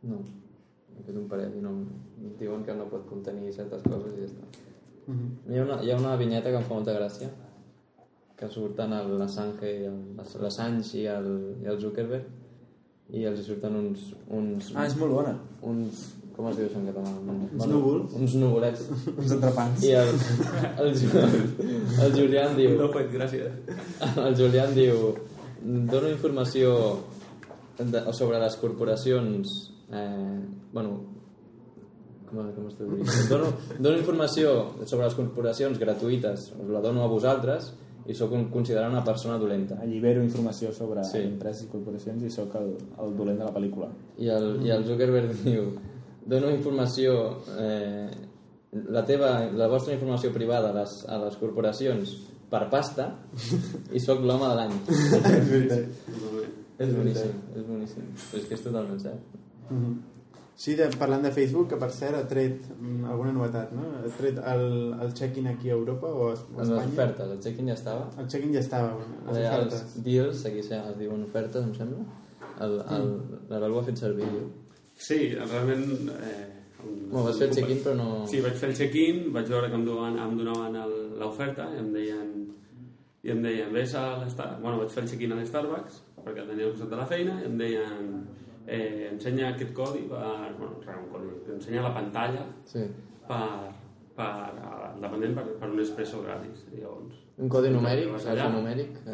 No, 0.02 0.18
he 0.98 1.02
fet 1.02 1.16
un 1.16 1.26
parell 1.28 1.56
i 1.58 1.60
no, 1.60 1.72
diuen 2.38 2.62
que 2.64 2.74
no 2.74 2.84
pot 2.88 3.06
contenir 3.08 3.52
certes 3.52 3.82
coses 3.82 4.14
i 4.16 4.20
ja 4.20 4.26
està. 4.26 4.46
Mhm. 5.06 5.30
Hi 5.50 5.58
ha 5.58 5.64
una, 5.64 5.82
hi 5.82 5.90
ha 5.90 5.96
una 5.98 6.16
vinyeta 6.16 6.50
que 6.50 6.56
em 6.56 6.62
fa 6.64 6.74
molta 6.74 6.94
gràcia 6.98 7.28
que 8.36 8.48
surten 8.48 8.92
el- 8.92 9.18
l'Assange 9.18 9.66
i 9.66 9.84
el- 9.86 9.98
i 10.94 11.06
el, 11.06 11.56
i 11.62 11.66
el 11.66 11.80
Zuckerberg 11.80 12.24
i 13.12 13.24
els 13.26 13.40
hi 13.40 13.44
surten 13.48 13.76
uns, 13.76 14.08
uns, 14.28 14.72
Ah, 14.74 14.86
és 14.86 14.96
molt 15.00 15.12
bona. 15.12 15.34
uns 15.62 16.08
com 16.36 16.46
es 16.48 16.56
diu 16.56 16.66
això 16.70 16.78
en 16.80 16.86
català? 16.88 17.10
Uns 17.52 17.66
núvols? 17.68 18.12
Uns 18.16 18.34
nuvolets. 18.40 18.84
Uns 19.18 19.32
entrepans. 19.34 19.82
I 19.84 19.90
el, 19.98 20.12
el, 20.84 20.94
Ju- 20.96 21.24
el 22.06 22.14
Julián 22.16 22.54
diu... 22.56 22.76
no 22.78 22.88
fet 22.94 23.10
gràcies 23.12 23.50
El 24.16 24.36
Julián 24.38 24.72
diu 24.74 25.10
dono 25.90 26.08
informació 26.08 26.70
de, 27.76 28.00
sobre 28.16 28.38
les 28.40 28.56
corporacions 28.56 29.52
eh, 29.92 30.38
bueno 30.72 30.94
com, 32.30 32.38
com 32.54 32.66
es 32.70 32.78
diu? 32.78 33.04
Dono, 33.28 33.50
dono 33.78 33.98
informació 33.98 34.54
sobre 34.86 35.04
les 35.08 35.14
corporacions 35.18 35.78
gratuïtes 35.82 36.52
la 36.70 36.80
dono 36.80 37.02
a 37.04 37.08
vosaltres 37.10 37.72
i 38.10 38.14
sóc 38.18 38.32
un, 38.34 38.48
considerada 38.50 38.90
una 38.90 39.04
persona 39.06 39.36
dolenta 39.38 39.76
Allibero 39.82 40.22
informació 40.24 40.72
sobre 40.74 41.04
Sí. 41.04 41.18
empreses 41.22 41.64
i 41.68 41.70
corporacions 41.70 42.22
i 42.26 42.30
sóc 42.30 42.54
el, 42.58 42.72
el 43.04 43.14
dolent 43.16 43.38
de 43.38 43.44
la 43.46 43.54
pel·lícula. 43.54 43.88
i 44.18 44.28
el, 44.28 44.50
i 44.66 44.70
el 44.74 44.84
Zuckerberg 44.88 45.30
diu 45.46 45.70
dono 46.26 46.50
informació 46.50 47.14
eh, 47.58 48.10
la 48.90 49.04
teva, 49.04 49.30
la 49.56 49.66
vostra 49.68 49.94
informació 49.94 50.32
privada 50.34 50.70
a 50.70 50.74
les, 50.80 51.00
a 51.08 51.16
les 51.24 51.36
corporacions 51.40 52.12
per 52.50 52.64
pasta 52.70 53.12
i 53.96 54.00
sóc 54.02 54.20
l'home 54.26 54.46
de 54.50 54.54
l'any 54.58 54.74
és 56.80 56.94
boníssim, 56.96 57.34
és 57.56 57.66
boníssim 57.66 58.06
però 58.30 58.40
és 58.40 58.46
que 58.48 58.54
és 58.58 58.64
totalment 58.64 59.00
cert 59.02 59.38
Mhm. 59.70 59.90
Sí, 60.60 60.74
de, 60.76 60.90
parlant 61.00 61.22
de 61.24 61.30
Facebook, 61.32 61.70
que 61.70 61.76
per 61.80 61.88
cert 61.96 62.18
ha 62.18 62.26
tret 62.28 62.66
mm, 62.74 63.04
alguna 63.08 63.30
novetat, 63.32 63.70
no? 63.72 63.86
Ha 63.96 64.10
tret 64.18 64.36
el, 64.52 64.64
el 65.00 65.12
check-in 65.16 65.46
aquí 65.48 65.70
a 65.70 65.76
Europa 65.78 66.06
o 66.12 66.26
a, 66.28 66.34
o 66.34 66.34
a 66.34 66.60
les 66.60 66.68
Espanya. 66.68 66.92
ofertes, 66.92 67.30
el 67.32 67.38
check-in 67.46 67.70
ja 67.70 67.76
estava 67.78 68.10
El 68.20 68.26
check-in 68.28 68.52
ja 68.52 68.60
estava, 68.60 68.90
les 69.30 69.38
Allà 69.38 69.54
els 69.56 69.74
ofertes. 69.74 69.94
deals, 70.04 70.42
aquí 70.50 70.62
se- 70.66 70.80
es 70.90 70.98
diuen 70.98 71.22
ofertes, 71.24 71.64
em 71.64 71.72
sembla. 71.78 72.04
El, 72.66 72.74
el, 72.96 73.08
L'Abel 73.48 73.72
ho 73.72 73.80
ha 73.80 73.84
fet 73.86 73.96
servir, 74.02 74.26
diu. 74.34 74.50
sí, 75.00 75.18
realment 75.38 76.10
eh, 76.18 76.46
Bueno, 76.84 77.24
vas 77.30 77.38
fer 77.40 77.48
el 77.48 77.54
check-in, 77.56 77.80
però 77.84 77.94
no... 77.96 78.10
Sí, 78.28 78.42
vaig 78.44 78.54
fer 78.60 78.68
el 78.70 78.76
check-in, 78.76 79.22
vaig 79.32 79.48
veure 79.48 79.68
que 79.72 79.76
em 79.80 79.84
donaven, 79.88 80.18
em 80.26 80.36
donaven 80.42 80.76
el- 80.82 81.18
l'oferta 81.20 81.70
i 81.74 81.78
em 81.80 81.88
deien 81.96 82.28
i 83.22 83.32
em 83.32 83.40
deien, 83.44 83.72
vés 83.72 83.92
a 83.96 84.04
l'Starbucks 84.22 84.62
bueno, 84.62 84.78
vaig 84.84 84.92
fer 84.92 85.02
el 85.06 85.10
check-in 85.10 85.32
a 85.32 85.40
l'Starbucks 85.40 86.02
perquè 86.24 86.44
el 86.44 86.48
tenia 86.52 86.68
al 86.68 86.72
costat 86.76 86.92
de 86.92 87.00
la 87.00 87.06
feina 87.08 87.40
i 87.42 87.48
em 87.48 87.56
deien 87.60 88.12
eh, 88.66 89.08
ensenya 89.12 89.48
aquest 89.54 89.72
codi 89.72 90.04
per, 90.10 90.54
bueno, 90.58 90.76
un 90.78 91.08
codi, 91.12 91.52
ensenya 91.54 91.82
la 91.82 91.94
pantalla 91.94 92.46
Sí. 92.64 92.84
per, 93.28 93.72
per 94.16 94.26
al 94.26 95.00
dependent 95.00 95.34
per, 95.34 95.44
per 95.60 95.68
un 95.70 95.80
espresso 95.80 96.22
gratis 96.22 96.66
llavors 96.72 97.16
Un 97.40 97.48
codi 97.48 97.70
numèric, 97.72 98.10
Vas 98.12 98.22
saps 98.22 98.34
allà. 98.40 98.48
numèric? 98.52 98.96
Eh, 99.06 99.12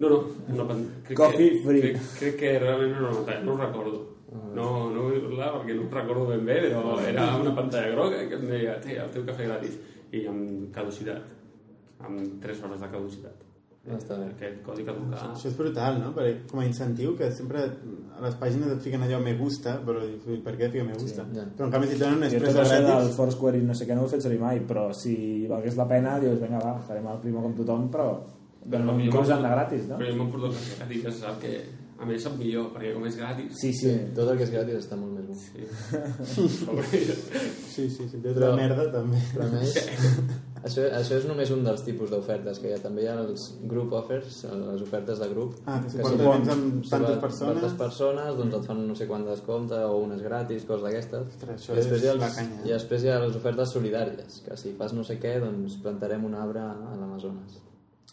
no, 0.00 0.08
no, 0.08 0.18
no 0.56 0.66
crec 1.04 1.16
Coffee 1.18 1.50
que, 1.50 1.58
free. 1.66 1.80
Crec, 1.82 1.98
crec 2.18 2.36
que 2.40 2.58
realment 2.58 2.94
no, 2.96 3.10
no, 3.10 3.24
no 3.44 3.52
ho 3.52 3.56
recordo. 3.60 3.98
No, 4.54 4.68
no 4.92 5.02
vull 5.08 5.20
parlar 5.26 5.50
perquè 5.58 5.74
no 5.76 5.82
ho 5.84 5.90
recordo 5.92 6.24
ben 6.30 6.46
bé, 6.48 6.56
però 6.64 6.94
era 7.00 7.26
una 7.36 7.52
pantalla 7.56 7.90
groga 7.92 8.22
que 8.28 8.34
em 8.40 8.46
deia, 8.48 8.78
té, 8.80 8.96
el 9.00 9.10
teu 9.12 9.24
cafè 9.28 9.44
gratis. 9.50 9.76
I 10.16 10.24
amb 10.30 10.72
caducitat, 10.72 11.28
amb 12.00 12.40
3 12.40 12.62
hores 12.64 12.80
de 12.80 12.88
caducitat. 12.88 13.44
Està 13.96 14.16
bé. 14.18 14.26
Aquest 14.34 14.62
codi 14.66 14.84
caducar... 14.84 15.22
Això 15.32 15.48
és 15.48 15.56
brutal, 15.56 15.98
no? 16.02 16.12
Perquè, 16.16 16.34
com 16.50 16.60
a 16.60 16.66
incentiu, 16.66 17.14
que 17.16 17.30
sempre 17.32 17.62
a 17.64 18.22
les 18.26 18.34
pàgines 18.40 18.72
et 18.74 18.80
fiquen 18.84 19.02
allò 19.06 19.20
me 19.24 19.34
gusta, 19.38 19.78
però 19.86 20.02
dius, 20.04 20.26
"Ui, 20.26 20.38
per 20.44 20.56
què 20.58 20.70
fica 20.70 20.84
me 20.84 20.92
gusta? 20.98 21.24
ja. 21.34 21.44
Però 21.56 21.66
en 21.66 21.72
canvi 21.72 21.86
si 21.88 21.94
et 21.94 22.00
donen 22.00 22.22
un 22.22 22.28
Jo 22.30 22.38
tot 22.44 22.48
això 22.62 22.74
del 22.76 22.86
gratis... 22.86 23.16
Foursquare 23.16 23.58
i 23.58 23.62
no 23.62 23.74
sé 23.74 23.86
què 23.86 23.94
no 23.94 24.02
ho 24.02 24.06
he 24.06 24.14
fet 24.16 24.22
servir 24.22 24.40
mai, 24.40 24.60
però 24.60 24.92
si 24.92 25.46
valgués 25.48 25.76
la 25.76 25.86
pena, 25.88 26.18
dius, 26.20 26.40
vinga, 26.40 26.58
va, 26.64 26.76
farem 26.86 27.06
el 27.06 27.18
primo 27.22 27.42
com 27.42 27.54
tothom, 27.54 27.88
però 27.90 28.08
un 28.68 28.72
jo 28.72 28.78
cos 28.78 29.28
m'emporto- 29.28 29.42
de 29.42 29.48
gratis, 29.56 29.86
no? 29.88 29.96
Però 29.98 30.10
jo 30.10 30.16
m'emporto 30.16 30.46
el 30.46 30.52
cafè 30.52 30.76
gratis, 30.78 31.02
ja 31.04 31.12
sap 31.12 31.38
que 31.40 31.54
a 31.98 32.04
més 32.06 32.22
sap 32.22 32.36
millor, 32.38 32.68
perquè 32.74 32.92
com 32.94 33.06
és 33.06 33.16
gratis... 33.16 33.54
Sí, 33.58 33.72
Sí, 33.72 33.88
sí. 33.88 33.94
tot 34.14 34.28
el 34.30 34.36
que 34.38 34.44
és 34.44 34.50
gratis 34.52 34.74
està 34.84 34.96
molt 34.96 35.16
més 35.16 35.26
bo. 35.26 35.34
Sí. 35.34 36.46
Sobre- 36.64 36.84
Sí, 37.68 37.88
sí, 37.88 38.08
sí, 38.08 38.18
té 38.20 38.32
Però- 38.34 38.52
otra 38.52 38.56
merda 38.56 38.84
també. 38.92 39.18
Però 39.34 39.46
a 39.46 39.50
més, 39.54 39.74
això, 40.64 40.82
això 40.98 41.16
és 41.18 41.26
només 41.28 41.50
un 41.50 41.62
dels 41.64 41.82
tipus 41.84 42.10
d'ofertes 42.10 42.58
que 42.58 42.68
hi 42.68 42.72
ha. 42.74 42.78
També 42.82 43.02
hi 43.02 43.06
ha 43.08 43.14
els 43.20 43.44
group 43.70 43.92
offers, 43.92 44.44
les 44.44 44.82
ofertes 44.82 45.18
de 45.18 45.28
grup. 45.32 45.54
Ah, 45.66 45.80
que 45.82 45.90
si 45.90 45.98
nens 45.98 46.48
amb 46.54 46.84
si 46.84 46.90
tantes 46.90 47.10
vas- 47.16 47.20
persones. 47.22 47.54
Tantes 47.60 47.74
persones, 47.78 48.36
doncs 48.38 48.54
et 48.60 48.66
fan 48.66 48.86
no 48.88 48.94
sé 48.94 49.06
quant 49.06 49.24
descompte 49.26 49.74
o 49.84 49.98
unes 50.04 50.22
gratis, 50.22 50.64
coses 50.64 50.82
d'aquestes. 50.84 51.36
I 51.42 51.46
després 51.52 51.90
és 51.92 52.02
hi 52.04 52.08
ha 52.08 52.12
els- 52.12 52.20
la 52.20 52.30
canya, 52.34 52.60
eh? 52.62 52.68
I 52.68 52.72
després 52.76 53.04
hi 53.04 53.08
ha 53.08 53.18
les 53.20 53.36
ofertes 53.36 53.72
solidàries, 53.76 54.40
que 54.46 54.56
si 54.56 54.72
fas 54.78 54.92
no 54.92 55.04
sé 55.04 55.18
què, 55.20 55.38
doncs 55.40 55.76
plantarem 55.82 56.24
un 56.24 56.34
arbre 56.34 56.60
a 56.60 56.96
l'Amazones. 57.00 57.60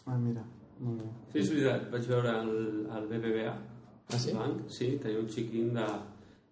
Ah, 0.06 0.18
mira, 0.18 0.43
molt 0.80 1.02
bé. 1.02 1.08
Sí, 1.34 1.39
és 1.39 1.50
veritat, 1.50 1.89
vaig 1.91 2.08
veure 2.08 2.30
el, 2.41 2.52
el 2.98 3.08
BBVA, 3.08 3.56
Ah, 4.14 4.20
sí? 4.20 4.34
banc, 4.34 4.70
sí, 4.70 5.00
tenia 5.02 5.18
un 5.20 5.26
check-in 5.28 5.74
de, 5.74 5.86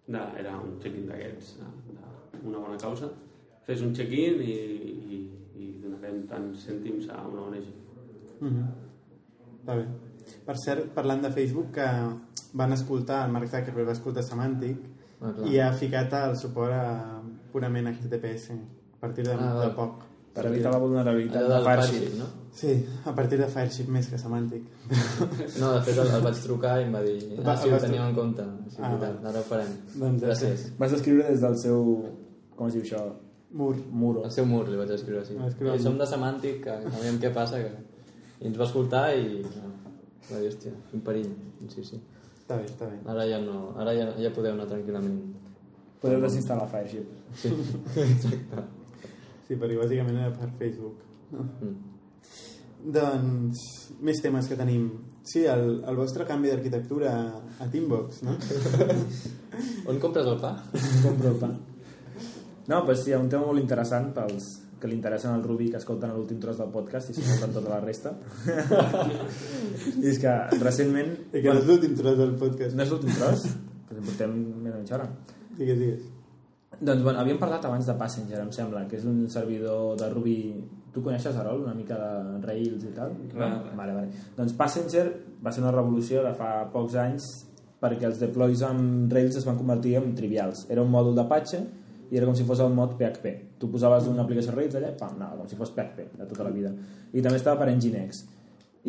de, 0.08 0.22
era 0.40 0.56
un 0.58 0.78
check-in 0.82 1.06
d'aquests, 1.06 1.58
de- 1.60 2.38
d'una 2.42 2.58
bona 2.58 2.76
causa. 2.76 3.08
Fes 3.64 3.80
un 3.80 3.94
check-in 3.94 4.40
i, 4.42 4.56
i, 5.14 5.30
i 5.64 5.80
donarem 5.82 6.22
tants 6.30 6.66
cèntims 6.68 7.08
a 7.10 7.22
una 7.28 7.42
ONG. 7.48 7.66
Mhm. 8.40 8.64
Està 9.60 9.76
bé. 9.78 9.86
Per 10.46 10.56
cert, 10.60 10.86
parlant 10.96 11.22
de 11.24 11.30
Facebook, 11.32 11.70
que 11.72 11.86
van 12.54 12.72
escoltar, 12.72 13.24
el 13.26 13.32
Mark 13.32 13.48
Zuckerberg 13.48 13.88
va 13.88 13.92
escoltar 13.96 14.22
Semantic 14.24 14.78
Ah, 15.20 15.32
clar. 15.36 15.48
i 15.48 15.58
ha 15.60 15.72
ficat 15.72 16.12
el 16.20 16.36
suport 16.36 16.72
a 16.72 17.20
purament 17.52 17.86
HTTPS 17.88 18.50
a 18.52 19.00
partir 19.00 19.24
de, 19.26 19.32
Ah, 19.34 19.60
de 19.64 19.70
poc. 19.76 20.02
Per 20.34 20.44
evitar 20.46 20.72
la 20.72 20.78
vulnerabilitat 20.82 21.44
de 21.48 21.58
Farship. 21.62 21.92
Farship, 22.00 22.18
no? 22.18 22.24
Sí, 22.52 22.72
a 23.06 23.12
partir 23.14 23.38
de 23.38 23.46
Fireship 23.46 23.88
més 23.88 24.08
que 24.10 24.18
Semantic. 24.18 24.64
No, 25.60 25.72
de 25.74 25.80
fet 25.86 25.98
el, 25.98 26.08
el 26.16 26.22
vaig 26.24 26.40
trucar 26.42 26.80
i 26.80 26.84
em 26.88 26.94
va 26.94 27.02
dir 27.02 27.14
Va- 27.38 27.52
ah, 27.52 27.56
sí, 27.56 27.70
ho 27.70 27.78
teníem 27.78 28.08
en 28.08 28.14
compte. 28.16 28.42
Sí, 28.68 28.78
Ah, 28.82 28.90
ara 29.30 29.38
ho 29.40 29.42
farem. 29.46 29.70
Doncs 29.94 30.22
Gràcies. 30.24 30.64
Vas 30.78 30.92
escriure 30.92 31.28
des 31.30 31.40
del 31.40 31.56
seu... 31.58 31.84
Com 32.56 32.66
es 32.68 32.74
diu 32.74 32.82
això? 32.82 33.04
Mur. 33.54 33.74
Muro. 33.90 34.24
Al 34.26 34.32
seu 34.34 34.46
mur 34.50 34.64
li 34.68 34.78
vaig 34.78 34.90
escriure 34.96 35.22
així. 35.22 35.38
Va 35.38 35.50
escriure 35.52 35.74
I 35.74 35.78
al 35.78 35.84
som 35.84 35.98
de 36.00 36.08
semàntic, 36.10 36.60
que 36.66 36.74
no 36.88 36.98
veiem 36.98 37.20
què 37.22 37.30
passa. 37.34 37.62
Que... 37.62 38.02
I 38.42 38.50
ens 38.50 38.58
va 38.60 38.66
escoltar 38.68 39.06
i... 39.14 39.40
no, 39.46 39.70
Va 40.30 40.40
dir, 40.40 40.48
hòstia, 40.48 40.72
quin 40.90 41.02
perill. 41.04 41.32
Sí, 41.68 41.84
sí. 41.84 41.98
Està 42.38 42.56
bé, 42.56 42.68
està 42.68 42.88
bé. 42.88 42.96
Ara 43.12 43.26
ja 43.28 43.40
no, 43.40 43.74
ara 43.80 43.92
ja, 43.96 44.06
ja 44.20 44.30
podeu 44.32 44.54
anar 44.54 44.66
tranquil·lament. 44.70 45.18
Podeu 46.00 46.22
desinstal·lar 46.24 46.68
Fireship. 46.72 47.10
Sí, 47.40 47.50
exacte. 48.04 48.64
Sí, 49.44 49.56
perquè 49.56 49.76
bàsicament 49.76 50.20
era 50.22 50.32
per 50.32 50.48
Facebook. 50.60 51.02
Mm. 51.34 51.74
Doncs, 52.94 53.60
més 54.04 54.20
temes 54.24 54.48
que 54.48 54.58
tenim. 54.60 54.88
Sí, 55.28 55.44
el, 55.48 55.78
el 55.88 55.96
vostre 55.96 56.26
canvi 56.28 56.52
d'arquitectura 56.52 57.14
a 57.60 57.68
Teambox, 57.72 58.24
no? 58.24 58.36
On 59.88 60.00
compres 60.00 60.28
el 60.28 60.40
pa? 60.40 60.56
Compro 61.04 61.32
el 61.32 61.40
pa. 61.40 61.52
No, 62.64 62.80
doncs 62.84 63.02
sí, 63.04 63.10
hi 63.10 63.16
ha 63.16 63.20
un 63.20 63.28
tema 63.32 63.44
molt 63.48 63.60
interessant 63.60 64.12
pels 64.16 64.52
que 64.80 64.88
li 64.88 64.96
interessen 64.98 65.32
al 65.32 65.42
Rubi 65.44 65.70
que 65.72 65.78
escolten 65.80 66.12
l'últim 66.12 66.40
tros 66.40 66.58
del 66.60 66.70
podcast 66.72 67.08
i 67.08 67.14
s'escolten 67.16 67.54
tota 67.56 67.70
la 67.72 67.80
resta. 67.80 68.12
I 70.02 70.08
és 70.10 70.18
que 70.20 70.32
recentment... 70.60 71.14
I 71.32 71.40
que 71.40 71.52
no 71.52 71.60
és 71.62 71.68
l'últim 71.68 71.94
tros 71.96 72.18
del 72.18 72.34
podcast. 72.40 72.76
No 72.76 72.84
és 72.84 72.92
l'últim 72.92 73.14
tros, 73.16 73.46
que 73.88 73.96
ens 73.96 74.10
portem 74.10 74.34
més 74.34 74.74
o 74.74 74.76
menys 74.76 74.92
hora. 74.96 75.08
Digues, 75.56 75.78
digues. 75.80 76.10
Doncs 76.80 77.04
bueno, 77.06 77.20
havíem 77.22 77.38
parlat 77.40 77.64
abans 77.64 77.86
de 77.88 77.94
Passenger, 77.96 78.40
em 78.42 78.50
sembla, 78.52 78.82
que 78.90 78.98
és 79.00 79.06
un 79.08 79.22
servidor 79.32 79.94
de 80.00 80.10
Ruby... 80.12 80.38
Tu 80.94 81.02
coneixes, 81.02 81.34
Arol, 81.34 81.64
una 81.64 81.72
mica 81.74 81.96
de 81.98 82.36
Rails 82.44 82.84
i 82.86 82.92
tal? 82.94 83.16
Clar. 83.32 83.48
Vale, 83.74 83.94
vale. 83.96 84.26
Doncs 84.36 84.52
Passenger 84.54 85.08
va 85.42 85.50
ser 85.50 85.64
una 85.64 85.72
revolució 85.74 86.20
de 86.22 86.30
fa 86.38 86.50
pocs 86.70 86.94
anys 87.02 87.26
perquè 87.82 88.06
els 88.06 88.20
deploys 88.20 88.62
amb 88.62 89.10
Rails 89.12 89.40
es 89.40 89.48
van 89.48 89.58
convertir 89.58 89.96
en 89.98 90.12
trivials. 90.14 90.68
Era 90.70 90.84
un 90.86 90.92
mòdul 90.92 91.16
d'Apache 91.18 91.64
i 92.14 92.18
era 92.20 92.28
com 92.28 92.36
si 92.38 92.46
fos 92.46 92.60
el 92.62 92.70
mod 92.70 92.92
PHP. 92.94 93.30
Tu 93.58 93.66
posaves 93.72 94.06
una 94.06 94.22
aplicació 94.22 94.54
Rails 94.54 94.76
allà 94.78 94.92
i 94.92 94.98
pam, 94.98 95.16
anava, 95.16 95.40
com 95.40 95.48
si 95.50 95.58
fos 95.58 95.72
PHP 95.74 96.12
de 96.20 96.28
tota 96.30 96.46
la 96.46 96.52
vida. 96.54 96.70
I 97.10 97.24
també 97.24 97.40
estava 97.40 97.58
per 97.58 97.72
Nginx. 97.74 98.20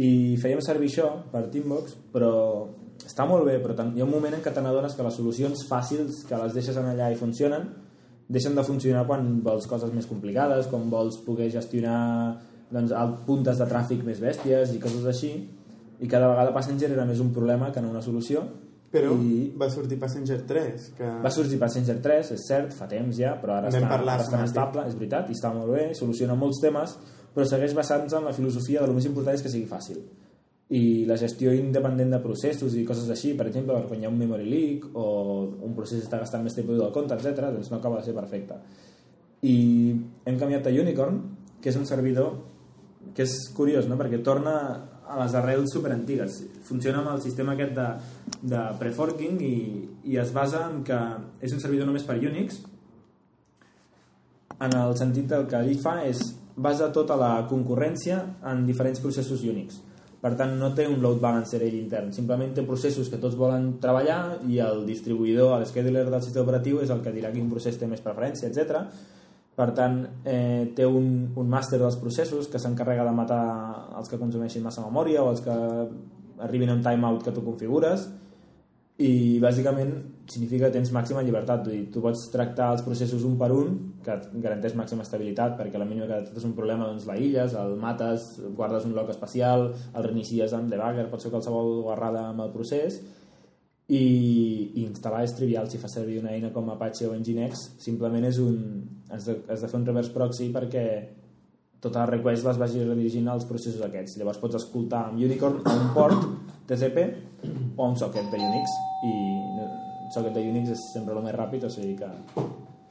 I 0.05 0.09
fèiem 0.37 0.61
servir 0.61 0.91
això 0.91 1.07
per 1.31 1.47
Teambox, 1.49 1.95
però 2.13 2.33
està 3.01 3.25
molt 3.25 3.47
bé, 3.47 3.57
però 3.63 3.73
hi 3.81 4.03
ha 4.03 4.05
un 4.05 4.13
moment 4.13 4.37
en 4.37 4.43
què 4.45 4.53
te 4.53 4.61
n'adones 4.61 4.93
que 4.93 5.07
les 5.07 5.17
solucions 5.17 5.65
fàcils 5.65 6.21
que 6.29 6.37
les 6.37 6.53
deixes 6.53 6.77
en 6.77 6.91
allà 6.91 7.09
i 7.09 7.17
funcionen 7.17 7.65
deixen 8.27 8.55
de 8.57 8.63
funcionar 8.65 9.05
quan 9.09 9.41
vols 9.45 9.65
coses 9.69 9.91
més 9.93 10.05
complicades, 10.09 10.69
quan 10.69 10.85
vols 10.89 11.17
poder 11.25 11.49
gestionar 11.53 11.97
doncs, 12.69 12.93
puntes 13.25 13.57
de 13.61 13.67
tràfic 13.69 14.05
més 14.05 14.21
bèsties 14.21 14.73
i 14.73 14.81
coses 14.81 15.05
així, 15.09 15.33
i 15.99 16.07
cada 16.11 16.29
vegada 16.31 16.53
Passenger 16.53 16.91
era 16.91 17.05
més 17.09 17.21
un 17.23 17.31
problema 17.33 17.71
que 17.71 17.81
no 17.81 17.91
una 17.93 18.01
solució. 18.05 18.43
Però 18.93 19.11
I 19.17 19.49
va 19.59 19.67
sortir 19.73 19.97
Passenger 19.99 20.37
3, 20.47 20.85
que... 20.97 21.07
va 21.23 21.31
sorgir 21.33 21.57
Passenger 21.59 21.97
3, 22.03 22.31
és 22.35 22.45
cert, 22.47 22.75
fa 22.77 22.87
temps 22.91 23.17
ja, 23.17 23.33
però 23.41 23.57
ara 23.57 23.71
està 23.71 23.89
parlat, 23.89 24.21
bastant 24.23 24.45
estable, 24.45 24.85
és 24.87 24.95
veritat, 24.95 25.31
i 25.31 25.35
està 25.35 25.51
molt 25.55 25.73
bé, 25.73 25.89
soluciona 25.97 26.37
molts 26.39 26.61
temes, 26.63 26.93
però 27.35 27.47
segueix 27.49 27.75
basant-se 27.75 28.15
en 28.15 28.29
la 28.29 28.33
filosofia 28.35 28.83
de 28.83 28.87
lo 28.87 28.95
més 28.95 29.09
important 29.09 29.35
és 29.35 29.43
que 29.43 29.51
sigui 29.51 29.67
fàcil. 29.67 29.99
I 30.75 31.05
la 31.05 31.17
gestió 31.21 31.51
independent 31.53 32.15
de 32.15 32.21
processos 32.23 32.73
i 32.73 32.85
coses 32.87 33.09
així, 33.13 33.35
per 33.37 33.49
exemple, 33.49 33.77
quan 33.89 34.01
hi 34.01 34.07
ha 34.07 34.13
un 34.13 34.17
memory 34.17 34.47
leak 34.49 34.87
o 34.97 35.05
un 35.67 35.75
procés 35.77 36.01
està 36.05 36.21
gastant 36.21 36.45
més 36.45 36.55
CPU 36.55 36.79
del 36.79 36.93
compte, 36.95 37.17
etc., 37.17 37.51
doncs 37.51 37.69
no 37.73 37.81
acaba 37.81 37.99
de 37.99 38.07
ser 38.07 38.15
perfecte. 38.17 38.57
I 39.45 39.57
hem 40.25 40.39
canviat 40.39 40.71
a 40.71 40.73
Unicorn, 40.73 41.19
que 41.61 41.69
és 41.73 41.77
un 41.77 41.85
servidor 41.89 42.37
que 43.13 43.27
és 43.27 43.35
curiós, 43.53 43.85
no? 43.89 43.99
perquè 43.99 44.23
torna 44.23 44.55
a 45.07 45.17
les 45.23 45.35
arrels 45.37 45.73
superantigues. 45.73 46.41
Funciona 46.67 47.01
amb 47.01 47.13
el 47.15 47.21
sistema 47.23 47.53
aquest 47.53 47.75
de, 47.77 47.87
de 48.53 48.61
preforking 48.79 49.41
i, 49.41 49.55
i 50.11 50.17
es 50.21 50.33
basa 50.35 50.65
en 50.69 50.81
que 50.87 50.99
és 51.41 51.53
un 51.53 51.61
servidor 51.63 51.89
només 51.89 52.07
per 52.07 52.17
Unix 52.17 52.61
en 54.55 54.71
el 54.79 54.95
sentit 54.97 55.27
del 55.27 55.49
que 55.51 55.59
ell 55.59 55.81
fa 55.81 55.99
és 56.07 56.21
basa 56.55 56.87
tota 56.95 57.17
la 57.19 57.33
concurrència 57.49 58.21
en 58.47 58.63
diferents 58.67 59.01
processos 59.03 59.43
Unix. 59.43 59.81
Per 60.25 60.31
tant, 60.39 60.55
no 60.57 60.71
té 60.73 60.87
un 60.89 61.03
load 61.03 61.19
balancer 61.21 61.59
ell 61.61 61.75
intern, 61.77 62.07
simplement 62.15 62.55
té 62.55 62.63
processos 62.65 63.11
que 63.11 63.19
tots 63.21 63.35
volen 63.37 63.75
treballar 63.83 64.39
i 64.49 64.57
el 64.63 64.81
distribuïdor, 64.87 65.51
el 65.59 65.67
scheduler 65.69 66.05
del 66.07 66.23
sistema 66.23 66.47
operatiu 66.47 66.79
és 66.81 66.89
el 66.89 67.03
que 67.05 67.13
dirà 67.13 67.29
quin 67.35 67.51
procés 67.51 67.77
té 67.77 67.85
més 67.85 68.01
preferència, 68.01 68.49
etc. 68.49 68.87
Per 69.55 69.69
tant, 69.71 70.01
eh, 70.27 70.73
té 70.75 70.83
un, 70.83 71.31
un 71.39 71.47
màster 71.47 71.79
dels 71.79 71.95
processos 72.01 72.49
que 72.51 72.59
s'encarrega 72.59 73.05
de 73.07 73.15
matar 73.15 73.43
els 73.95 74.11
que 74.11 74.19
consumeixin 74.19 74.65
massa 74.65 74.83
memòria 74.83 75.23
o 75.23 75.31
els 75.31 75.39
que 75.45 75.55
arribin 76.43 76.73
a 76.73 76.75
un 76.75 76.83
timeout 76.83 77.23
que 77.23 77.31
tu 77.31 77.43
configures 77.45 78.09
i 78.95 79.39
bàsicament 79.43 79.91
significa 80.31 80.67
que 80.67 80.77
tens 80.77 80.91
màxima 80.95 81.23
llibertat. 81.23 81.65
Dir, 81.67 81.81
tu 81.91 82.03
pots 82.03 82.29
tractar 82.31 82.69
els 82.75 82.83
processos 82.85 83.25
un 83.27 83.35
per 83.39 83.49
un 83.51 83.73
que 84.05 84.15
garanteix 84.43 84.75
màxima 84.79 85.03
estabilitat 85.03 85.57
perquè 85.59 85.79
la 85.79 85.87
mínima 85.87 86.07
que 86.07 86.21
tens 86.29 86.47
un 86.47 86.55
problema 86.55 86.87
doncs 86.87 87.07
l'aïlles, 87.09 87.57
el 87.59 87.75
mates, 87.81 88.29
guardes 88.55 88.87
un 88.87 88.95
log 88.95 89.11
especial 89.11 89.69
el 89.73 90.07
reinicies 90.07 90.55
amb 90.55 90.71
debugger, 90.71 91.09
pot 91.11 91.23
ser 91.23 91.33
qualsevol 91.33 91.81
guarrada 91.83 92.29
amb 92.29 92.45
el 92.45 92.53
procés 92.55 93.01
i, 93.87 94.01
i 94.73 94.83
instal·lar 94.87 95.21
és 95.25 95.35
trivial 95.37 95.67
si 95.69 95.77
fa 95.77 95.89
servir 95.91 96.17
una 96.21 96.31
eina 96.33 96.49
com 96.53 96.69
Apache 96.73 97.05
o 97.09 97.13
Nginx. 97.13 97.67
Simplement 97.81 98.25
és 98.25 98.39
un 98.41 98.57
has 99.13 99.27
de, 99.29 99.37
has 99.51 99.61
de 99.61 99.69
fer 99.69 99.79
un 99.79 99.85
reverse 99.85 100.13
proxy 100.13 100.49
perquè 100.53 100.85
totes 101.83 101.99
les 101.99 102.09
requests 102.15 102.47
les 102.47 102.57
vagi 102.61 102.81
redirigint 102.81 103.29
als 103.29 103.45
processos 103.45 103.83
aquests. 103.85 104.17
Llavors 104.17 104.41
pots 104.41 104.57
escoltar 104.57 105.05
amb 105.11 105.21
Unicorn 105.21 105.61
a 105.69 105.75
un 105.77 105.91
port 105.93 106.25
TCP 106.65 107.03
o 107.77 107.85
un 107.91 107.97
socket 107.99 108.31
de 108.33 108.41
Unix. 108.41 108.73
I 109.05 109.13
un 110.07 110.13
socket 110.15 110.33
de 110.33 110.47
Unix 110.49 110.73
és 110.73 110.87
sempre 110.95 111.13
el 111.13 111.21
més 111.27 111.37
ràpid 111.37 111.67
o 111.67 111.71
sigui 111.73 111.93
que 111.99 112.09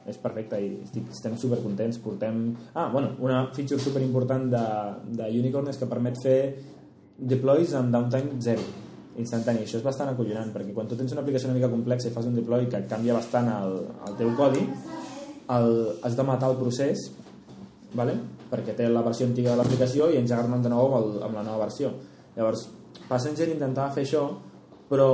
és 0.05 0.19
perfecte 0.21 0.59
i 0.61 0.69
estic, 0.85 1.09
estem 1.09 1.35
super 1.41 1.57
contents 1.63 1.97
portem... 1.97 2.51
ah, 2.77 2.87
bueno, 2.93 3.15
una 3.25 3.47
feature 3.57 3.81
super 3.81 4.03
important 4.05 4.47
de, 4.53 4.65
de 5.17 5.31
Unicorn 5.41 5.73
és 5.73 5.81
que 5.81 5.89
permet 5.89 6.21
fer 6.21 6.39
deploys 7.17 7.73
amb 7.73 7.89
downtime 7.95 8.37
zero 8.37 8.84
instantani, 9.21 9.63
això 9.63 9.79
és 9.79 9.85
bastant 9.85 10.11
acollonant 10.11 10.51
perquè 10.53 10.73
quan 10.75 10.89
tu 10.89 10.97
tens 10.99 11.13
una 11.15 11.21
aplicació 11.23 11.49
una 11.49 11.57
mica 11.57 11.71
complexa 11.71 12.09
i 12.09 12.15
fas 12.15 12.27
un 12.27 12.35
deploy 12.35 12.67
que 12.71 12.81
canvia 12.89 13.15
bastant 13.15 13.47
el, 13.51 13.77
el 14.09 14.17
teu 14.19 14.33
codi 14.35 14.63
el, 15.55 15.69
has 16.03 16.17
de 16.17 16.25
matar 16.27 16.51
el 16.51 16.57
procés 16.59 17.05
vale? 17.95 18.17
perquè 18.51 18.75
té 18.77 18.89
la 18.89 19.03
versió 19.05 19.27
antiga 19.27 19.53
de 19.53 19.61
l'aplicació 19.61 20.09
i 20.11 20.19
engegar-ne 20.19 20.59
de 20.63 20.71
nou 20.73 20.89
amb, 20.89 20.97
el, 20.99 21.23
amb 21.29 21.39
la 21.39 21.45
nova 21.47 21.65
versió 21.65 21.93
llavors 22.35 22.67
Passenger 23.07 23.47
intentava 23.51 23.93
fer 23.93 24.05
això 24.05 24.25
però 24.89 25.07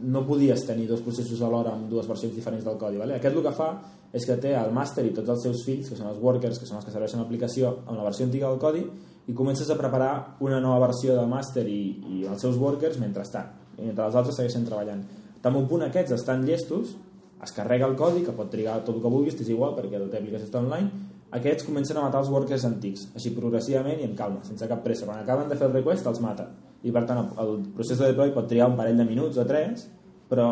no 0.00 0.22
podies 0.26 0.64
tenir 0.66 0.86
dos 0.88 1.02
processos 1.04 1.42
alhora 1.44 1.74
amb 1.76 1.90
dues 1.90 2.08
versions 2.08 2.34
diferents 2.34 2.64
del 2.64 2.78
codi 2.80 3.00
vale? 3.00 3.18
aquest 3.18 3.36
el 3.36 3.44
que 3.44 3.54
fa 3.56 3.70
és 4.12 4.26
que 4.28 4.36
té 4.40 4.54
el 4.56 4.72
master 4.72 5.04
i 5.08 5.14
tots 5.16 5.28
els 5.34 5.44
seus 5.44 5.64
fills 5.66 5.88
que 5.88 5.96
són 5.96 6.08
els 6.08 6.20
workers, 6.20 6.58
que 6.58 6.68
són 6.68 6.78
els 6.80 6.86
que 6.88 6.92
serveixen 6.92 7.20
l'aplicació 7.20 7.76
amb 7.86 7.98
la 7.98 8.06
versió 8.08 8.26
antiga 8.28 8.48
del 8.48 8.60
codi 8.60 8.84
i 9.28 9.36
comences 9.36 9.70
a 9.70 9.78
preparar 9.78 10.38
una 10.40 10.60
nova 10.60 10.86
versió 10.88 11.16
del 11.16 11.28
master 11.28 11.66
i, 11.68 11.82
i 12.08 12.24
els 12.26 12.40
seus 12.40 12.56
workers 12.60 12.98
mentrestant 13.00 13.52
i 13.78 13.86
mentre 13.86 14.08
els 14.08 14.16
altres 14.16 14.40
segueixen 14.40 14.64
treballant 14.68 15.04
tant 15.44 15.56
un 15.56 15.68
punt 15.68 15.84
aquests 15.86 16.16
estan 16.16 16.46
llestos 16.48 16.96
es 17.42 17.52
carrega 17.52 17.88
el 17.90 17.96
codi, 17.98 18.22
que 18.22 18.34
pot 18.36 18.50
trigar 18.50 18.78
tot 18.86 18.96
el 18.96 19.02
que 19.02 19.10
vulguis, 19.10 19.34
és 19.42 19.48
igual 19.50 19.74
perquè 19.74 19.98
la 19.98 20.06
teva 20.06 20.22
aplicació 20.22 20.46
està 20.46 20.60
online, 20.62 21.08
aquests 21.34 21.66
comencen 21.66 21.98
a 21.98 22.04
matar 22.04 22.20
els 22.22 22.30
workers 22.30 22.66
antics, 22.68 23.08
així 23.18 23.32
progressivament 23.34 23.98
i 23.98 24.06
en 24.06 24.14
calma, 24.18 24.44
sense 24.46 24.68
cap 24.70 24.84
pressa. 24.84 25.08
Quan 25.08 25.22
acaben 25.24 25.50
de 25.50 25.58
fer 25.58 25.66
el 25.66 25.74
request, 25.74 26.06
els 26.06 26.20
mata. 26.22 26.46
I 26.82 26.90
per 26.94 27.04
tant, 27.06 27.20
el 27.38 27.58
procés 27.76 27.98
de 27.98 28.08
deploy 28.10 28.32
pot 28.34 28.48
trigar 28.50 28.68
un 28.70 28.76
parell 28.76 28.96
de 28.98 29.04
minuts 29.06 29.38
o 29.38 29.44
tres, 29.46 29.88
però 30.30 30.46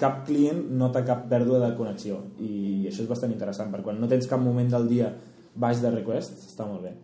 cap 0.00 0.22
client 0.26 0.62
nota 0.76 1.02
cap 1.04 1.26
pèrdua 1.28 1.58
de 1.62 1.74
connexió. 1.76 2.18
I 2.40 2.86
això 2.88 3.02
és 3.04 3.08
bastant 3.10 3.32
interessant, 3.32 3.70
perquè 3.72 3.84
quan 3.90 4.00
no 4.00 4.08
tens 4.08 4.28
cap 4.28 4.40
moment 4.40 4.68
del 4.72 4.88
dia 4.88 5.10
baix 5.56 5.80
de 5.80 5.90
request, 5.90 6.38
està 6.50 6.66
molt 6.68 6.82
bé. 6.84 6.94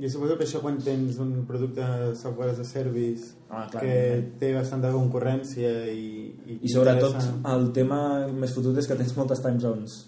Jo 0.00 0.08
suposo 0.08 0.36
que 0.38 0.44
això 0.46 0.60
quan 0.62 0.78
tens 0.78 1.18
un 1.20 1.32
producte 1.48 1.82
de 1.82 2.14
software 2.16 2.52
as 2.52 2.60
a 2.62 2.64
service 2.64 3.34
Ah, 3.50 3.66
clar, 3.68 3.82
que 3.82 3.96
té 4.38 4.52
bastanta 4.54 4.92
concurrència 4.94 5.72
i... 5.90 6.30
I, 6.46 6.58
I 6.62 6.68
sobretot 6.70 7.16
t'interessa- 7.16 7.54
el 7.56 7.66
tema 7.76 7.98
més 8.30 8.54
fotut 8.54 8.78
és 8.78 8.86
que 8.86 8.94
tens 8.96 9.16
moltes 9.18 9.42
time 9.42 9.58
zones 9.60 10.06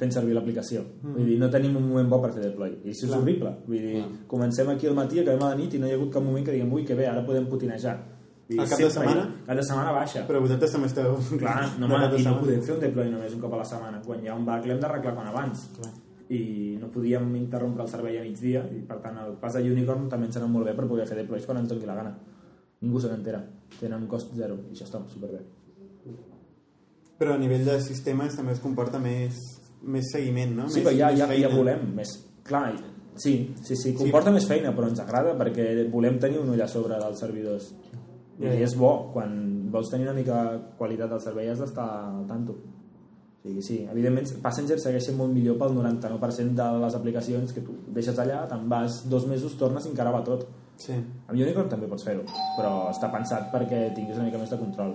fent 0.00 0.12
servir 0.14 0.34
l'aplicació. 0.34 0.82
Mm. 1.02 1.14
Vull 1.16 1.28
dir, 1.30 1.38
no 1.40 1.50
tenim 1.50 1.76
un 1.78 1.88
moment 1.88 2.08
bo 2.10 2.20
per 2.22 2.32
fer 2.34 2.42
deploy. 2.46 2.72
I 2.82 2.90
això 2.90 3.06
és 3.06 3.10
Clar. 3.10 3.20
horrible. 3.20 3.52
Vull 3.66 3.84
dir, 3.86 4.04
comencem 4.30 4.68
aquí 4.72 4.88
al 4.90 4.96
matí, 4.98 5.20
acabem 5.20 5.44
a 5.46 5.52
la 5.52 5.58
nit 5.60 5.74
i 5.74 5.80
no 5.82 5.86
hi 5.86 5.94
ha 5.94 5.98
hagut 6.00 6.12
cap 6.14 6.24
moment 6.24 6.44
que 6.46 6.54
diguem, 6.56 6.72
ui, 6.72 6.84
que 6.84 6.96
bé, 6.98 7.06
ara 7.06 7.24
podem 7.26 7.46
putinejar. 7.50 7.96
Dir, 8.48 8.58
Al 8.60 8.68
cap 8.68 8.80
de 8.80 8.90
setmana? 8.90 9.26
Cap 9.46 9.56
de 9.56 9.64
setmana 9.64 9.92
baixa. 9.96 10.24
Però 10.28 10.40
vosaltres 10.42 10.72
també 10.74 10.88
esteu... 10.90 11.14
Clar, 11.38 11.58
no, 11.78 11.86
home, 11.92 12.08
i 12.18 12.24
no 12.26 12.38
podem 12.40 12.64
fer 12.66 12.74
un 12.74 12.80
deploy 12.82 13.12
només 13.12 13.36
un 13.36 13.44
cop 13.44 13.54
a 13.54 13.60
la 13.62 13.68
setmana. 13.68 14.02
Quan 14.04 14.24
hi 14.24 14.28
ha 14.28 14.34
un 14.36 14.48
bug 14.48 14.66
l'hem 14.66 14.80
d'arreglar 14.82 15.14
com 15.14 15.28
abans. 15.30 15.68
Clar. 15.78 15.92
i 16.32 16.78
no 16.80 16.88
podíem 16.88 17.26
interrompre 17.36 17.82
el 17.84 17.88
servei 17.90 18.14
a 18.16 18.22
migdia 18.24 18.62
i 18.72 18.78
per 18.88 18.96
tant 19.02 19.18
el 19.20 19.34
pas 19.40 19.52
de 19.52 19.60
Unicorn 19.68 20.06
també 20.08 20.30
ens 20.30 20.38
anava 20.38 20.52
molt 20.54 20.64
bé 20.64 20.72
per 20.78 20.86
poder 20.88 21.04
fer 21.10 21.18
deploys 21.18 21.44
quan 21.44 21.58
ens 21.60 21.68
doni 21.68 21.84
la 21.84 21.96
gana 21.98 22.14
ningú 22.80 23.00
se 23.02 23.10
n'entera, 23.10 23.42
tenen 23.78 24.06
cost 24.08 24.32
zero 24.38 24.56
i 24.70 24.72
això 24.72 24.86
està 24.86 25.02
superbé 25.12 25.42
Però 27.18 27.34
a 27.36 27.38
nivell 27.38 27.66
de 27.66 27.76
sistemes 27.84 28.34
també 28.34 28.56
es 28.56 28.62
comporta 28.62 28.98
més, 28.98 29.36
més 29.82 30.12
seguiment, 30.12 30.56
no? 30.56 30.68
Sí, 30.68 30.80
més, 30.80 30.86
però 30.86 30.96
ja, 30.96 31.10
ja, 31.16 31.28
ja 31.38 31.50
volem 31.52 31.88
més... 31.96 32.14
Clar, 32.46 32.72
sí, 33.14 33.34
sí, 33.62 33.76
sí, 33.78 33.92
comporta 33.94 34.32
més 34.34 34.46
feina, 34.50 34.72
però 34.74 34.88
ens 34.90 35.00
agrada 35.02 35.36
perquè 35.38 35.86
volem 35.92 36.18
tenir 36.22 36.40
un 36.42 36.50
ull 36.54 36.62
a 36.62 36.68
sobre 36.70 36.98
dels 36.98 37.20
servidors. 37.22 37.70
I 38.42 38.62
és 38.64 38.74
bo, 38.74 38.92
quan 39.12 39.34
vols 39.70 39.90
tenir 39.92 40.08
una 40.08 40.16
mica 40.16 40.38
qualitat 40.78 41.12
del 41.12 41.20
servei 41.22 41.50
has 41.52 41.60
d'estar 41.62 41.86
al 42.08 42.24
tanto. 42.26 42.56
O 43.42 43.48
sigui, 43.48 43.62
sí, 43.66 43.76
evidentment 43.90 44.28
Passenger 44.42 44.78
segueix 44.78 45.08
sent 45.08 45.16
molt 45.18 45.34
millor 45.34 45.56
pel 45.58 45.74
99% 45.74 46.54
de 46.58 46.66
les 46.84 46.98
aplicacions 46.98 47.54
que 47.54 47.62
tu 47.66 47.74
deixes 47.94 48.18
allà, 48.22 48.44
te'n 48.50 48.68
vas 48.70 49.00
dos 49.10 49.26
mesos, 49.30 49.56
tornes 49.58 49.86
i 49.86 49.90
encara 49.90 50.14
va 50.14 50.22
tot. 50.26 50.46
Sí. 50.82 50.94
Amb 50.94 51.34
Unicorn 51.34 51.70
també 51.70 51.90
pots 51.90 52.06
fer-ho, 52.06 52.22
però 52.56 52.72
està 52.92 53.10
pensat 53.12 53.50
perquè 53.54 53.88
tinguis 53.96 54.18
una 54.18 54.28
mica 54.30 54.40
més 54.42 54.50
de 54.50 54.60
control. 54.62 54.94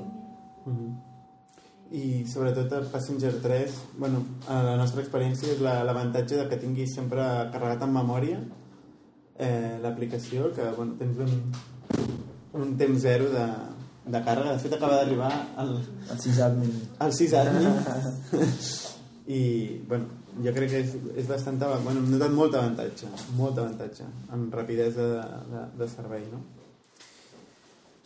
I 1.92 2.26
sobretot 2.28 2.74
a 2.74 2.82
Passenger 2.92 3.34
3, 3.42 3.72
bueno, 3.98 4.24
a 4.52 4.62
la 4.64 4.76
nostra 4.76 5.02
experiència 5.02 5.54
és 5.54 5.62
la- 5.64 5.84
l'avantatge 5.88 6.36
de 6.36 6.48
que 6.50 6.58
tinguis 6.60 6.94
sempre 6.96 7.24
carregat 7.54 7.84
en 7.88 7.94
memòria 7.96 8.40
eh, 9.40 9.78
l'aplicació, 9.82 10.52
que 10.54 10.66
bueno, 10.76 10.96
tens 11.00 11.18
un, 11.24 11.32
un 12.60 12.76
temps 12.78 13.00
zero 13.02 13.30
de, 13.32 13.46
de 14.12 14.22
càrrega. 14.26 14.54
De 14.58 14.60
fet, 14.60 14.74
acaba 14.74 14.98
d'arribar 15.00 15.32
el, 15.64 15.78
El 16.12 16.20
sysadmin. 16.20 16.74
el 17.00 17.14
6 17.14 17.34
admin 17.34 17.72
i 19.28 19.82
bueno, 19.88 20.06
jo 20.44 20.52
crec 20.56 20.70
que 20.72 20.80
és, 20.86 20.94
és 21.24 21.28
bastant 21.28 21.58
bueno, 21.60 22.00
hem 22.00 22.12
notat 22.14 22.32
molt 22.32 22.54
avantatge 22.56 23.10
molt 23.36 23.58
avantatge 23.60 24.06
en 24.34 24.46
rapidesa 24.52 25.04
de, 25.04 25.24
de, 25.52 25.64
de 25.82 25.88
servei 25.92 26.24
no? 26.32 26.40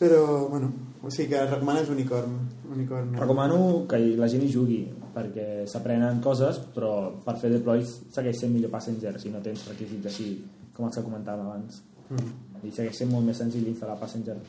Però 0.02 0.50
bueno 0.50 0.72
o 1.06 1.10
sigui 1.14 1.30
que 1.30 1.46
recomanes 1.46 1.90
Unicorn 1.90 2.34
Unicorn? 2.74 3.14
Recomano 3.14 3.86
que 3.90 4.00
la 4.18 4.30
gent 4.32 4.42
hi 4.48 4.50
jugui 4.50 4.80
perquè 5.14 5.68
s'aprenen 5.70 6.22
coses 6.26 6.58
però 6.74 7.12
per 7.22 7.36
fer 7.38 7.52
deploys 7.54 8.00
segueix 8.16 8.42
sent 8.42 8.54
millor 8.56 8.74
Passenger 8.74 9.14
si 9.22 9.30
no 9.30 9.44
tens 9.46 9.68
requisits 9.70 10.10
així 10.10 10.32
com 10.74 10.88
els 10.88 10.98
que 10.98 11.06
comentàvem 11.06 11.46
abans 11.46 11.84
mm. 12.10 12.66
i 12.66 12.74
segueix 12.74 12.98
sent 12.98 13.14
molt 13.14 13.30
més 13.30 13.38
senzill 13.44 13.70
instal·lar 13.70 14.00
Passenger 14.02 14.40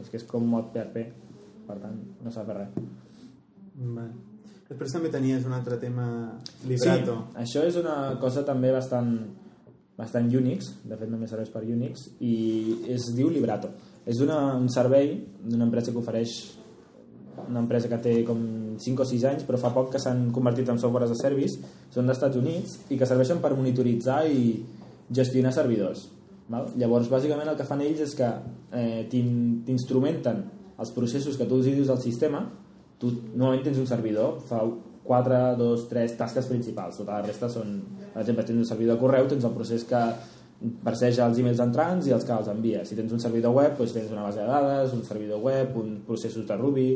és 0.00 0.08
que 0.08 0.16
és 0.22 0.26
com 0.32 0.48
mod 0.48 0.72
PHP 0.72 1.04
per 1.68 1.78
tant 1.84 2.00
no 2.24 2.32
s'ha 2.32 2.48
de 2.48 2.58
res 2.62 2.72
Vale. 3.76 4.08
després 4.72 4.96
també 4.96 5.12
tenies 5.12 5.44
un 5.44 5.52
altre 5.52 5.76
tema 5.84 6.08
Librato 6.64 7.20
Sí, 7.28 7.40
això 7.44 7.68
és 7.68 7.76
una 7.76 8.16
cosa 8.24 8.40
també 8.48 8.72
bastant 8.72 9.18
bastant 9.98 10.32
Unix, 10.32 10.72
de 10.88 10.96
fet 10.96 11.10
només 11.12 11.28
serveix 11.28 11.52
per 11.52 11.66
Unix 11.68 12.08
i 12.24 12.36
es 12.94 13.12
diu 13.12 13.28
Librato 13.28 13.68
és 14.06 14.18
una, 14.24 14.56
un 14.58 14.68
servei 14.72 15.12
d'una 15.44 15.64
empresa 15.68 15.92
que 15.92 15.98
ofereix 16.00 16.32
una 17.48 17.60
empresa 17.62 17.88
que 17.88 17.98
té 18.02 18.14
com 18.28 18.38
5 18.78 19.02
o 19.02 19.06
6 19.08 19.24
anys 19.30 19.44
però 19.48 19.58
fa 19.60 19.70
poc 19.74 19.90
que 19.94 20.00
s'han 20.02 20.26
convertit 20.34 20.68
en 20.68 20.78
software 20.78 21.08
a 21.08 21.14
service 21.18 21.58
són 21.90 22.06
dels 22.06 22.18
Estats 22.18 22.36
Units 22.36 22.78
i 22.92 22.98
que 23.00 23.06
serveixen 23.08 23.40
per 23.42 23.54
monitoritzar 23.56 24.22
i 24.28 24.58
gestionar 25.12 25.52
servidors 25.54 26.06
val? 26.52 26.68
llavors 26.76 27.08
bàsicament 27.12 27.48
el 27.48 27.56
que 27.58 27.64
fan 27.68 27.80
ells 27.84 28.00
és 28.04 28.14
que 28.18 28.28
eh, 28.28 29.06
t'in- 29.10 29.62
t'instrumenten 29.66 30.42
els 30.82 30.90
processos 30.94 31.36
que 31.38 31.46
tu 31.46 31.60
els 31.60 31.68
dius 31.70 31.90
al 31.92 32.00
sistema 32.02 32.44
tu 32.98 33.10
normalment 33.34 33.64
tens 33.70 33.78
un 33.82 33.86
servidor 33.90 34.40
fa 34.46 34.60
4, 35.02 35.38
2, 35.58 35.88
3 35.90 36.12
tasques 36.20 36.46
principals 36.46 37.00
tota 37.00 37.16
la 37.16 37.24
resta 37.26 37.48
són, 37.50 37.80
per 38.12 38.20
exemple 38.22 38.44
tens 38.46 38.60
un 38.62 38.68
servidor 38.68 38.96
de 38.98 39.02
correu 39.02 39.26
tens 39.30 39.44
el 39.48 39.54
procés 39.56 39.82
que 39.88 40.02
perseja 40.84 41.26
els 41.26 41.40
emails 41.42 41.60
entrants 41.64 42.06
i 42.06 42.14
els 42.14 42.24
que 42.26 42.34
els 42.34 42.48
envia. 42.52 42.84
Si 42.86 42.96
tens 42.98 43.12
un 43.12 43.20
servidor 43.22 43.54
web 43.56 43.76
doncs 43.78 43.94
tens 43.96 44.12
una 44.14 44.28
base 44.28 44.40
de 44.40 44.46
dades 44.46 44.94
un 44.96 45.04
servidor 45.04 45.42
web, 45.42 45.76
un 45.80 46.00
processos 46.06 46.46
de 46.48 46.56
Ruby 46.56 46.88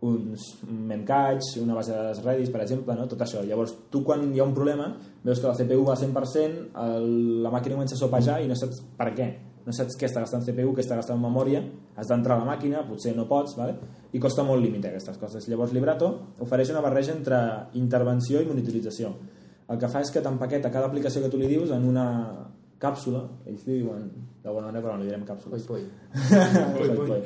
uns 0.00 0.62
memcache 0.62 1.60
una 1.60 1.74
base 1.74 1.90
de 1.90 1.98
dades 1.98 2.22
Redis 2.22 2.50
per 2.54 2.62
exemple 2.62 2.94
no? 2.94 3.08
tot 3.10 3.24
això, 3.24 3.42
llavors 3.42 3.74
tu 3.90 4.04
quan 4.06 4.28
hi 4.30 4.38
ha 4.38 4.46
un 4.46 4.54
problema 4.54 4.92
veus 5.24 5.40
que 5.40 5.48
la 5.48 5.56
CPU 5.58 5.82
va 5.88 5.96
a 5.96 5.98
100% 5.98 6.68
el, 6.84 7.08
la 7.42 7.50
màquina 7.50 7.74
comença 7.74 7.96
a 7.96 8.02
sopejar 8.04 8.38
i 8.44 8.50
no 8.50 8.56
saps 8.58 8.82
per 8.98 9.12
què. 9.16 9.28
No 9.66 9.74
saps 9.76 9.98
què 10.00 10.06
està 10.08 10.22
gastant 10.22 10.46
CPU, 10.46 10.70
què 10.72 10.80
està 10.80 10.96
gastant 10.96 11.18
memòria 11.20 11.60
has 11.98 12.08
d'entrar 12.08 12.38
a 12.38 12.44
la 12.44 12.46
màquina, 12.48 12.84
potser 12.88 13.12
no 13.16 13.26
pots 13.28 13.56
vale? 13.58 13.74
i 14.12 14.22
costa 14.22 14.44
molt 14.46 14.62
límit 14.64 14.86
aquestes 14.88 15.18
coses. 15.20 15.48
Llavors 15.50 15.74
Librato 15.76 16.08
ofereix 16.40 16.70
una 16.72 16.80
barreja 16.84 17.12
entre 17.12 17.40
intervenció 17.76 18.40
i 18.40 18.48
monitorització. 18.48 19.12
El 19.68 19.76
que 19.82 19.90
fa 19.92 20.00
és 20.00 20.12
que 20.14 20.22
t'empaqueta 20.24 20.70
cada 20.72 20.88
aplicació 20.88 21.20
que 21.20 21.28
tu 21.28 21.36
li 21.36 21.50
dius 21.50 21.74
en 21.74 21.84
una 21.84 22.06
càpsula 22.82 23.24
ells 23.46 23.66
li 23.66 23.80
diuen 23.80 24.08
d'alguna 24.42 24.68
manera 24.68 24.84
però 24.84 24.96
no 24.96 25.02
li 25.02 25.10
direm 25.10 25.26
càpsules 25.28 25.66
Poi, 25.66 25.82
poi. 26.78 26.88
Poi, 26.96 27.06
poi. 27.10 27.22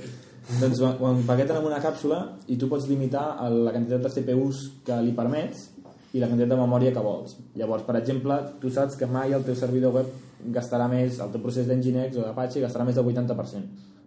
doncs 0.61 0.80
ho 0.82 1.11
empaqueten 1.12 1.61
en 1.61 1.68
una 1.68 1.80
càpsula 1.82 2.22
i 2.48 2.59
tu 2.59 2.68
pots 2.70 2.88
limitar 2.90 3.26
la 3.53 3.74
quantitat 3.74 4.09
de 4.09 4.12
CPUs 4.16 4.64
que 4.86 4.98
li 5.05 5.14
permets 5.16 5.68
i 6.12 6.20
la 6.20 6.28
quantitat 6.28 6.50
de 6.53 6.61
memòria 6.61 6.92
que 6.92 7.00
vols. 7.05 7.38
Llavors, 7.57 7.86
per 7.86 7.96
exemple, 8.00 8.36
tu 8.61 8.70
saps 8.70 8.98
que 9.00 9.09
mai 9.09 9.32
el 9.32 9.44
teu 9.46 9.57
servidor 9.57 9.94
web 9.96 10.11
gastarà 10.53 10.88
més, 10.90 11.20
el 11.22 11.32
teu 11.32 11.40
procés 11.40 11.68
d'Nginx 11.68 12.18
o 12.18 12.26
d'Apache 12.26 12.61
gastarà 12.61 12.84
més 12.84 12.98
del 12.98 13.09
80%, 13.09 13.62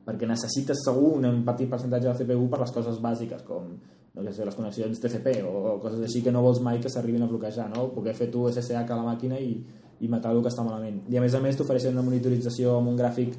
perquè 0.05 0.29
necessites 0.29 0.83
segur 0.85 1.15
un 1.17 1.41
petit 1.47 1.71
percentatge 1.71 2.11
de 2.11 2.17
CPU 2.19 2.49
per 2.51 2.61
les 2.61 2.75
coses 2.75 2.99
bàsiques, 3.01 3.41
com 3.47 3.71
no 4.15 4.31
sé, 4.31 4.45
les 4.47 4.55
connexions 4.55 5.01
TCP 5.01 5.41
o, 5.43 5.55
o 5.73 5.79
coses 5.83 6.03
així 6.05 6.21
que 6.23 6.31
no 6.31 6.43
vols 6.45 6.61
mai 6.63 6.79
que 6.83 6.91
s'arribin 6.91 7.25
a 7.25 7.31
bloquejar, 7.31 7.67
no? 7.73 7.89
Poder 7.95 8.13
fer 8.15 8.29
tu 8.31 8.45
SSH 8.51 8.85
a 8.85 8.99
la 8.99 9.07
màquina 9.09 9.39
i, 9.41 9.57
i 10.03 10.09
matar 10.11 10.33
el 10.35 10.41
que 10.43 10.51
està 10.51 10.65
malament. 10.65 11.03
I 11.11 11.17
a 11.17 11.23
més 11.23 11.35
a 11.35 11.41
més 11.43 11.57
t'ofereixen 11.57 11.95
una 11.95 12.03
monitorització 12.05 12.75
amb 12.79 12.91
un 12.91 12.97
gràfic 12.99 13.35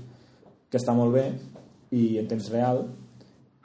que 0.71 0.81
està 0.81 0.95
molt 0.97 1.15
bé 1.15 1.27
i 1.97 2.17
en 2.21 2.31
temps 2.31 2.49
real 2.53 2.85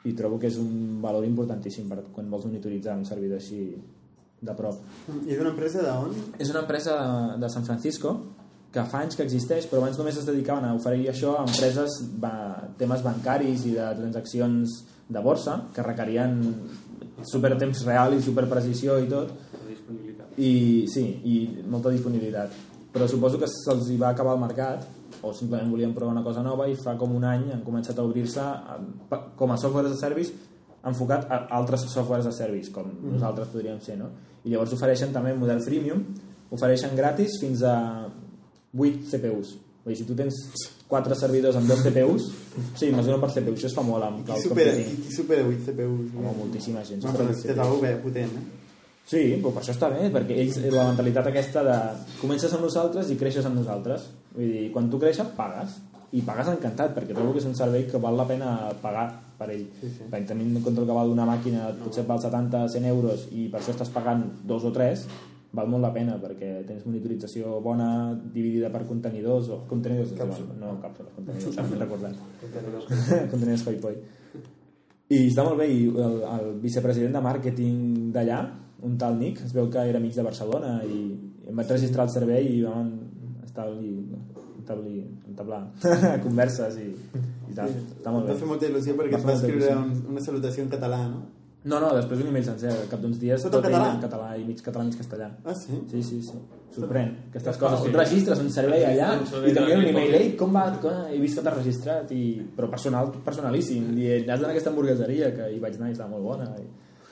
i 0.04 0.12
trobo 0.18 0.38
que 0.42 0.50
és 0.50 0.58
un 0.58 1.00
valor 1.02 1.24
importantíssim 1.26 1.88
per 1.90 2.02
quan 2.12 2.30
vols 2.30 2.46
monitoritzar 2.48 2.96
un 2.98 3.06
servidor 3.06 3.38
així 3.38 3.64
de 4.42 4.54
prop. 4.58 4.78
i 5.22 5.36
d'una 5.36 5.52
empresa 5.52 5.82
d'on? 5.86 6.14
És 6.42 6.50
una 6.50 6.64
empresa 6.64 6.96
de, 6.98 7.42
de 7.42 7.50
San 7.50 7.64
Francisco 7.64 8.16
que 8.72 8.82
fa 8.88 9.02
anys 9.04 9.18
que 9.18 9.24
existeix, 9.26 9.66
però 9.68 9.82
abans 9.82 9.98
només 10.00 10.16
es 10.16 10.26
dedicaven 10.26 10.64
a 10.64 10.72
oferir 10.74 11.10
això 11.10 11.36
a 11.36 11.44
empreses, 11.44 11.98
ba, 12.18 12.32
temes 12.80 13.04
bancaris 13.04 13.66
i 13.68 13.74
de 13.76 13.90
transaccions 13.98 14.78
de 15.12 15.20
borsa, 15.20 15.58
que 15.76 15.84
requerien 15.84 16.38
super 17.28 17.52
temps 17.60 17.84
real 17.84 18.16
i 18.16 18.22
super 18.24 18.46
precisió 18.48 18.96
i 18.98 19.10
tot, 19.12 19.34
i 20.40 20.52
sí, 20.88 21.04
i 21.28 21.36
molta 21.68 21.92
disponibilitat 21.92 22.71
però 22.92 23.06
suposo 23.08 23.38
que 23.40 23.46
se'ls 23.48 23.88
hi 23.90 23.96
va 23.96 24.10
acabar 24.12 24.34
el 24.36 24.40
mercat 24.40 24.86
o 25.22 25.32
simplement 25.32 25.70
volien 25.70 25.94
provar 25.94 26.12
una 26.12 26.22
cosa 26.24 26.42
nova 26.42 26.66
i 26.68 26.74
fa 26.76 26.96
com 26.98 27.14
un 27.16 27.24
any 27.24 27.50
han 27.52 27.62
començat 27.64 27.98
a 27.98 28.02
obrir-se 28.04 28.40
a- 28.40 28.78
com 29.36 29.52
a 29.52 29.56
software 29.56 29.88
de 29.88 29.96
service 29.96 30.32
enfocat 30.84 31.26
a 31.30 31.46
altres 31.56 31.80
softwares 31.88 32.24
de 32.26 32.32
service 32.32 32.70
com 32.72 32.84
nosaltres 33.12 33.48
podríem 33.48 33.80
ser 33.80 33.96
no? 33.98 34.08
i 34.44 34.50
llavors 34.50 34.72
ofereixen 34.74 35.12
també 35.12 35.32
model 35.34 35.60
freemium 35.62 36.04
ofereixen 36.50 36.96
gratis 36.96 37.38
fins 37.40 37.62
a 37.62 37.76
8 38.76 39.10
CPUs 39.10 39.58
Vull 39.84 39.90
dir, 39.94 39.98
si 39.98 40.04
tu 40.06 40.14
tens 40.14 40.34
4 40.86 41.14
servidors 41.18 41.56
amb 41.58 41.66
2 41.66 41.80
CPUs 41.82 42.26
sí, 42.78 42.90
mesura 42.94 43.16
per 43.18 43.30
CPU, 43.34 43.54
això 43.56 43.66
es 43.66 43.74
fa 43.74 43.82
molt 43.82 44.04
amb 44.06 44.20
Qui 44.20 44.28
cloud 44.30 44.42
supera, 44.44 44.70
computing 44.76 44.96
qui, 44.96 45.08
qui 45.08 45.14
supera 45.16 45.42
8 45.48 45.64
CPUs? 45.70 46.12
no, 46.14 46.34
moltíssima 46.38 46.84
gent 46.86 47.02
No, 47.02 47.10
però 47.16 47.64
algo 47.64 47.80
bé 47.82 47.96
potent, 48.04 48.30
eh? 48.38 48.44
Sí, 49.04 49.22
però 49.42 49.50
per 49.52 49.62
això 49.62 49.74
està 49.74 49.88
bé, 49.92 50.06
perquè 50.14 50.36
ells, 50.40 50.60
la 50.72 50.86
mentalitat 50.88 51.26
aquesta 51.28 51.64
de 51.66 51.78
comences 52.20 52.52
amb 52.54 52.64
nosaltres 52.64 53.10
i 53.10 53.16
creixes 53.20 53.48
amb 53.48 53.58
nosaltres. 53.58 54.06
Vull 54.36 54.52
dir, 54.52 54.68
quan 54.72 54.88
tu 54.90 55.00
creixes, 55.02 55.32
pagues. 55.36 55.80
I 56.12 56.20
pagues 56.24 56.48
encantat, 56.52 56.94
perquè 56.94 57.14
trobo 57.16 57.32
que 57.32 57.40
és 57.40 57.48
un 57.48 57.56
servei 57.56 57.86
que 57.88 57.98
val 58.00 58.16
la 58.16 58.26
pena 58.28 58.70
pagar 58.82 59.06
per 59.38 59.48
ell. 59.50 59.66
Sí, 59.80 59.88
sí. 59.88 60.06
Perquè 60.12 60.28
tenint 60.28 60.54
en 60.56 60.62
compte 60.64 60.82
el 60.82 60.88
que 60.88 60.96
val 60.96 61.10
una 61.10 61.26
màquina, 61.28 61.70
potser 61.82 62.04
val 62.08 62.20
70-100 62.20 62.88
euros 62.90 63.26
i 63.32 63.48
per 63.52 63.60
això 63.60 63.72
estàs 63.74 63.90
pagant 63.94 64.26
dos 64.44 64.64
o 64.68 64.72
tres, 64.76 65.06
val 65.52 65.68
molt 65.68 65.84
la 65.84 65.92
pena, 65.92 66.16
perquè 66.20 66.62
tens 66.68 66.84
monitorització 66.88 67.58
bona, 67.64 67.88
dividida 68.34 68.70
per 68.72 68.84
contenidors, 68.88 69.48
o 69.52 69.62
contenidors, 69.68 70.12
Càpsula. 70.16 70.56
no 70.60 70.78
càpsules, 70.84 71.12
contenidors, 71.16 71.54
s'han 71.56 71.72
recordat. 71.80 72.14
contenidors 73.30 73.64
Poi 73.68 73.80
Poi. 73.82 73.96
I 75.12 75.26
està 75.28 75.44
molt 75.44 75.58
bé, 75.60 75.68
i 75.68 75.88
el, 75.90 76.20
el 76.24 76.52
vicepresident 76.62 77.12
de 77.18 77.20
màrqueting 77.24 78.12
d'allà, 78.14 78.38
un 78.82 78.96
tal 78.98 79.18
Nick, 79.18 79.44
es 79.46 79.52
veu 79.54 79.68
que 79.70 79.78
era 79.88 80.00
mig 80.02 80.14
de 80.14 80.22
Barcelona 80.26 80.80
i 80.84 81.02
em 81.48 81.56
vaig 81.56 81.70
registrar 81.70 82.04
al 82.06 82.10
servei 82.14 82.48
i 82.56 82.62
vam 82.64 82.88
establir, 83.44 83.92
establir, 84.58 85.04
entablar 85.28 85.62
converses 86.26 86.78
i, 86.82 86.88
i 87.50 87.54
tal. 87.54 87.70
Està 87.98 88.10
molt 88.14 88.26
Va 88.26 88.32
bé. 88.34 88.40
fer 88.40 88.48
molta 88.50 88.66
il·lusió 88.70 88.96
perquè 88.98 89.18
et 89.20 89.26
va 89.28 89.36
escriure 89.38 89.70
un, 89.76 89.94
una 90.14 90.24
salutació 90.24 90.64
en 90.66 90.74
català, 90.74 91.04
no? 91.08 91.22
No, 91.62 91.78
no, 91.78 91.92
després 91.94 92.18
un 92.24 92.26
email 92.32 92.42
sencer, 92.42 92.72
al 92.74 92.88
cap 92.90 92.98
d'uns 92.98 93.20
dies 93.22 93.38
Tot 93.44 93.52
en 93.52 93.60
tot 93.60 93.68
català? 93.68 93.92
en 93.94 94.00
català 94.02 94.30
i 94.34 94.42
mig 94.48 94.58
català, 94.66 94.82
mig 94.88 94.96
castellà. 94.98 95.28
Ah, 95.46 95.54
sí? 95.54 95.76
Sí, 95.92 96.00
sí, 96.02 96.16
sí. 96.26 96.40
Sorprèn. 96.74 97.12
Aquestes 97.30 97.60
coses. 97.60 97.84
Tu 97.84 97.90
et 97.92 97.98
registres 98.00 98.40
un 98.42 98.48
servei 98.50 98.82
allà 98.88 99.12
i 99.20 99.52
t'envien 99.54 99.78
un 99.78 99.86
email. 99.92 100.16
Ei, 100.18 100.32
com 100.40 100.50
va? 100.56 100.64
Com- 100.82 101.04
He 101.12 101.20
vist 101.22 101.38
que 101.38 101.44
t'has 101.46 101.54
registrat. 101.60 102.10
I... 102.16 102.24
Però 102.56 102.66
personal, 102.72 103.12
personalíssim. 103.22 103.92
Dient, 103.94 104.24
has 104.26 104.40
d'anar 104.40 104.50
a 104.50 104.56
aquesta 104.56 104.72
hamburgueseria 104.72 105.28
que 105.36 105.46
hi 105.54 105.60
vaig 105.62 105.76
anar 105.78 105.92
i 105.92 105.94
estava 105.94 106.10
molt 106.16 106.26
bona. 106.32 106.48
I... 106.58 106.66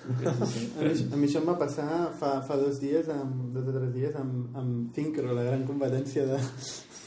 Mi, 0.09 0.26
a 0.26 1.16
mi 1.18 1.26
això 1.26 1.40
em 1.42 1.48
va 1.51 1.59
passar 1.61 1.88
fa, 2.18 2.38
fa 2.46 2.57
dos 2.61 2.80
dies, 2.80 3.09
amb, 3.12 3.51
dos 3.55 3.68
o 3.68 3.74
tres 3.74 3.90
dies, 3.94 4.14
amb, 4.16 4.55
amb 4.57 4.94
Thinkro, 4.96 5.34
la 5.36 5.44
gran 5.46 5.66
competència 5.68 6.24
de, 6.28 6.38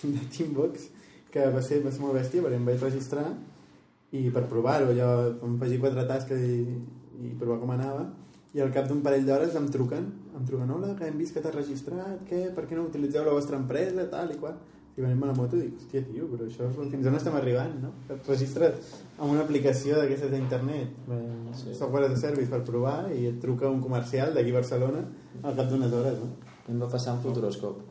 de 0.03 0.27
Teambox, 0.35 0.89
que 1.33 1.47
va 1.53 1.63
ser, 1.65 1.81
va 1.85 1.93
ser 1.93 2.03
molt 2.03 2.19
bèstia, 2.19 2.43
perquè 2.45 2.59
em 2.59 2.67
vaig 2.69 2.83
registrar 2.85 3.25
i 4.13 4.27
per 4.33 4.45
provar-ho, 4.49 4.91
allò, 4.93 5.13
em 5.47 5.55
faig 5.61 5.79
quatre 5.81 6.05
tasques 6.09 6.43
i, 6.45 6.59
i 7.25 7.33
provar 7.39 7.57
com 7.63 7.73
anava, 7.73 8.05
i 8.53 8.61
al 8.61 8.69
cap 8.73 8.85
d'un 8.85 9.01
parell 9.01 9.25
d'hores 9.25 9.55
em 9.57 9.65
truquen, 9.73 10.05
em 10.37 10.45
truquen, 10.45 10.69
hola, 10.69 10.93
que 10.99 11.09
hem 11.09 11.17
vist 11.17 11.33
que 11.33 11.41
t'has 11.41 11.55
registrat, 11.55 12.21
què, 12.29 12.45
per 12.53 12.67
què 12.69 12.77
no 12.77 12.85
utilitzeu 12.85 13.25
la 13.25 13.33
vostra 13.33 13.57
empresa, 13.57 14.05
tal 14.11 14.35
i 14.35 14.37
qual. 14.37 14.59
I 14.93 15.01
venim 15.01 15.23
a 15.25 15.31
la 15.31 15.33
moto 15.33 15.57
i 15.57 15.63
dic, 15.63 15.79
hòstia, 15.79 16.03
tio, 16.05 16.27
però 16.29 16.45
això 16.45 16.67
fins 16.91 17.07
on 17.09 17.17
estem 17.17 17.33
arribant, 17.39 17.73
no? 17.81 17.89
Et 18.13 18.27
registres 18.29 18.91
amb 19.17 19.31
una 19.31 19.41
aplicació 19.41 19.97
d'aquestes 19.97 20.29
d'internet, 20.29 20.99
sí. 21.57 21.73
software 21.79 22.11
a 22.11 22.19
service 22.19 22.51
per 22.51 22.61
provar 22.67 22.99
i 23.15 23.25
et 23.31 23.39
truca 23.41 23.71
un 23.73 23.81
comercial 23.81 24.35
d'aquí 24.37 24.53
a 24.53 24.59
Barcelona 24.59 25.01
al 25.41 25.57
cap 25.57 25.71
d'unes 25.71 25.97
hores, 25.97 26.21
no? 26.21 26.29
Em 26.69 26.85
va 26.85 26.91
passar 26.93 27.15
amb 27.15 27.25
Futuroscope. 27.25 27.89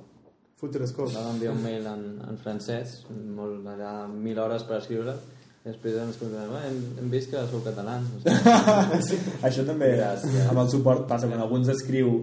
Futuroscope. 0.62 1.11
Vam 1.16 1.32
enviar 1.34 1.57
un 1.57 1.62
mail 1.64 1.86
en, 1.90 2.05
en 2.22 2.38
francès, 2.38 3.00
molt 3.11 3.66
allà, 3.74 4.07
mil 4.07 4.38
hores 4.38 4.62
per 4.68 4.78
escriure, 4.78 5.16
després 5.62 5.94
ens 6.02 6.16
contaven, 6.18 6.56
hem, 6.66 6.78
hem 6.98 7.10
vist 7.12 7.30
que 7.30 7.42
sou 7.50 7.60
catalans. 7.62 8.08
No 8.14 9.00
sé. 9.06 9.18
Això 9.46 9.62
també, 9.68 9.92
Gràcies. 10.00 10.40
amb 10.50 10.58
el 10.64 10.70
suport, 10.72 11.04
passa 11.10 11.28
quan 11.30 11.40
algú 11.44 11.60
ens 11.60 11.70
escriu 11.70 12.16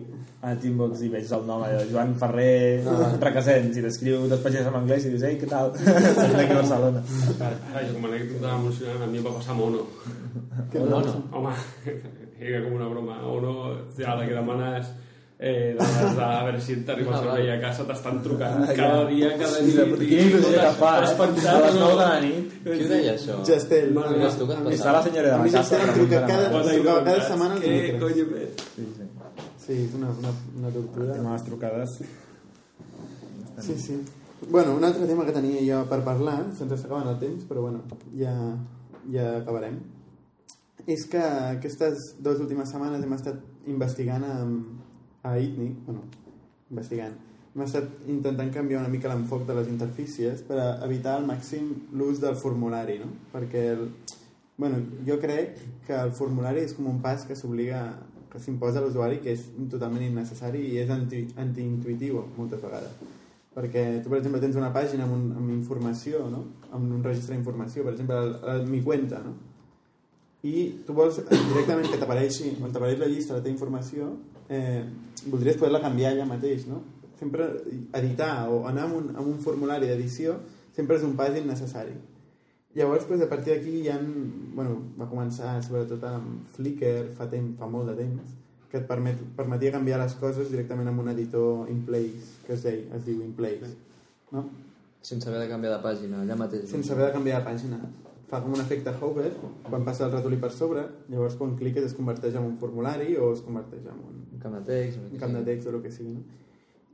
a 0.44 0.54
Teambox 0.60 1.02
i 1.04 1.10
veig 1.12 1.32
el 1.36 1.46
nom 1.48 1.64
allò, 1.64 1.80
Joan 1.92 2.14
Ferrer 2.20 2.84
Ah. 2.88 3.10
Requesens, 3.22 3.76
i 3.80 3.84
t'escriu 3.84 4.28
dos 4.32 4.40
pàgines 4.44 4.68
en 4.68 4.76
anglès 4.80 5.06
i 5.08 5.12
dius, 5.14 5.24
ei, 5.28 5.36
què 5.40 5.48
tal? 5.52 5.72
Soc 6.20 6.36
d'aquí 6.36 6.54
a 6.56 6.60
Barcelona. 6.62 7.04
Ah, 7.44 7.82
jo 7.84 7.96
com 7.98 8.08
a 8.08 8.12
anècdota 8.14 8.54
emocionant, 8.60 9.04
a 9.04 9.12
mi 9.12 9.20
em 9.20 9.28
va 9.28 9.36
passar 9.40 9.56
mono. 9.60 9.84
Que 10.72 10.80
no, 10.84 11.00
no, 11.00 11.02
no. 11.08 11.20
Home, 11.40 11.56
era 12.40 12.64
com 12.66 12.76
una 12.80 12.88
broma. 12.92 13.20
Mono, 13.24 13.56
ja, 13.98 14.16
la 14.20 14.28
que 14.28 14.36
demanes 14.36 14.92
eh, 15.40 15.76
de, 15.80 16.22
a 16.22 16.44
veure 16.44 16.60
si 16.60 16.76
t'arriba 16.84 17.12
el 17.12 17.16
Ah, 17.16 17.20
servei 17.24 17.50
a 17.52 17.60
casa, 17.62 17.86
t'estan 17.88 18.22
trucant 18.22 18.66
cada 18.76 19.06
dia, 19.08 19.30
cada 19.38 19.54
Sí, 19.56 19.72
dia. 19.72 19.86
però 19.86 19.98
quina 20.00 20.24
il·lusió 20.28 20.60
que 20.60 20.74
fa, 20.82 20.92
T'has 21.00 21.12
eh? 21.14 21.18
pensat, 21.22 21.56
A 21.56 21.66
les 21.66 21.74
no? 21.76 21.80
9 21.80 21.92
de 21.92 22.08
la 22.10 22.20
nit. 22.26 22.58
Qui 22.64 22.84
ho 22.86 22.88
deia, 22.90 23.14
això? 23.16 23.38
Gestel. 23.48 23.94
Tu 23.94 24.02
que 24.48 24.54
et 24.54 24.60
A 24.60 24.64
mi- 24.68 24.76
Està 24.76 24.92
la 24.92 25.04
senyora 25.04 25.28
de 25.30 25.34
A 25.34 25.38
la 25.38 25.44
mi 25.44 25.52
casa. 25.52 25.64
Gestel 25.78 25.88
em 25.90 25.94
truca 25.96 26.26
cada, 26.28 26.48
I 26.50 26.76
trucava 26.76 27.04
cada 27.04 27.16
that's 27.16 27.28
setmana 27.30 27.56
Què 27.56 27.70
dimecres. 27.70 28.02
coño? 28.04 28.26
Sí, 28.76 28.84
sí. 28.98 29.04
Sí, 29.66 29.74
és 29.86 29.94
una, 29.96 30.10
una, 30.20 30.32
una 30.58 30.70
tortura. 30.76 31.16
Amb 31.16 31.32
les 31.34 31.44
trucades. 31.46 31.90
Sí, 33.60 33.78
sí. 33.78 34.02
Bueno, 34.50 34.74
un 34.76 34.84
altre 34.84 35.06
tema 35.06 35.26
que 35.26 35.32
tenia 35.36 35.60
jo 35.68 35.86
per 35.90 36.02
parlar, 36.04 36.46
sense 36.58 36.78
s'acaben 36.78 37.08
el 37.08 37.18
temps, 37.20 37.44
però 37.46 37.62
bueno, 37.62 37.82
ja, 38.18 38.34
ja 39.12 39.38
acabarem, 39.38 39.80
és 40.88 41.04
que 41.12 41.20
aquestes 41.22 42.16
dues 42.20 42.40
últimes 42.40 42.70
setmanes 42.72 43.04
hem 43.04 43.14
estat 43.14 43.36
investigant 43.68 44.24
amb, 44.24 44.80
a 45.24 45.36
ITNIC, 45.40 45.82
bueno, 45.86 46.06
investigant, 46.70 47.18
hem 47.56 47.66
estat 47.66 48.10
intentant 48.12 48.54
canviar 48.54 48.84
una 48.84 48.92
mica 48.92 49.10
l'enfoc 49.12 49.48
de 49.48 49.58
les 49.58 49.68
interfícies 49.72 50.44
per 50.48 50.60
a 50.62 50.70
evitar 50.86 51.18
al 51.18 51.26
màxim 51.28 51.72
l'ús 51.98 52.22
del 52.22 52.38
formulari, 52.40 53.00
no? 53.02 53.10
Perquè, 53.34 53.66
el, 53.76 53.90
bueno, 54.58 54.80
jo 55.08 55.20
crec 55.20 55.58
que 55.88 55.98
el 55.98 56.14
formulari 56.16 56.64
és 56.68 56.76
com 56.78 56.88
un 56.92 57.02
pas 57.04 57.26
que 57.26 57.36
s'obliga 57.36 57.84
que 58.30 58.40
s'imposa 58.40 58.80
a 58.80 58.86
l'usuari 58.86 59.20
que 59.24 59.34
és 59.34 59.48
totalment 59.72 60.06
innecessari 60.06 60.62
i 60.70 60.78
és 60.84 60.92
anti, 60.94 61.24
antiintuitiu 61.42 62.22
moltes 62.38 62.62
vegades 62.62 63.18
perquè 63.56 63.84
tu 64.04 64.12
per 64.12 64.20
exemple 64.20 64.42
tens 64.44 64.58
una 64.60 64.72
pàgina 64.74 65.06
amb, 65.08 65.16
un, 65.16 65.24
amb 65.40 65.54
informació 65.56 66.28
no? 66.30 66.44
amb 66.70 66.94
un 66.94 67.04
registre 67.04 67.36
d'informació 67.36 67.86
per 67.86 67.96
exemple 67.96 68.20
el, 68.22 68.36
el, 68.54 68.68
mi 68.70 68.82
cuenta 68.86 69.24
no? 69.26 69.34
i 70.46 70.84
tu 70.86 70.94
vols 70.96 71.18
directament 71.26 71.90
que 71.90 71.98
t'apareixi 72.00 72.54
on 72.62 72.72
t'apareix 72.72 73.02
la 73.02 73.10
llista 73.10 73.34
de 73.34 73.40
la 73.40 73.46
teva 73.48 73.56
informació 73.58 74.14
eh, 74.50 74.84
voldries 75.26 75.58
poder-la 75.58 75.82
canviar 75.84 76.14
allà 76.14 76.26
mateix 76.30 76.68
no? 76.68 76.82
sempre 77.20 77.50
editar 78.00 78.50
o 78.50 78.64
anar 78.68 78.88
amb 78.88 79.00
un, 79.00 79.10
amb 79.16 79.28
un 79.28 79.40
formulari 79.44 79.90
d'edició 79.90 80.40
sempre 80.76 80.98
és 80.98 81.06
un 81.08 81.16
pas 81.20 81.36
innecessari 81.36 81.96
llavors 82.76 83.06
pues, 83.10 83.22
a 83.22 83.30
partir 83.30 83.56
d'aquí 83.56 83.84
ja 83.86 83.98
bueno, 84.00 84.80
va 85.00 85.10
començar 85.10 85.58
sobretot 85.66 86.04
amb 86.10 86.48
Flickr 86.56 87.14
fa, 87.18 87.30
temps, 87.32 87.58
fa 87.60 87.68
molt 87.68 87.92
de 87.92 87.98
temps 88.00 88.38
que 88.70 88.78
et 88.78 88.88
permet, 88.90 89.22
permetia 89.38 89.74
canviar 89.74 89.98
les 90.02 90.14
coses 90.22 90.52
directament 90.54 90.92
amb 90.92 91.02
un 91.02 91.14
editor 91.16 91.70
in 91.74 91.82
place 91.86 92.38
que 92.46 92.54
es, 92.54 92.66
deia, 92.66 92.86
es 92.98 93.06
diu 93.06 93.22
in 93.26 93.34
place 93.38 93.74
no? 94.32 94.50
Sense 95.02 95.30
haver 95.30 95.40
de 95.40 95.48
canviar 95.48 95.78
de 95.78 95.84
pàgina, 95.84 96.22
allà 96.26 96.36
mateix. 96.36 96.66
sense 96.68 96.92
haver 96.92 97.08
de 97.08 97.14
canviar 97.16 97.40
de 97.40 97.46
pàgina 97.46 97.78
fa 98.30 98.42
com 98.44 98.54
un 98.54 98.62
efecte 98.62 98.94
hover 99.02 99.32
quan 99.70 99.86
passa 99.86 100.06
el 100.06 100.12
ratolí 100.14 100.38
per 100.38 100.52
sobre 100.54 100.84
llavors 101.10 101.36
quan 101.40 101.56
cliques 101.58 101.88
es 101.88 101.96
converteix 101.98 102.36
en 102.36 102.46
un 102.52 102.58
formulari 102.62 103.16
o 103.18 103.32
es 103.34 103.42
converteix 103.46 103.86
en 103.86 103.98
un, 103.98 104.20
Un 104.34 104.40
camp 104.40 104.56
de 104.56 104.62
text. 104.64 105.00
un 105.12 105.20
camp 105.20 105.34
de 105.34 105.44
text 105.44 105.68
o 105.68 105.72
el 105.76 105.82
que 105.82 105.92
sigui 105.92 106.14
no? 106.14 106.22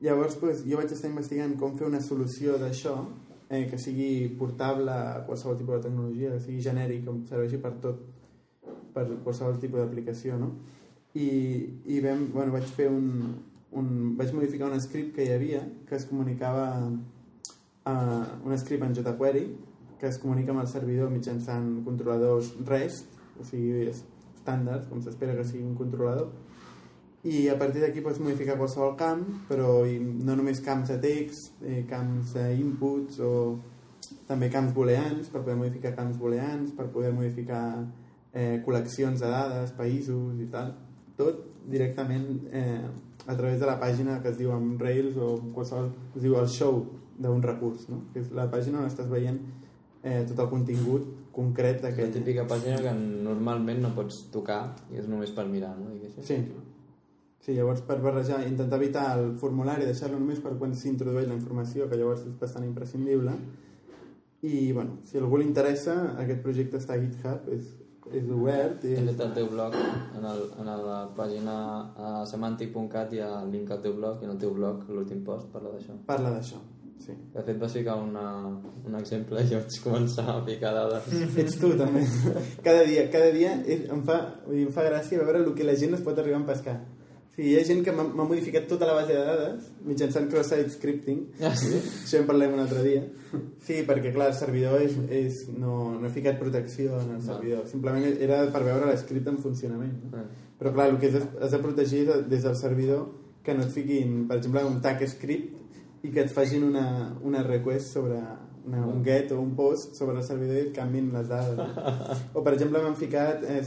llavors 0.01 0.35
pues, 0.41 0.63
jo 0.65 0.77
vaig 0.79 0.91
estar 0.91 1.09
investigant 1.09 1.55
com 1.59 1.75
fer 1.77 1.87
una 1.87 2.01
solució 2.01 2.57
d'això 2.61 2.95
eh, 3.49 3.67
que 3.69 3.77
sigui 3.77 4.29
portable 4.39 4.91
a 4.91 5.25
qualsevol 5.27 5.57
tipus 5.59 5.75
de 5.77 5.89
tecnologia 5.89 6.31
que 6.33 6.39
sigui 6.39 6.61
genèric, 6.61 7.03
que 7.05 7.29
serveixi 7.29 7.59
per 7.61 7.73
tot 7.83 8.01
per 8.95 9.05
qualsevol 9.23 9.59
tipus 9.59 9.83
d'aplicació 9.83 10.39
no? 10.39 10.53
i, 11.13 11.27
i 11.85 11.99
vam, 12.03 12.29
bueno, 12.33 12.55
vaig 12.55 12.65
fer 12.79 12.87
un, 12.91 13.35
un 13.75 14.15
vaig 14.17 14.33
modificar 14.33 14.71
un 14.71 14.81
script 14.81 15.15
que 15.15 15.27
hi 15.27 15.35
havia 15.35 15.61
que 15.87 15.99
es 15.99 16.07
comunicava 16.09 16.67
a 17.85 17.95
un 18.43 18.57
script 18.57 18.83
en 18.83 18.95
jQuery 18.97 19.45
que 20.05 20.11
es 20.13 20.19
comunica 20.21 20.53
amb 20.53 20.61
el 20.61 20.67
servidor 20.69 21.09
mitjançant 21.09 21.79
controladors 21.81 22.51
REST 22.67 23.39
o 23.41 23.45
sigui 23.47 23.87
estàndards, 23.89 24.85
com 24.85 25.01
s'espera 25.01 25.33
que 25.33 25.45
sigui 25.49 25.65
un 25.65 25.73
controlador 25.79 26.29
i 27.25 27.47
a 27.49 27.55
partir 27.57 27.81
d'aquí 27.81 28.03
pots 28.05 28.21
modificar 28.21 28.59
qualsevol 28.59 28.93
camp 28.99 29.23
però 29.49 29.79
no 30.27 30.35
només 30.37 30.61
camps 30.61 30.93
de 30.93 30.99
text 31.01 31.65
eh, 31.65 31.81
camps 31.89 32.35
d'inputs 32.37 33.17
o 33.25 33.31
també 34.29 34.51
camps 34.53 34.77
booleans 34.77 35.33
per 35.33 35.41
poder 35.41 35.57
modificar 35.63 35.95
camps 35.97 36.21
booleans 36.21 36.77
per 36.77 36.85
poder 36.93 37.09
modificar 37.17 37.65
eh, 38.29 38.61
col·leccions 38.61 39.25
de 39.25 39.33
dades, 39.33 39.73
països 39.73 40.37
i 40.37 40.51
tal 40.53 40.75
tot 41.17 41.41
directament 41.65 42.29
eh, 42.53 42.85
a 43.25 43.33
través 43.33 43.57
de 43.57 43.65
la 43.65 43.79
pàgina 43.81 44.21
que 44.21 44.29
es 44.29 44.37
diu 44.37 44.53
amb 44.53 44.77
Rails 44.85 45.17
o 45.17 45.33
qualsevol, 45.55 45.89
es 46.13 46.21
diu 46.21 46.37
el 46.37 46.49
show 46.53 46.83
d'un 47.17 47.41
recurs, 47.41 47.87
no? 47.89 48.03
que 48.13 48.21
és 48.21 48.29
la 48.37 48.45
pàgina 48.53 48.83
on 48.83 48.91
estàs 48.91 49.09
veient 49.09 49.41
eh, 50.05 50.21
tot 50.29 50.39
el 50.45 50.51
contingut 50.53 51.09
concret 51.35 51.81
La 51.81 51.89
d'aquell... 51.89 52.13
típica 52.13 52.45
pàgina 52.47 52.77
que 52.79 52.93
normalment 52.95 53.81
no 53.83 53.91
pots 53.97 54.21
tocar 54.31 54.61
i 54.93 55.01
és 55.01 55.09
només 55.11 55.33
per 55.35 55.47
mirar, 55.49 55.73
no? 55.81 55.91
Diguéssim. 55.95 56.23
Sí. 56.23 56.37
Sí, 57.45 57.53
llavors 57.53 57.83
per 57.85 57.99
barrejar, 58.01 58.39
intentar 58.47 58.79
evitar 58.81 59.05
el 59.19 59.35
formulari, 59.37 59.85
deixar-lo 59.85 60.17
només 60.17 60.39
per 60.41 60.55
quan 60.57 60.71
s'introdueix 60.73 61.27
la 61.29 61.35
informació, 61.37 61.85
que 61.89 61.99
llavors 61.99 62.23
és 62.25 62.37
bastant 62.39 62.65
imprescindible. 62.65 63.35
I, 64.41 64.71
bueno, 64.73 65.01
si 65.05 65.19
algú 65.19 65.37
li 65.37 65.45
interessa, 65.45 65.93
aquest 66.21 66.41
projecte 66.41 66.79
està 66.81 66.95
a 66.95 67.03
GitHub, 67.03 67.51
és, 67.53 67.67
és 68.17 68.31
obert. 68.33 68.87
I 68.89 68.97
fet 69.11 69.21
el 69.27 69.35
teu 69.37 69.51
blog, 69.51 69.77
en, 69.77 70.25
el, 70.31 70.41
en 70.61 70.71
la 70.87 70.97
pàgina 71.17 71.57
uh, 71.85 72.23
semantic.cat 72.29 73.13
hi 73.13 73.21
ha 73.21 73.29
el 73.43 73.53
link 73.53 73.69
al 73.73 73.83
teu 73.85 73.93
blog 73.99 74.23
i 74.23 74.29
en 74.29 74.33
el 74.33 74.41
teu 74.41 74.55
blog 74.57 74.89
l'últim 74.89 75.21
post 75.27 75.51
parla 75.53 75.75
d'això. 75.75 75.99
parla 76.09 76.33
d'això. 76.33 76.63
Sí. 77.03 77.13
De 77.33 77.41
fet 77.45 77.57
vas 77.61 77.73
ficar 77.75 77.95
una, 78.01 78.23
un 78.87 78.95
exemple 78.97 79.41
i 79.43 79.49
jo 79.49 79.59
vaig 79.61 79.75
començar 79.83 80.25
a 80.31 80.39
ficar 80.45 80.71
dades. 80.73 81.09
Ets 81.43 81.57
tu, 81.61 81.73
també. 81.77 82.01
Cada 82.65 82.83
dia, 82.87 83.07
cada 83.13 83.31
dia 83.35 83.51
és, 83.65 83.87
em, 83.91 84.01
fa, 84.07 84.19
vull 84.45 84.55
dir, 84.61 84.67
em 84.69 84.73
fa 84.73 84.85
gràcia 84.87 85.19
veure 85.21 85.43
el 85.43 85.51
que 85.57 85.67
la 85.67 85.75
gent 85.77 85.93
es 85.97 86.01
pot 86.05 86.17
arribar 86.17 86.39
a 86.41 86.47
pescar. 86.53 86.75
O 86.79 87.35
sigui, 87.35 87.49
hi 87.51 87.57
ha 87.59 87.65
gent 87.67 87.81
que 87.83 87.91
m'ha 87.91 88.05
modificat 88.23 88.63
tota 88.71 88.87
la 88.87 88.93
base 88.95 89.11
de 89.11 89.23
dades 89.27 89.65
mitjançant 89.83 90.29
cross-site 90.31 90.71
scripting. 90.71 91.19
Ah, 91.43 91.51
sí? 91.59 91.73
Això 92.05 92.21
en 92.21 92.29
parlem 92.29 92.53
un 92.55 92.61
altre 92.63 92.81
dia. 92.85 93.01
Sí, 93.67 93.81
perquè 93.85 94.13
clar, 94.15 94.29
el 94.31 94.37
servidor 94.39 94.79
és, 94.85 94.95
és, 95.11 95.41
no, 95.51 95.73
no 95.99 96.07
he 96.07 96.13
ficat 96.15 96.39
protecció 96.39 96.95
en 97.01 97.17
el 97.17 97.21
servidor. 97.27 97.67
Simplement 97.67 98.07
era 98.23 98.39
per 98.55 98.63
veure 98.63 98.87
l'escript 98.87 99.27
en 99.27 99.41
funcionament. 99.43 99.97
No? 100.07 100.23
Ah. 100.23 100.25
Però 100.55 100.71
clar, 100.71 100.87
el 100.93 100.97
que 101.03 101.11
has 101.11 101.51
de, 101.51 101.59
protegir 101.59 102.05
de- 102.07 102.21
des 102.31 102.47
del 102.47 102.55
servidor 102.55 103.09
que 103.43 103.53
no 103.53 103.67
et 103.67 103.75
fiquin, 103.75 104.21
per 104.29 104.39
exemple, 104.39 104.63
un 104.65 104.79
tag 104.81 105.03
script 105.11 105.64
i 106.05 106.11
que 106.13 106.25
et 106.25 106.33
facin 106.33 106.63
una, 106.67 106.85
una 107.25 107.41
request 107.45 107.95
sobre 107.97 108.19
una, 108.65 108.79
un 108.89 109.03
get 109.05 109.29
o 109.31 109.39
un 109.41 109.51
post 109.57 109.93
sobre 109.97 110.15
el 110.17 110.23
servidor 110.25 110.57
i 110.57 110.63
et 110.67 110.71
canvin 110.73 111.11
les 111.13 111.27
dades. 111.29 111.59
O, 112.33 112.41
per 112.41 112.55
exemple, 112.55 112.79
m'han 112.81 112.95
ficat 112.97 113.43
eh, 113.45 113.59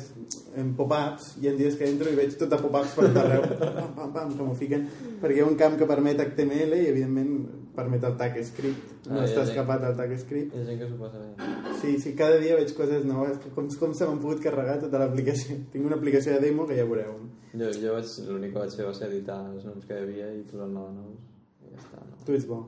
en 0.58 0.72
pop-ups 0.78 1.36
i 1.42 1.46
en 1.52 1.58
dies 1.60 1.76
que 1.78 1.86
entro 1.86 2.10
i 2.10 2.16
veig 2.18 2.34
tot 2.40 2.50
de 2.50 2.58
pop-ups 2.58 2.96
per 2.96 3.04
tot 3.06 3.20
arreu. 3.22 3.46
Pam, 3.60 3.92
pam, 3.94 4.10
pam, 4.16 4.32
que 4.34 4.48
m'ho 4.48 4.56
fiquen. 4.58 4.88
Perquè 5.22 5.38
hi 5.38 5.44
ha 5.44 5.46
un 5.46 5.54
camp 5.60 5.78
que 5.78 5.86
permet 5.86 6.18
HTML 6.24 6.74
i, 6.80 6.88
evidentment, 6.90 7.30
permet 7.78 8.08
el 8.10 8.18
tag 8.18 8.40
script. 8.50 8.96
No 9.06 9.20
Ah, 9.20 9.28
està 9.28 9.46
escapat 9.46 9.86
del 9.86 9.94
tag 10.02 10.16
script. 10.18 10.50
Hi 10.58 10.64
ha 10.64 10.66
gent 10.72 10.82
que 10.82 10.90
s'ho 10.90 10.98
passa 10.98 11.22
bé. 11.22 11.54
Sí, 11.78 11.94
sí, 12.02 12.16
cada 12.18 12.42
dia 12.42 12.58
veig 12.58 12.74
coses 12.76 13.06
noves. 13.06 13.38
Com, 13.54 13.70
com 13.78 13.94
se 13.94 14.08
m'han 14.10 14.18
pogut 14.24 14.42
carregar 14.42 14.80
tota 14.82 14.98
l'aplicació? 15.04 15.60
Tinc 15.72 15.86
una 15.86 15.96
aplicació 16.02 16.34
de 16.34 16.42
demo 16.48 16.66
que 16.66 16.74
ja 16.80 16.90
veureu. 16.90 17.14
Jo, 17.54 17.70
jo 17.78 17.94
vaig, 17.94 18.10
l'únic 18.26 18.50
que 18.52 18.64
vaig 18.66 18.74
fer 18.74 18.90
va 18.90 18.98
ser 18.98 19.12
editar 19.12 19.38
els 19.54 19.62
noms 19.70 19.86
que 19.86 19.94
hi 19.94 20.02
havia 20.08 20.32
i 20.34 20.42
posar-ne 20.50 20.88
nous. 20.98 21.37
Ja 21.78 21.84
està, 21.86 22.02
no? 22.04 22.20
Tu 22.26 22.36
ets 22.36 22.46
bo. 22.50 22.60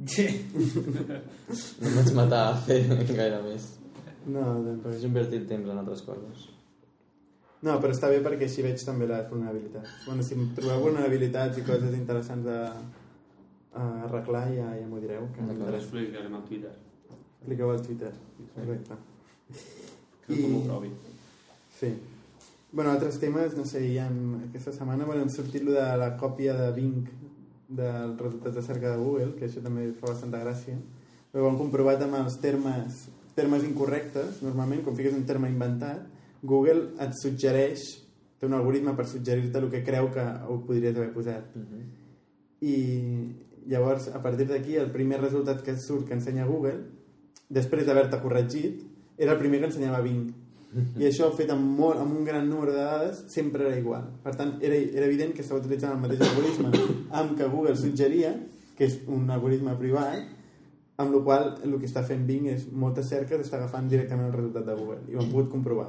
No 0.00 1.88
em 1.88 1.96
vaig 1.98 2.12
matar 2.16 2.40
a 2.52 2.56
fer 2.64 2.78
gaire 3.10 3.40
més. 3.44 3.66
No, 4.30 4.42
doncs... 4.62 4.82
Però 4.84 4.94
he 4.94 5.06
invertit 5.08 5.46
temps 5.50 5.68
en 5.72 5.80
altres 5.80 6.02
coses. 6.06 6.46
No, 7.66 7.74
però 7.82 7.92
està 7.92 8.08
bé 8.12 8.20
perquè 8.24 8.46
així 8.48 8.62
veig 8.64 8.80
també 8.86 9.08
les 9.08 9.26
vulnerabilitats. 9.28 9.90
Bueno, 10.06 10.24
si 10.24 10.36
trobeu 10.56 10.80
vulnerabilitats 10.86 11.58
i 11.60 11.64
coses 11.66 11.96
interessants 11.98 12.46
a, 12.48 12.60
a 13.76 13.88
arreglar, 14.06 14.46
ja, 14.54 14.70
ja 14.78 14.86
m'ho 14.88 15.00
direu. 15.02 15.26
Que 15.34 15.44
explicarem 15.76 16.38
al 16.38 16.46
Twitter. 16.48 16.72
Expliqueu 17.10 17.74
al 17.74 17.82
Twitter. 17.84 18.12
Correcte. 18.54 18.96
Que 20.24 20.32
I- 20.38 20.40
I... 20.46 20.54
ho 20.54 20.62
provi. 20.70 20.92
Sí. 21.80 21.92
Bueno, 22.72 22.92
altres 22.94 23.18
temes, 23.18 23.56
no 23.58 23.64
sé, 23.66 23.80
hi 23.88 23.96
ha 23.98 24.06
aquesta 24.46 24.72
setmana 24.72 25.04
bueno, 25.04 25.24
hem 25.26 25.30
sortit 25.34 25.64
lo 25.66 25.72
de 25.74 25.84
la 25.98 26.12
còpia 26.16 26.54
de 26.54 26.68
Bing 26.76 27.08
dels 27.70 28.18
resultats 28.18 28.56
de 28.58 28.62
cerca 28.66 28.90
de 28.90 28.98
Google, 28.98 29.34
que 29.38 29.46
això 29.46 29.62
també 29.62 29.86
fa 29.94 30.10
bastanta 30.10 30.42
gràcia. 30.42 30.76
Però 31.30 31.44
ho 31.46 31.50
han 31.52 31.58
comprovat 31.60 32.02
amb 32.02 32.18
els 32.18 32.36
termes, 32.42 33.04
termes 33.38 33.64
incorrectes, 33.66 34.40
normalment, 34.42 34.82
quan 34.84 34.98
fiques 34.98 35.14
un 35.14 35.26
terme 35.28 35.50
inventat, 35.52 36.02
Google 36.42 36.96
et 37.04 37.14
suggereix, 37.20 37.84
té 38.40 38.48
un 38.48 38.56
algoritme 38.56 38.96
per 38.96 39.06
suggerir-te 39.06 39.60
el 39.60 39.68
que 39.70 39.84
creu 39.84 40.08
que 40.14 40.24
ho 40.48 40.58
podries 40.66 40.96
haver 40.96 41.12
posat. 41.14 41.54
I 42.60 42.76
llavors, 43.70 44.08
a 44.08 44.22
partir 44.24 44.48
d'aquí, 44.48 44.76
el 44.80 44.90
primer 44.90 45.20
resultat 45.20 45.62
que 45.62 45.76
surt 45.78 46.08
que 46.08 46.16
ensenya 46.16 46.48
Google, 46.48 46.80
després 47.52 47.86
d'haver-te 47.86 48.20
corregit, 48.22 48.80
era 49.20 49.36
el 49.36 49.42
primer 49.42 49.60
que 49.60 49.68
ensenyava 49.68 50.00
Bing. 50.02 50.30
I 50.70 51.06
això, 51.08 51.30
fet 51.34 51.50
amb, 51.50 51.64
molt, 51.78 51.98
amb 51.98 52.14
un 52.20 52.26
gran 52.26 52.44
número 52.48 52.72
de 52.72 52.82
dades, 52.84 53.24
sempre 53.32 53.66
era 53.66 53.78
igual. 53.78 54.04
Per 54.22 54.34
tant, 54.38 54.52
era, 54.62 54.76
era 54.76 55.08
evident 55.08 55.32
que 55.34 55.42
estava 55.42 55.58
utilitzant 55.60 55.96
el 55.96 56.02
mateix 56.04 56.22
algoritme 56.28 56.70
amb 57.22 57.34
que 57.38 57.48
Google 57.50 57.74
suggeria, 57.78 58.36
que 58.78 58.86
és 58.86 59.00
un 59.10 59.26
algoritme 59.34 59.74
privat, 59.80 60.28
amb 61.00 61.16
la 61.16 61.22
qual 61.24 61.48
el 61.64 61.74
que 61.80 61.88
està 61.88 62.04
fent 62.06 62.22
Bing 62.28 62.46
és 62.52 62.68
moltes 62.70 63.08
cerques 63.10 63.42
està 63.42 63.58
agafant 63.58 63.88
directament 63.90 64.28
el 64.28 64.36
resultat 64.36 64.68
de 64.68 64.76
Google. 64.78 65.00
I 65.08 65.16
ho 65.16 65.24
hem 65.24 65.32
pogut 65.32 65.50
comprovar. 65.56 65.88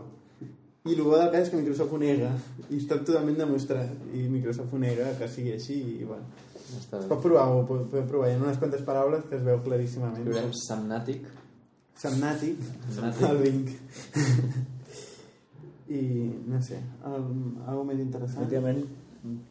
I 0.81 0.95
el 0.95 1.03
bo 1.05 1.13
del 1.13 1.29
cas 1.29 1.43
és 1.45 1.51
que 1.51 1.59
Microsoft 1.59 1.93
ho 1.93 1.99
nega, 2.01 2.31
i 2.71 2.79
està 2.79 2.97
totalment 3.05 3.37
demostrat. 3.37 3.91
I 4.17 4.23
Microsoft 4.31 4.73
ho 4.73 4.79
nega 4.81 5.11
que 5.19 5.27
sigui 5.29 5.53
així, 5.53 5.77
i 5.99 6.07
bueno. 6.07 6.25
Està 6.71 7.03
Es 7.03 7.05
pot 7.09 7.21
provar, 7.21 7.43
ho 7.51 7.61
podem 7.67 8.07
provar. 8.09 8.31
Hi 8.31 8.37
ha 8.37 8.41
unes 8.41 8.57
quantes 8.57 8.81
paraules 8.87 9.27
que 9.29 9.37
es 9.37 9.45
veu 9.45 9.59
claríssimament. 9.61 10.23
Escriurem 10.23 10.55
Samnatic. 10.57 11.27
Samnàtic, 11.97 12.59
Samnàtic. 12.95 13.29
el 13.29 13.37
Bing. 13.43 13.69
I, 15.91 16.01
no 16.47 16.61
sé, 16.63 16.79
el, 17.05 17.25
algo 17.67 17.83
més 17.87 17.99
interessant. 17.99 18.41
Efectivament, 18.45 18.83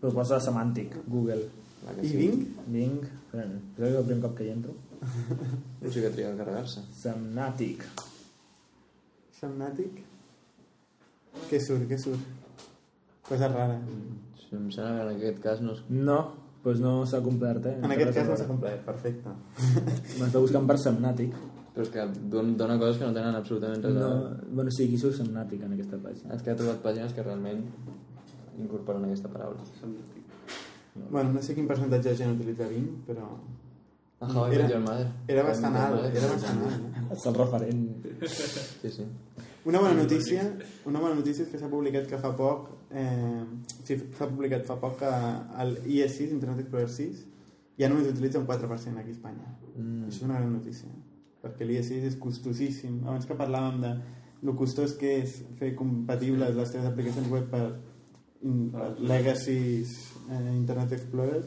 proposa 0.00 0.40
semàntic, 0.42 0.96
Google. 1.06 1.48
Que 1.80 2.04
I 2.04 2.08
sí. 2.10 2.16
Bing? 2.16 2.46
Bing, 2.68 2.96
espera, 3.04 3.46
és 3.88 3.96
el 3.96 4.06
primer 4.08 4.22
cop 4.24 4.36
que 4.38 4.46
hi 4.48 4.54
entro. 4.54 4.76
No 5.80 5.88
sé 5.88 6.02
que 6.04 6.10
triga 6.12 6.34
a 6.34 6.36
carregar-se. 6.36 6.82
Semnàtic. 7.00 7.86
Samnàtic? 9.38 10.02
Què 11.48 11.60
surt, 11.64 11.86
què 11.88 11.96
surt? 12.00 12.66
Cosa 13.28 13.48
rara. 13.48 13.78
Sí, 14.36 14.50
em 14.58 14.66
sembla 14.74 15.06
que 15.06 15.14
en 15.14 15.16
aquest 15.16 15.40
cas 15.44 15.62
no 15.64 15.72
és... 15.76 15.80
No, 15.88 16.18
doncs 16.64 16.82
no 16.84 16.92
s'ha 17.08 17.22
complert, 17.24 17.64
eh? 17.70 17.76
En 17.80 17.94
aquest 17.94 18.12
cas 18.18 18.28
no 18.28 18.36
s'ha 18.36 18.48
complet, 18.50 18.82
perfecte. 18.84 19.32
M'està 20.18 20.42
buscant 20.42 20.68
per 20.68 20.76
semnàtic. 20.82 21.36
Però 21.80 21.86
és 21.86 21.92
que 21.94 22.04
don- 22.28 22.56
dona 22.60 22.76
coses 22.78 22.98
que 23.00 23.06
no 23.08 23.12
tenen 23.16 23.34
absolutament 23.38 23.80
res 23.82 23.94
No, 23.94 24.04
a 24.04 24.08
veure. 24.18 24.46
bueno, 24.52 24.70
sí, 24.70 24.84
aquí 24.84 24.98
surt 25.00 25.16
semnàtic 25.16 25.62
en 25.64 25.72
aquesta 25.72 25.96
pàgina. 25.96 26.34
És 26.36 26.42
que 26.44 26.50
he 26.52 26.54
trobat 26.58 26.82
pàgines 26.84 27.14
que 27.16 27.22
realment 27.24 27.62
incorporen 28.60 29.04
aquesta 29.06 29.28
paraula. 29.32 29.62
Bueno, 31.10 31.32
no 31.32 31.42
sé 31.42 31.54
quin 31.54 31.66
percentatge 31.68 32.10
de 32.10 32.16
gent 32.18 32.34
utilitza 32.36 32.66
Bing, 32.68 32.88
però... 33.06 33.30
A 34.20 34.26
How 34.28 34.50
I 34.52 34.54
Era- 34.56 34.64
Met 34.66 34.72
Your 34.74 34.82
Mother. 34.84 35.06
Era 35.32 35.42
bastant 35.46 35.76
alt, 35.80 36.02
era 36.04 36.10
que 36.12 36.26
bastant 36.34 36.58
alt. 36.66 36.82
eh? 36.84 37.04
És 37.16 37.24
el 37.26 37.34
referent. 37.38 37.86
Sí, 38.82 38.90
sí. 38.98 39.06
Una 39.64 39.78
bona 39.80 39.94
notícia, 39.94 40.42
una 40.84 41.00
bona 41.00 41.14
notícia 41.14 41.44
és 41.46 41.48
que 41.50 41.58
s'ha 41.60 41.68
publicat 41.72 42.06
que 42.08 42.18
fa 42.20 42.34
poc, 42.36 42.68
eh, 42.92 43.44
sí, 43.84 43.96
s'ha 44.18 44.28
publicat 44.28 44.66
fa 44.68 44.76
poc 44.80 44.98
que 45.00 45.10
el 45.64 45.74
IE6, 45.86 46.30
Internet 46.36 46.60
Explorer 46.66 46.88
6, 46.92 47.24
ja 47.80 47.88
només 47.88 48.08
utilitza 48.12 48.38
un 48.40 48.46
4% 48.46 49.00
aquí 49.00 49.08
a 49.14 49.16
Espanya. 49.16 49.48
Mm. 49.76 50.04
Això 50.08 50.16
és 50.18 50.22
una 50.28 50.38
gran 50.40 50.52
notícia, 50.52 50.88
perquè 51.42 51.66
l'IE6 51.66 52.08
és 52.10 52.18
costosíssim. 52.20 53.00
Abans 53.06 53.28
que 53.28 53.38
parlàvem 53.38 53.80
de 53.84 53.94
lo 54.46 54.56
costós 54.56 54.94
que 55.00 55.18
és 55.22 55.40
fer 55.58 55.74
compatibles 55.76 56.56
les 56.56 56.72
teves 56.72 56.88
aplicacions 56.88 57.28
web 57.32 57.50
per, 57.52 57.64
per 58.72 58.88
legacies 58.98 59.92
eh, 60.30 60.46
Internet 60.54 60.96
Explorer, 60.96 61.42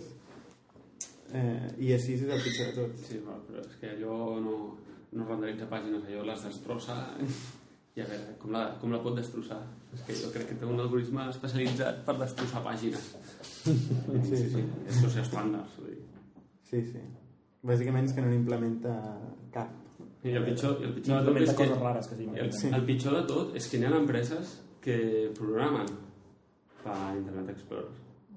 eh, 1.34 1.74
IE6 1.80 2.28
és 2.28 2.30
el 2.30 2.46
pitjor 2.46 2.70
de 2.70 2.78
tot. 2.78 3.02
Sí, 3.08 3.20
però 3.24 3.66
és 3.66 3.76
que 3.82 3.96
allò 3.96 4.20
no, 4.44 4.60
no 5.18 5.28
renderitza 5.28 5.70
pàgines, 5.72 6.06
allò 6.10 6.28
les 6.30 6.48
destrossa 6.50 7.00
i 7.94 8.02
a 8.02 8.06
veure, 8.10 8.38
com 8.42 8.54
la, 8.54 8.64
com 8.82 8.94
la 8.94 9.00
pot 9.04 9.18
destrossar? 9.18 9.60
És 9.94 10.02
que 10.06 10.16
jo 10.18 10.32
crec 10.34 10.48
que 10.50 10.56
té 10.58 10.66
un 10.66 10.82
algoritme 10.82 11.28
especialitzat 11.30 12.02
per 12.08 12.16
destrossar 12.22 12.64
pàgines. 12.66 13.12
Sí, 13.64 13.76
sí, 14.32 14.48
sí. 14.56 14.64
Esto 14.90 15.12
és 15.12 15.30
dir. 15.30 16.00
Sí, 16.70 16.82
sí. 16.90 17.04
Bàsicament 17.64 18.10
és 18.10 18.16
que 18.16 18.26
no 18.26 18.32
n'implementa 18.32 18.96
cap. 19.54 19.83
I 20.24 20.36
el 20.40 20.46
pitjor, 20.48 20.78
el 20.84 20.94
pitjor 20.96 21.20
de 21.20 21.32
tot 21.34 21.42
és 21.44 21.54
que... 21.58 21.66
rares 21.76 22.08
que 22.08 22.16
sí. 22.16 22.28
El, 22.34 22.52
Sí. 22.56 22.70
el 22.74 22.86
pitjor 22.88 23.16
de 23.20 23.24
tot 23.28 23.56
és 23.60 23.68
que 23.68 23.78
hi 23.78 23.86
ha 23.86 23.92
empreses 23.98 24.54
que 24.84 24.98
programen 25.38 25.88
per 26.84 26.98
Internet 27.18 27.50
Explorer. 27.56 27.90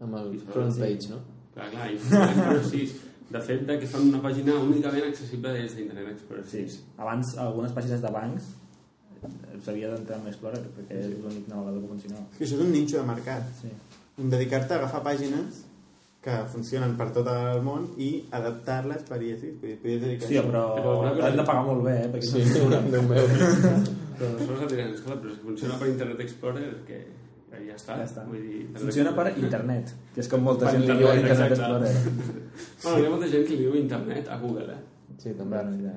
Amb 0.03 0.17
el 0.21 0.33
front 0.51 0.73
sí. 0.75 0.81
page, 0.83 1.11
no? 1.13 1.21
Clar, 1.55 1.71
clar, 1.73 1.87
i 1.91 1.97
Internet 1.99 2.37
Explorer 2.37 2.65
6. 2.73 2.97
De 3.31 3.41
fet, 3.43 3.63
de 3.67 3.79
que 3.83 3.87
fan 3.91 4.05
una 4.07 4.21
pàgina 4.23 4.55
únicament 4.63 5.09
accessible 5.09 5.53
des 5.57 5.73
d'Internet 5.75 6.13
Explorer 6.15 6.45
6. 6.47 6.75
Sí, 6.77 6.83
abans 7.03 7.33
algunes 7.43 7.73
pàgines 7.75 8.03
de 8.03 8.11
bancs 8.15 8.51
eh, 9.23 9.31
s'havia 9.65 9.91
d'entrar 9.95 10.21
en 10.21 10.29
Explorer 10.31 10.61
perquè 10.77 11.01
és 11.01 11.09
l'únic 11.15 11.49
navegador 11.51 11.81
que 11.83 11.91
funcionava. 11.95 12.27
És 12.33 12.39
que 12.39 12.45
això 12.47 12.59
és 12.61 12.67
un 12.67 12.71
ninxo 12.75 13.01
de 13.01 13.07
mercat. 13.09 13.49
Sí. 13.63 13.73
Dedicar-te 14.17 14.75
a 14.75 14.79
agafar 14.83 15.03
pàgines 15.07 15.65
que 16.27 16.37
funcionen 16.51 16.97
per 16.99 17.07
tot 17.15 17.29
el 17.31 17.61
món 17.63 17.85
i 18.03 18.09
adaptar-les 18.35 19.05
per 19.07 19.21
IE6. 19.23 19.53
Podries 19.61 20.01
dedicar 20.03 20.27
Hòstia, 20.27 20.43
però, 20.49 20.65
Però 20.81 21.29
de 21.37 21.45
pagar 21.47 21.63
molt 21.69 21.85
bé, 21.87 21.95
eh? 22.03 22.09
Perquè 22.15 22.31
Sí, 22.33 22.43
Déu 22.91 23.05
meu. 23.07 23.29
Però 24.17 24.33
aleshores 24.33 24.63
et 24.65 24.71
diran, 24.73 24.93
esclar, 24.97 25.19
però 25.21 25.35
si 25.35 25.43
funciona 25.45 25.75
per 25.77 25.89
Internet 25.91 26.21
Explorer, 26.25 26.69
que 26.89 26.99
ja 27.67 27.75
està. 27.77 27.99
ja 28.01 28.07
està. 28.09 28.23
Vull 28.25 28.41
dir, 28.41 28.63
Funciona 28.81 29.13
per 29.13 29.27
internet, 29.37 29.91
que 30.15 30.23
és 30.23 30.31
com 30.33 30.41
molta 30.47 30.71
Per 30.71 30.73
gent 30.73 30.87
li 30.87 30.89
internet, 30.89 31.05
diu 31.05 31.21
Internet 31.21 31.53
exacte. 31.53 31.91
Explorer. 31.93 32.41
Bueno, 32.87 32.97
hi 33.03 33.07
ha 33.07 33.11
molta 33.13 33.29
gent 33.35 33.45
que 33.45 33.53
li 33.53 33.59
diu 33.61 33.77
internet 33.77 34.31
a 34.33 34.39
Google, 34.41 34.73
eh? 34.73 35.13
Sí, 35.21 35.35
també. 35.37 35.61
Bueno, 35.61 35.77
ja... 35.85 35.93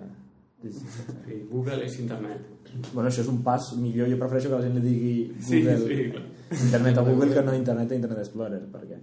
Sí, 0.60 0.74
sí. 0.76 0.86
Sí, 1.24 1.40
Google 1.50 1.86
és 1.88 1.98
internet. 2.04 2.44
Bueno, 2.92 3.08
això 3.08 3.24
és 3.24 3.32
un 3.32 3.40
pas 3.48 3.72
millor. 3.80 4.12
Jo 4.12 4.20
prefereixo 4.20 4.52
que 4.52 4.58
la 4.60 4.66
gent 4.68 4.76
li 4.76 4.84
digui 4.84 5.14
Sí, 5.40 5.62
Google, 5.64 5.80
sí, 5.88 6.10
clar. 6.12 6.26
internet 6.68 7.00
a 7.00 7.08
Google 7.08 7.34
que 7.34 7.44
no 7.48 7.56
internet 7.56 7.92
a 7.96 8.02
Internet 8.04 8.26
Explorer, 8.28 8.62
perquè... 8.76 9.00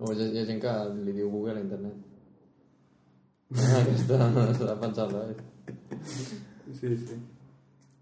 O 0.00 0.12
hi 0.14 0.20
ha, 0.22 0.28
hi 0.32 0.38
ha 0.40 0.46
gent 0.48 0.60
que 0.62 0.72
li 1.04 1.12
diu 1.16 1.28
Google 1.32 1.58
a 1.58 1.64
internet. 1.64 1.96
Aquesta 3.80 4.18
s'ha 4.58 4.76
pensat, 4.80 5.12
eh? 5.20 5.34
Sí, 6.72 6.94
sí. 6.96 7.18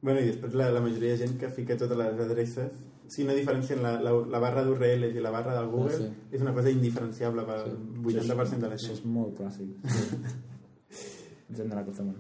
Bueno, 0.03 0.21
i 0.23 0.29
després 0.31 0.55
la, 0.55 0.69
la 0.71 0.81
majoria 0.85 1.15
de 1.17 1.19
gent 1.25 1.39
que 1.41 1.49
fica 1.51 1.75
totes 1.81 1.99
les 1.99 2.21
adreces 2.23 2.71
si 3.11 3.25
no 3.25 3.33
diferencien 3.35 3.81
la, 3.83 3.95
la, 4.05 4.13
la 4.31 4.39
barra 4.45 4.63
d'URL 4.67 5.07
i 5.09 5.23
la 5.25 5.31
barra 5.33 5.55
del 5.57 5.71
Google, 5.73 5.95
Ah, 5.97 5.99
sí. 6.05 6.35
és 6.37 6.43
una 6.45 6.53
cosa 6.53 6.71
indiferenciable 6.71 7.43
pel 7.49 7.63
Sí. 7.73 8.19
80% 8.21 8.61
de 8.61 8.69
la 8.69 8.77
Això 8.77 8.91
gent. 8.93 8.99
és 8.99 9.05
molt 9.09 9.39
clàssic. 9.39 9.71
Ens 11.49 11.59
hem 11.63 11.69
d'anar 11.71 11.83
acostumant. 11.87 12.19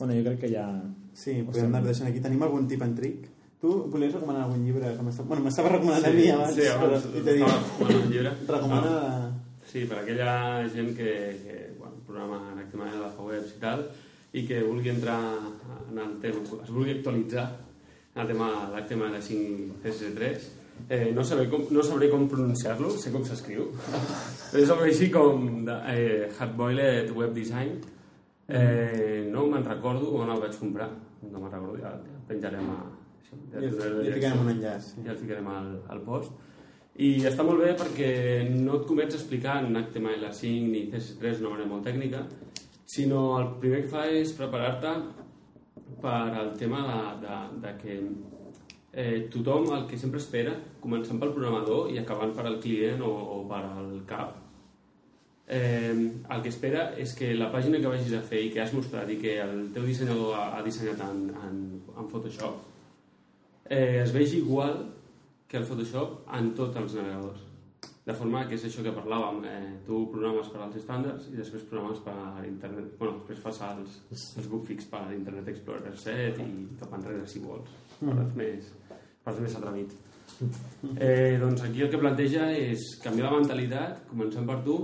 Bueno, 0.00 0.14
jo 0.16 0.22
crec 0.30 0.40
que 0.46 0.50
ja... 0.54 0.64
Sí, 1.12 1.42
podem 1.44 1.68
anar 1.68 1.84
deixant 1.84 2.08
aquí. 2.08 2.20
Tenim 2.24 2.42
algun 2.42 2.66
tip 2.68 2.82
en 2.84 2.94
tric? 2.96 3.28
Tu 3.66 3.72
volies 3.90 4.12
recomanar 4.14 4.44
algun 4.44 4.62
llibre? 4.62 4.92
Que 4.94 5.22
bueno, 5.26 5.42
m'estava 5.42 5.72
recomanant 5.72 6.04
a 6.06 6.10
mi 6.14 6.26
abans, 6.30 6.52
sí, 6.54 6.66
abans 6.70 7.06
però 7.10 7.18
i 7.18 7.22
t'he 7.24 7.32
dit, 7.34 7.40
estava 7.42 7.62
recomanant 7.64 8.04
un 8.04 8.12
llibre. 8.12 8.32
recomana... 8.46 8.90
Sí, 9.66 9.80
per 9.90 9.96
aquella 9.98 10.34
gent 10.70 10.92
que, 10.94 11.14
que 11.42 11.54
bueno, 11.80 11.96
programa 12.06 12.38
activament 12.62 12.94
a 12.94 13.00
la 13.08 13.24
webs 13.26 13.56
i 13.56 13.58
tal, 13.64 13.80
i 14.38 14.44
que 14.46 14.60
vulgui 14.62 14.92
entrar 14.92 15.16
en 15.90 15.98
el 15.98 16.12
tema, 16.22 16.44
es 16.62 16.70
vulgui 16.70 16.94
actualitzar 16.94 17.46
en 18.14 18.20
el 18.22 18.30
tema 18.30 18.50
l'HTML 18.70 19.18
5 19.28 19.80
CSS3, 19.82 20.46
eh, 20.86 21.10
no, 21.16 21.24
sabré 21.26 21.48
com, 21.50 21.64
no 21.74 21.82
sabré 21.82 22.10
com 22.12 22.28
pronunciar-lo, 22.30 22.92
sé 23.02 23.10
com 23.10 23.24
s'escriu, 23.26 23.66
és 24.62 24.70
algo 24.70 24.86
així 24.86 25.10
com 25.16 25.42
de, 25.66 25.80
eh, 25.90 26.28
Hardboiled 26.36 27.10
Web 27.18 27.34
Design, 27.40 27.74
eh, 28.46 29.26
no 29.32 29.48
me'n 29.50 29.66
recordo 29.66 30.14
on 30.20 30.30
el 30.36 30.46
vaig 30.46 30.54
comprar, 30.62 30.92
no 31.26 31.34
me'n 31.34 31.50
recordo, 31.50 31.80
ja 31.82 31.96
el 31.96 32.22
penjarem 32.30 32.70
a... 32.76 32.78
Ja 33.52 33.62
direcció 33.62 34.14
ficarem 34.14 34.42
un 34.44 34.52
enllaç. 34.54 34.90
Sí. 34.92 35.04
ja 35.06 35.14
el 35.14 35.20
ficarem 35.22 35.48
al, 35.52 35.72
al 35.92 36.02
post 36.06 36.32
i 36.96 37.10
està 37.28 37.44
molt 37.44 37.60
bé 37.60 37.74
perquè 37.76 38.10
no 38.48 38.78
et 38.78 38.86
comença 38.88 39.18
explicant 39.18 39.68
HTML5 39.68 40.70
ni 40.70 40.86
CSS3 40.92 41.40
d'una 41.40 41.52
manera 41.52 41.68
molt 41.74 41.84
tècnica 41.84 42.22
sinó 42.88 43.26
el 43.40 43.50
primer 43.60 43.82
que 43.84 43.92
fa 43.92 44.06
és 44.08 44.32
preparar-te 44.38 44.94
per 46.00 46.22
al 46.40 46.54
tema 46.56 46.80
de, 46.86 47.26
de, 47.26 47.36
de 47.66 47.74
que 47.82 47.98
eh, 48.92 49.28
tothom 49.32 49.68
el 49.76 49.84
que 49.90 49.98
sempre 50.00 50.22
espera 50.22 50.54
començant 50.80 51.20
pel 51.20 51.34
programador 51.36 51.92
i 51.92 52.00
acabant 52.00 52.32
per 52.36 52.46
al 52.46 52.60
client 52.62 53.02
o, 53.04 53.12
o 53.36 53.40
per 53.50 53.62
al 53.66 53.90
cap 54.08 54.38
eh, 55.46 55.92
el 55.92 56.42
que 56.42 56.54
espera 56.54 56.88
és 57.02 57.12
que 57.18 57.34
la 57.36 57.50
pàgina 57.52 57.82
que 57.82 57.92
vagis 57.92 58.16
a 58.16 58.22
fer 58.24 58.46
i 58.46 58.54
que 58.54 58.62
has 58.64 58.72
mostrat 58.76 59.10
i 59.12 59.18
que 59.20 59.36
el 59.42 59.68
teu 59.76 59.84
dissenyador 59.84 60.32
ha, 60.38 60.46
ha 60.56 60.64
dissenyat 60.64 61.04
en, 61.10 61.28
en, 61.44 61.60
en 61.92 62.08
Photoshop 62.14 62.75
eh, 63.68 64.02
es 64.02 64.12
vegi 64.12 64.38
igual 64.38 64.94
que 65.48 65.58
el 65.58 65.64
Photoshop 65.64 66.24
en 66.38 66.54
tots 66.54 66.76
els 66.76 66.96
navegadors. 66.98 67.42
De 68.06 68.14
forma 68.14 68.44
que 68.46 68.54
és 68.54 68.64
això 68.68 68.84
que 68.84 68.94
parlàvem, 68.94 69.40
eh, 69.50 69.70
tu 69.86 70.04
programes 70.12 70.48
per 70.52 70.60
als 70.62 70.76
estàndards 70.78 71.26
i 71.32 71.38
després 71.38 71.64
programes 71.70 71.98
per 72.04 72.44
internet, 72.46 72.92
bueno, 72.98 73.16
després 73.18 73.40
fas 73.42 73.58
els, 73.66 73.96
els 74.38 74.46
bookfix 74.50 74.86
per 74.90 75.02
Internet 75.14 75.48
Explorer 75.50 75.94
7 75.98 76.44
i 76.46 76.66
cap 76.78 76.94
enrere 76.94 77.26
si 77.26 77.42
vols, 77.42 77.72
per 77.98 78.14
als 78.14 78.36
més, 78.38 78.68
per 79.24 79.32
als 79.32 79.40
més 79.42 79.56
atrevits. 79.58 79.98
Eh, 81.00 81.38
doncs 81.40 81.64
aquí 81.66 81.82
el 81.82 81.90
que 81.90 81.98
planteja 81.98 82.46
és 82.54 82.86
canviar 83.02 83.32
la 83.32 83.40
mentalitat, 83.40 84.04
començant 84.10 84.46
per 84.46 84.60
tu, 84.62 84.76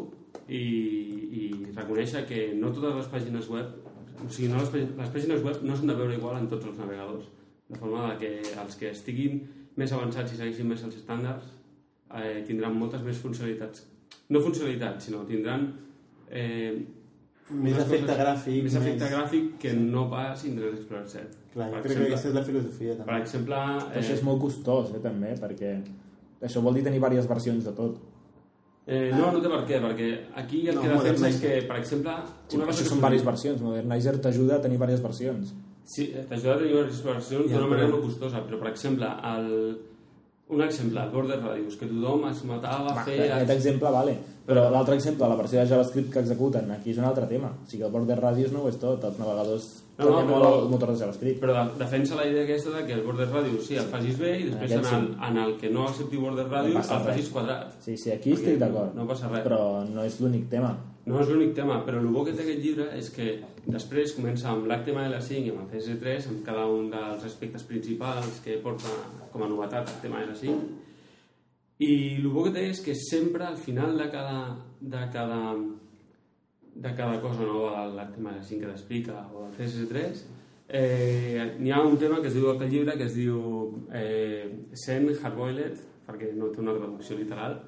i, 0.48 0.62
i 0.62 1.44
reconèixer 1.76 2.24
que 2.26 2.48
no 2.58 2.72
totes 2.74 2.98
les 3.02 3.12
pàgines 3.12 3.50
web, 3.54 3.70
o 4.18 4.30
sigui, 4.30 4.50
no 4.50 4.62
les, 4.62 4.74
les 4.98 5.14
pàgines 5.14 5.46
web 5.46 5.62
no 5.62 5.76
s'han 5.76 5.94
de 5.94 5.98
veure 5.98 6.18
igual 6.18 6.40
en 6.40 6.50
tots 6.50 6.66
els 6.70 6.82
navegadors, 6.82 7.30
de 7.72 7.78
forma 7.80 8.12
de 8.12 8.18
que 8.22 8.30
els 8.62 8.76
que 8.76 8.90
estiguin 8.92 9.40
més 9.76 9.92
avançats 9.92 10.32
i 10.34 10.36
segueixin 10.36 10.68
més 10.68 10.82
els 10.84 10.96
estàndards 11.00 11.46
eh, 12.14 12.42
tindran 12.46 12.74
moltes 12.76 13.02
més 13.02 13.16
funcionalitats. 13.18 13.86
No 14.28 14.40
funcionalitats, 14.44 15.04
sinó 15.08 15.24
tindran 15.28 15.70
eh, 16.30 16.84
Més 17.52 17.76
efecte 17.76 18.06
coses- 18.06 18.20
gràfic, 18.20 18.62
Més 18.64 18.74
efecte 18.78 19.04
més- 19.04 19.12
gràfic 19.12 19.48
que 19.60 19.72
no 19.74 20.06
pas 20.10 20.44
Internet 20.44 20.78
Explorer 20.78 21.08
7. 21.08 21.38
Clar, 21.52 21.66
jo 21.68 21.72
Per 21.74 21.82
crec 21.82 21.82
que 21.82 21.88
exemple- 21.92 22.08
aquesta 22.12 22.28
és 22.28 22.34
la 22.34 22.44
filosofia, 22.44 22.94
Per 22.96 23.04
també. 23.06 23.20
exemple... 23.20 23.56
Però 23.56 24.00
això 24.00 24.12
és 24.14 24.22
molt 24.22 24.40
costós, 24.40 24.94
eh, 24.94 25.00
també, 25.04 25.34
perquè 25.40 25.72
això 26.48 26.62
vol 26.64 26.74
dir 26.74 26.84
tenir 26.86 26.96
diverses 27.00 27.28
versions 27.28 27.64
de 27.64 27.72
tot. 27.72 27.98
Eh, 28.86 29.10
no, 29.14 29.28
no 29.32 29.40
té 29.42 29.48
per 29.48 29.60
què, 29.68 29.80
perquè 29.82 30.08
aquí 30.34 30.62
el 30.68 30.74
No, 30.74 30.80
que 30.82 30.88
defensa 30.88 31.28
és 31.28 31.36
que, 31.42 31.52
per 31.68 31.76
exemple... 31.78 32.10
Una 32.54 32.64
cosa 32.66 32.78
això 32.78 32.82
que 32.82 32.88
són 32.94 32.98
diverses 33.02 33.24
versions. 33.26 33.60
Modernizer 33.62 34.16
t'ajuda 34.20 34.56
a 34.56 34.60
tenir 34.62 34.76
diverses 34.78 35.02
versions. 35.02 35.52
Sí, 35.92 36.08
t'ajuda 36.28 36.54
a 36.54 36.58
tenir 36.58 36.74
versions 36.80 37.50
Ja, 37.50 37.56
d'una 37.58 37.68
manera 37.68 37.88
molt 37.92 38.04
costosa, 38.06 38.40
però, 38.46 38.58
per 38.62 38.70
exemple, 38.72 39.08
el... 39.32 39.48
un 40.52 40.60
exemple, 40.62 41.00
el 41.00 41.10
Border 41.10 41.38
Radius, 41.40 41.76
que 41.80 41.86
tothom 41.88 42.26
es 42.28 42.42
matava 42.44 42.90
a 43.00 43.04
fer... 43.06 43.18
aquest 43.32 43.50
exemple 43.56 43.90
vale, 43.94 44.16
però 44.46 44.66
l'altre 44.72 44.96
exemple, 44.98 45.28
la 45.30 45.36
versió 45.38 45.60
de 45.60 45.68
JavaScript 45.70 46.10
que 46.12 46.20
executen, 46.20 46.70
aquí 46.74 46.90
és 46.92 46.98
un 46.98 47.06
altre 47.08 47.24
tema. 47.30 47.52
O 47.62 47.68
sigui, 47.70 47.84
el 47.86 47.92
border 47.94 48.18
radius 48.20 48.52
no 48.52 48.64
ho 48.64 48.68
és 48.68 48.76
tot, 48.82 49.04
els 49.08 49.18
navegadors 49.20 49.68
No, 49.98 50.06
no, 50.08 50.18
però- 50.18 50.28
molt 50.32 50.46
el 50.64 50.68
motor 50.72 50.90
de 50.92 50.98
JavaScript. 50.98 51.40
Però 51.40 51.52
de- 51.54 51.78
defensa 51.84 52.16
la 52.18 52.26
idea 52.26 52.42
aquesta 52.44 52.70
de 52.76 52.84
que 52.86 52.94
el 52.96 53.02
Border 53.06 53.28
Radius 53.30 53.66
sí, 53.68 53.76
el 53.76 53.84
facis 53.92 54.16
bé 54.18 54.32
i 54.40 54.46
després 54.48 54.72
en 54.72 54.78
Aquest 54.80 54.94
el, 54.98 55.04
en 55.28 55.36
el 55.44 55.52
que 55.60 55.70
no 55.70 55.84
accepti 55.88 56.16
Border 56.16 56.46
No 56.46 56.52
Radius 56.56 56.76
passa 56.80 56.96
el 56.96 57.04
facis 57.10 57.28
quadrat. 57.30 57.74
Sí, 57.84 57.96
sí, 57.96 58.10
aquí 58.10 58.32
estic 58.32 58.58
d'acord. 58.58 58.94
No 58.96 59.06
passa 59.06 59.28
res. 59.28 59.44
Però 59.44 59.60
no 59.88 60.02
és 60.08 60.16
l'únic 60.20 60.48
tema. 60.50 60.72
No 61.02 61.18
és 61.18 61.30
l'únic 61.32 61.56
tema, 61.56 61.80
però 61.82 61.98
el 61.98 62.12
bo 62.14 62.22
que 62.22 62.32
té 62.36 62.44
aquest 62.44 62.60
llibre 62.62 62.84
és 62.94 63.08
que 63.10 63.32
després 63.66 64.12
comença 64.14 64.52
amb 64.52 64.68
l'HTML5 64.70 65.48
i 65.48 65.50
amb 65.50 65.64
el 65.64 65.70
CSS3, 65.72 66.28
amb 66.30 66.44
cada 66.46 66.68
un 66.70 66.92
dels 66.92 67.24
aspectes 67.26 67.64
principals 67.66 68.38
que 68.44 68.60
porta 68.62 68.92
com 69.32 69.42
a 69.42 69.48
novetat 69.50 69.90
HTML5, 69.96 70.60
i 71.82 71.90
el 72.20 72.28
bo 72.30 72.44
que 72.46 72.52
té 72.54 72.68
és 72.70 72.82
que 72.84 72.94
sempre 72.94 73.48
al 73.48 73.58
final 73.58 73.96
de 73.98 74.06
cada, 74.12 74.36
de 74.78 75.02
cada, 75.16 75.40
de 76.86 76.94
cada 77.00 77.18
cosa 77.24 77.50
nova 77.50 77.88
de 77.88 77.96
l'HTML5 77.96 78.60
que 78.60 78.70
t'explica 78.70 79.24
o 79.32 79.48
del 79.48 79.58
CSS3, 79.58 80.22
eh, 80.68 81.50
n'hi 81.58 81.74
ha 81.74 81.82
un 81.82 81.98
tema 81.98 82.22
que 82.22 82.30
es 82.30 82.38
diu 82.38 82.52
aquest 82.52 82.70
llibre 82.70 82.94
que 83.00 83.10
es 83.10 83.18
diu 83.18 83.42
eh, 83.90 84.46
Send 84.84 85.10
Hardboiled, 85.18 85.82
perquè 86.06 86.30
no 86.38 86.54
té 86.54 86.62
una 86.62 86.78
traducció 86.78 87.18
literal, 87.18 87.58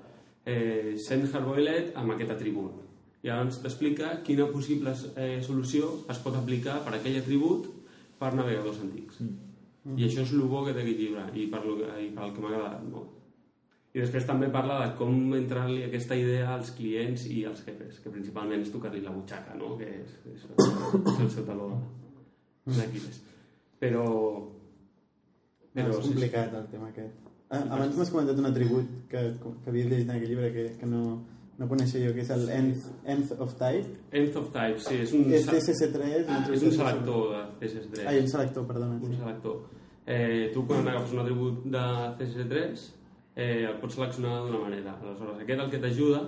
eh, 0.46 0.94
Send 1.02 1.34
Hardboiled 1.34 1.96
amb 1.98 2.14
aquest 2.14 2.38
atribut. 2.38 2.83
I 3.24 3.30
llavors 3.30 3.56
t'explica 3.64 4.10
quina 4.24 4.44
possible 4.52 4.92
eh, 5.16 5.40
solució 5.42 5.88
es 6.12 6.18
pot 6.20 6.34
aplicar 6.36 6.82
per 6.84 6.92
aquell 6.98 7.16
atribut 7.22 7.70
per 8.20 8.34
navegadors 8.36 8.82
antics. 8.84 9.22
Mm. 9.24 9.96
I 9.98 10.06
això 10.06 10.22
és 10.24 10.32
el 10.36 10.44
bo 10.48 10.60
que 10.66 10.74
té 10.76 10.82
aquest 10.84 11.00
llibre 11.00 11.24
i 11.40 11.46
per, 11.52 11.62
lo, 11.64 11.78
que- 11.80 11.94
i 12.04 12.10
per 12.12 12.26
el 12.26 12.34
que 12.36 12.44
m'ha 12.44 12.52
agradat 12.52 12.84
molt. 12.92 13.10
I 13.94 14.02
després 14.02 14.24
també 14.26 14.48
parla 14.52 14.76
de 14.82 14.92
com 14.98 15.34
entrar-li 15.38 15.84
aquesta 15.86 16.16
idea 16.18 16.48
als 16.52 16.72
clients 16.76 17.24
i 17.30 17.44
als 17.48 17.60
jefes, 17.64 18.00
que 18.02 18.10
principalment 18.12 18.64
és 18.64 18.72
tocar-li 18.74 19.00
la 19.04 19.12
butxaca, 19.14 19.54
no? 19.56 19.76
que 19.78 19.86
és, 20.02 20.16
és, 20.34 20.46
és 20.58 21.20
el 21.24 21.30
seu 21.30 21.46
taló 21.46 21.68
d'Aquiles. 22.66 23.20
Però... 23.80 24.04
No, 25.74 25.82
és 25.88 25.94
sí, 25.96 26.02
sí. 26.02 26.08
complicat 26.08 26.52
el 26.58 26.66
tema 26.70 26.88
aquest. 26.90 27.30
Ah, 27.50 27.62
abans 27.76 27.96
m'has 27.98 28.10
comentat 28.10 28.38
un 28.40 28.48
atribut 28.50 28.90
que, 29.10 29.22
que 29.40 29.70
havies 29.70 29.88
llegit 29.90 30.08
en 30.08 30.16
aquest 30.16 30.30
llibre 30.32 30.50
que, 30.54 30.66
que 30.80 30.86
no, 30.90 31.02
no 31.58 31.68
coneixia 31.70 32.00
jo, 32.06 32.12
que 32.14 32.20
és 32.24 32.30
el 32.34 32.48
nth, 32.50 32.86
nth 33.06 33.32
of 33.40 33.54
type. 33.60 33.86
Nth 34.12 34.36
of 34.40 34.48
type, 34.52 34.78
sí, 34.82 34.94
és 35.04 35.12
un, 35.14 35.28
És 35.32 35.44
sa- 35.46 35.52
CSS3, 35.52 36.24
un 36.26 36.34
atribut... 36.34 36.56
és 36.56 36.62
un 36.62 36.72
selector 36.72 37.22
de 37.60 37.66
CSS3. 37.68 38.06
Ah, 38.06 38.14
i 38.16 38.20
un 38.24 38.28
selector, 38.28 38.66
perdona. 38.66 38.94
un 39.02 39.12
Sí. 39.12 39.16
selector. 39.20 39.60
Eh, 40.06 40.50
tu 40.52 40.66
quan 40.66 40.86
agafes 40.88 41.12
un 41.12 41.18
atribut 41.22 41.62
de 41.64 41.84
CSS3 42.18 42.82
eh, 43.36 43.64
el 43.70 43.78
pots 43.80 43.94
seleccionar 43.94 44.42
d'una 44.44 44.58
manera. 44.58 44.98
Aleshores, 45.02 45.40
aquest 45.42 45.60
el 45.60 45.70
que 45.70 45.78
t'ajuda 45.80 46.20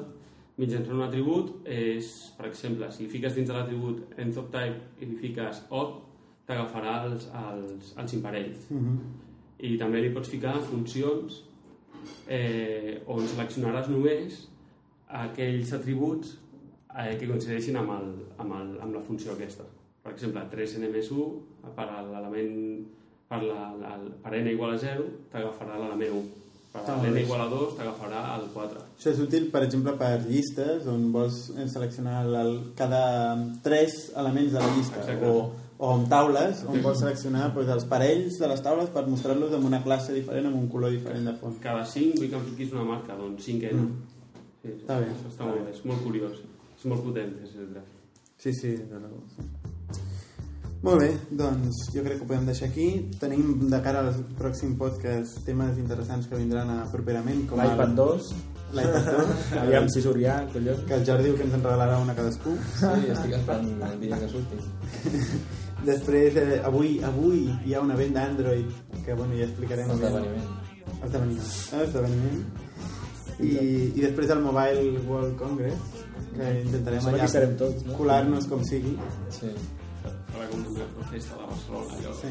mitjançant 0.57 0.95
un 0.97 1.03
atribut 1.05 1.67
és, 1.69 2.07
per 2.39 2.47
exemple, 2.49 2.89
si 2.93 3.07
fiques 3.13 3.35
dins 3.37 3.47
de 3.51 3.53
l'atribut 3.53 4.15
nth 4.17 4.39
of 4.41 4.47
type 4.51 4.81
i 5.01 5.07
li 5.11 5.17
fiques 5.21 5.63
odd, 5.71 5.99
t'agafarà 6.47 7.05
els, 7.11 7.27
els, 7.35 7.93
els 7.99 8.15
imparells. 8.15 8.71
Mhm. 8.71 8.97
I 9.59 9.77
també 9.77 10.01
li 10.01 10.11
pots 10.15 10.29
ficar 10.31 10.55
funcions 10.63 11.43
eh, 12.29 13.03
on 13.07 13.27
seleccionaràs 13.27 13.89
només 13.93 14.47
aquells 15.09 15.73
atributs 15.73 16.35
eh, 16.99 17.17
que 17.19 17.27
coincideixin 17.29 17.77
amb, 17.77 17.91
el, 17.97 18.09
amb, 18.39 18.53
el, 18.61 18.73
amb 18.83 18.95
la 18.95 19.03
funció 19.07 19.33
aquesta. 19.37 19.65
Per 20.03 20.13
exemple, 20.15 20.43
3n1 20.53 21.73
per 21.77 21.87
a 21.91 22.03
l'element 22.07 22.87
per, 23.29 23.41
la, 23.43 23.73
la, 23.81 23.97
per 24.23 24.35
n 24.39 24.51
igual 24.53 24.77
a 24.77 24.79
0 24.79 25.05
t'agafarà 25.33 25.79
l'element 25.81 26.13
1 26.23 26.27
per 26.73 26.83
Ah, 26.87 26.97
l'n 27.03 27.17
igual 27.19 27.41
a 27.41 27.47
2 27.51 27.75
t'agafarà 27.79 28.21
el 28.37 28.45
4 28.55 28.81
Això 28.99 29.11
és 29.11 29.19
útil, 29.25 29.47
per 29.51 29.63
exemple, 29.65 29.95
per 29.99 30.21
llistes 30.29 30.87
on 30.93 31.07
vols 31.15 31.51
seleccionar 31.73 32.21
el, 32.29 32.53
cada 32.77 33.01
tres 33.65 34.13
elements 34.15 34.53
de 34.53 34.61
la 34.61 34.71
llista 34.77 35.01
Exacte. 35.01 35.27
o, 35.27 35.51
o 35.79 35.91
amb 35.95 36.07
taules 36.13 36.63
on 36.69 36.83
vols 36.85 37.01
seleccionar 37.03 37.49
doncs, 37.55 37.73
els 37.75 37.85
parells 37.91 38.39
de 38.39 38.47
les 38.53 38.63
taules 38.63 38.93
per 38.95 39.07
mostrar-los 39.09 39.57
amb 39.57 39.67
una 39.73 39.83
classe 39.83 40.13
diferent, 40.15 40.47
amb 40.53 40.61
un 40.61 40.69
color 40.69 40.93
diferent 40.95 41.25
de 41.27 41.35
fons. 41.41 41.59
cada 41.65 41.83
5 41.85 42.21
vull 42.21 42.29
que 42.31 42.37
em 42.37 42.47
fiquis 42.53 42.73
una 42.77 42.85
marca 42.85 43.17
doncs 43.19 43.43
5n 43.49 43.73
Mm. 43.75 43.97
Sí, 44.67 44.83
Està 44.83 44.99
bé, 45.01 45.07
això 45.13 45.27
està 45.27 45.33
està 45.35 45.45
molt 45.49 45.59
bé. 45.59 45.65
bé, 45.65 45.77
és 45.79 45.85
molt 45.91 46.03
curiós 46.05 46.43
és 46.77 46.85
molt 46.91 47.03
potent 47.07 47.33
etc. 47.45 47.85
Sí, 48.39 48.53
sí, 48.53 48.73
de 48.77 48.99
sí. 49.35 49.47
Molt 50.83 51.01
bé, 51.01 51.09
doncs 51.33 51.79
jo 51.95 52.03
crec 52.05 52.19
que 52.19 52.25
ho 52.25 52.29
podem 52.29 52.45
deixar 52.47 52.69
aquí. 52.69 53.09
Tenim 53.19 53.55
de 53.73 53.79
cara 53.83 54.03
al 54.05 54.11
pròxim 54.39 54.77
podcast 54.79 55.41
temes 55.47 55.79
interessants 55.81 56.29
que 56.29 56.37
vindran 56.37 56.69
a 56.71 56.85
properament, 56.93 57.47
com 57.49 57.59
el- 57.61 57.71
L'iPad 57.73 57.95
2, 57.97 58.29
l'iPad 58.77 59.09
2, 59.17 59.33
aviam 59.63 59.89
si 59.89 60.03
surt 60.05 60.21
ja, 60.21 60.37
collons. 60.53 60.85
que 60.87 60.95
el 60.95 61.07
Jordi 61.09 61.25
diu 61.31 61.35
que 61.39 61.43
ens 61.49 61.55
en 61.57 61.65
regalarà 61.65 61.97
una 62.03 62.15
cadascú. 62.15 62.55
Sí, 62.77 62.93
estic 63.17 63.33
esperant 63.41 63.83
el 63.89 63.99
dia 64.05 64.19
que 64.21 64.29
surti. 64.29 64.61
Després, 65.91 66.37
eh, 66.37 66.61
avui 66.65 67.01
avui 67.05 67.43
hi 67.65 67.75
ha 67.75 67.81
un 67.81 67.91
event 67.97 68.15
d'Android 68.15 68.71
que 69.05 69.15
bueno, 69.15 69.35
ja 69.35 69.45
explicarem. 69.49 69.91
Esdeveniment. 69.91 70.55
Esdeveniment. 71.03 71.51
Esdeveniment. 71.83 72.47
I, 73.41 73.93
I 73.95 74.01
després 74.01 74.31
el 74.33 74.41
Mobile 74.41 75.01
World 75.09 75.37
Congress, 75.41 75.81
que 76.37 76.53
intentarem 76.65 77.01
hi 77.17 77.29
serem 77.29 77.57
tots, 77.61 77.85
no? 77.87 77.97
colar-nos 77.99 78.47
com 78.49 78.63
sigui. 78.65 78.95
Sí. 79.31 79.51
farà 80.37 80.47
com 80.53 80.65
una 80.69 81.05
festa 81.11 81.37
de 81.37 81.47
Barcelona 81.51 81.95
allò, 81.97 82.15
Sí. 82.21 82.29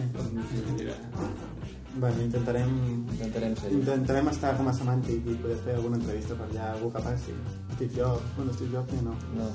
Bueno, 1.97 2.22
intentarem, 2.22 2.72
Intentarem 3.14 3.53
ser. 3.56 3.72
intentarem 3.72 4.28
estar 4.28 4.58
com 4.58 4.68
a 4.68 4.74
semàntic 4.76 5.30
i 5.32 5.36
poder 5.39 5.56
fer 5.64 5.76
alguna 5.78 5.95
entrevista 5.95 6.36
per 6.36 6.47
allà, 6.49 6.74
algú 6.74 6.89
que 6.91 6.99
passi. 7.06 7.34
Steve 7.76 7.93
Jobs, 7.95 8.22
bueno, 8.36 8.53
Steve 8.53 8.72
Jobs 8.74 8.91
ja 8.91 9.01
no, 9.06 9.14
No, 9.38 9.47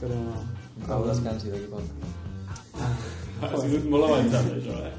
però... 0.00 0.18
prou 0.88 1.06
descansi 1.06 1.50
d'aquí 1.52 1.68
poc. 1.70 1.82
ha 3.44 3.60
sigut 3.62 3.84
molt 3.92 4.04
avançat 4.08 4.50
això 4.56 4.74
eh? 4.88 4.92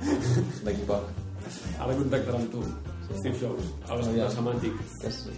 D'aquí 0.63 0.87
poc. 0.87 1.03
Ara 1.83 1.93
contactarà 1.99 2.39
amb 2.39 2.51
tu, 2.55 2.63
Steve 3.19 3.37
Jobs, 3.43 3.67
a 3.89 3.93
Aviam. 3.99 4.31
semàntic. 4.31 4.79
Que, 5.01 5.07
s- 5.11 5.29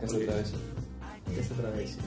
que, 0.00 0.08
s'atreveixi. 0.08 0.62
que 1.30 1.42
s'atreveixi. 1.48 1.98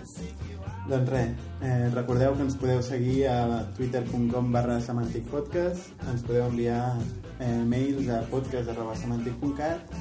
Doncs 0.88 1.10
res, 1.12 1.32
eh, 1.62 1.90
recordeu 1.94 2.36
que 2.36 2.46
ens 2.48 2.56
podeu 2.56 2.82
seguir 2.82 3.28
a 3.28 3.64
twitter.com 3.78 4.52
barra 4.54 4.80
semanticpodcast, 4.82 5.92
ens 6.12 6.22
podeu 6.28 6.46
enviar 6.48 6.84
eh, 7.40 7.64
mails 7.68 8.08
a 8.10 8.22
podcast.semantic.cat 8.32 9.98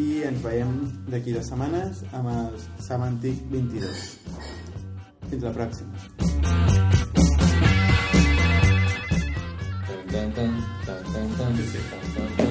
i 0.00 0.22
ens 0.24 0.40
veiem 0.44 0.72
d'aquí 1.12 1.34
dues 1.36 1.50
setmanes 1.52 2.00
amb 2.16 2.30
el 2.32 2.56
Semantic 2.80 3.42
22. 3.52 4.04
Fins 5.28 5.44
la 5.44 5.52
pròxima. 5.58 5.92
Tan, 10.12 10.32
tan, 10.32 10.32
tan, 10.32 10.56
tan, 10.86 11.04
tan, 11.12 11.36
tan, 11.36 11.52
tan, 11.58 12.36
tan. 12.36 12.41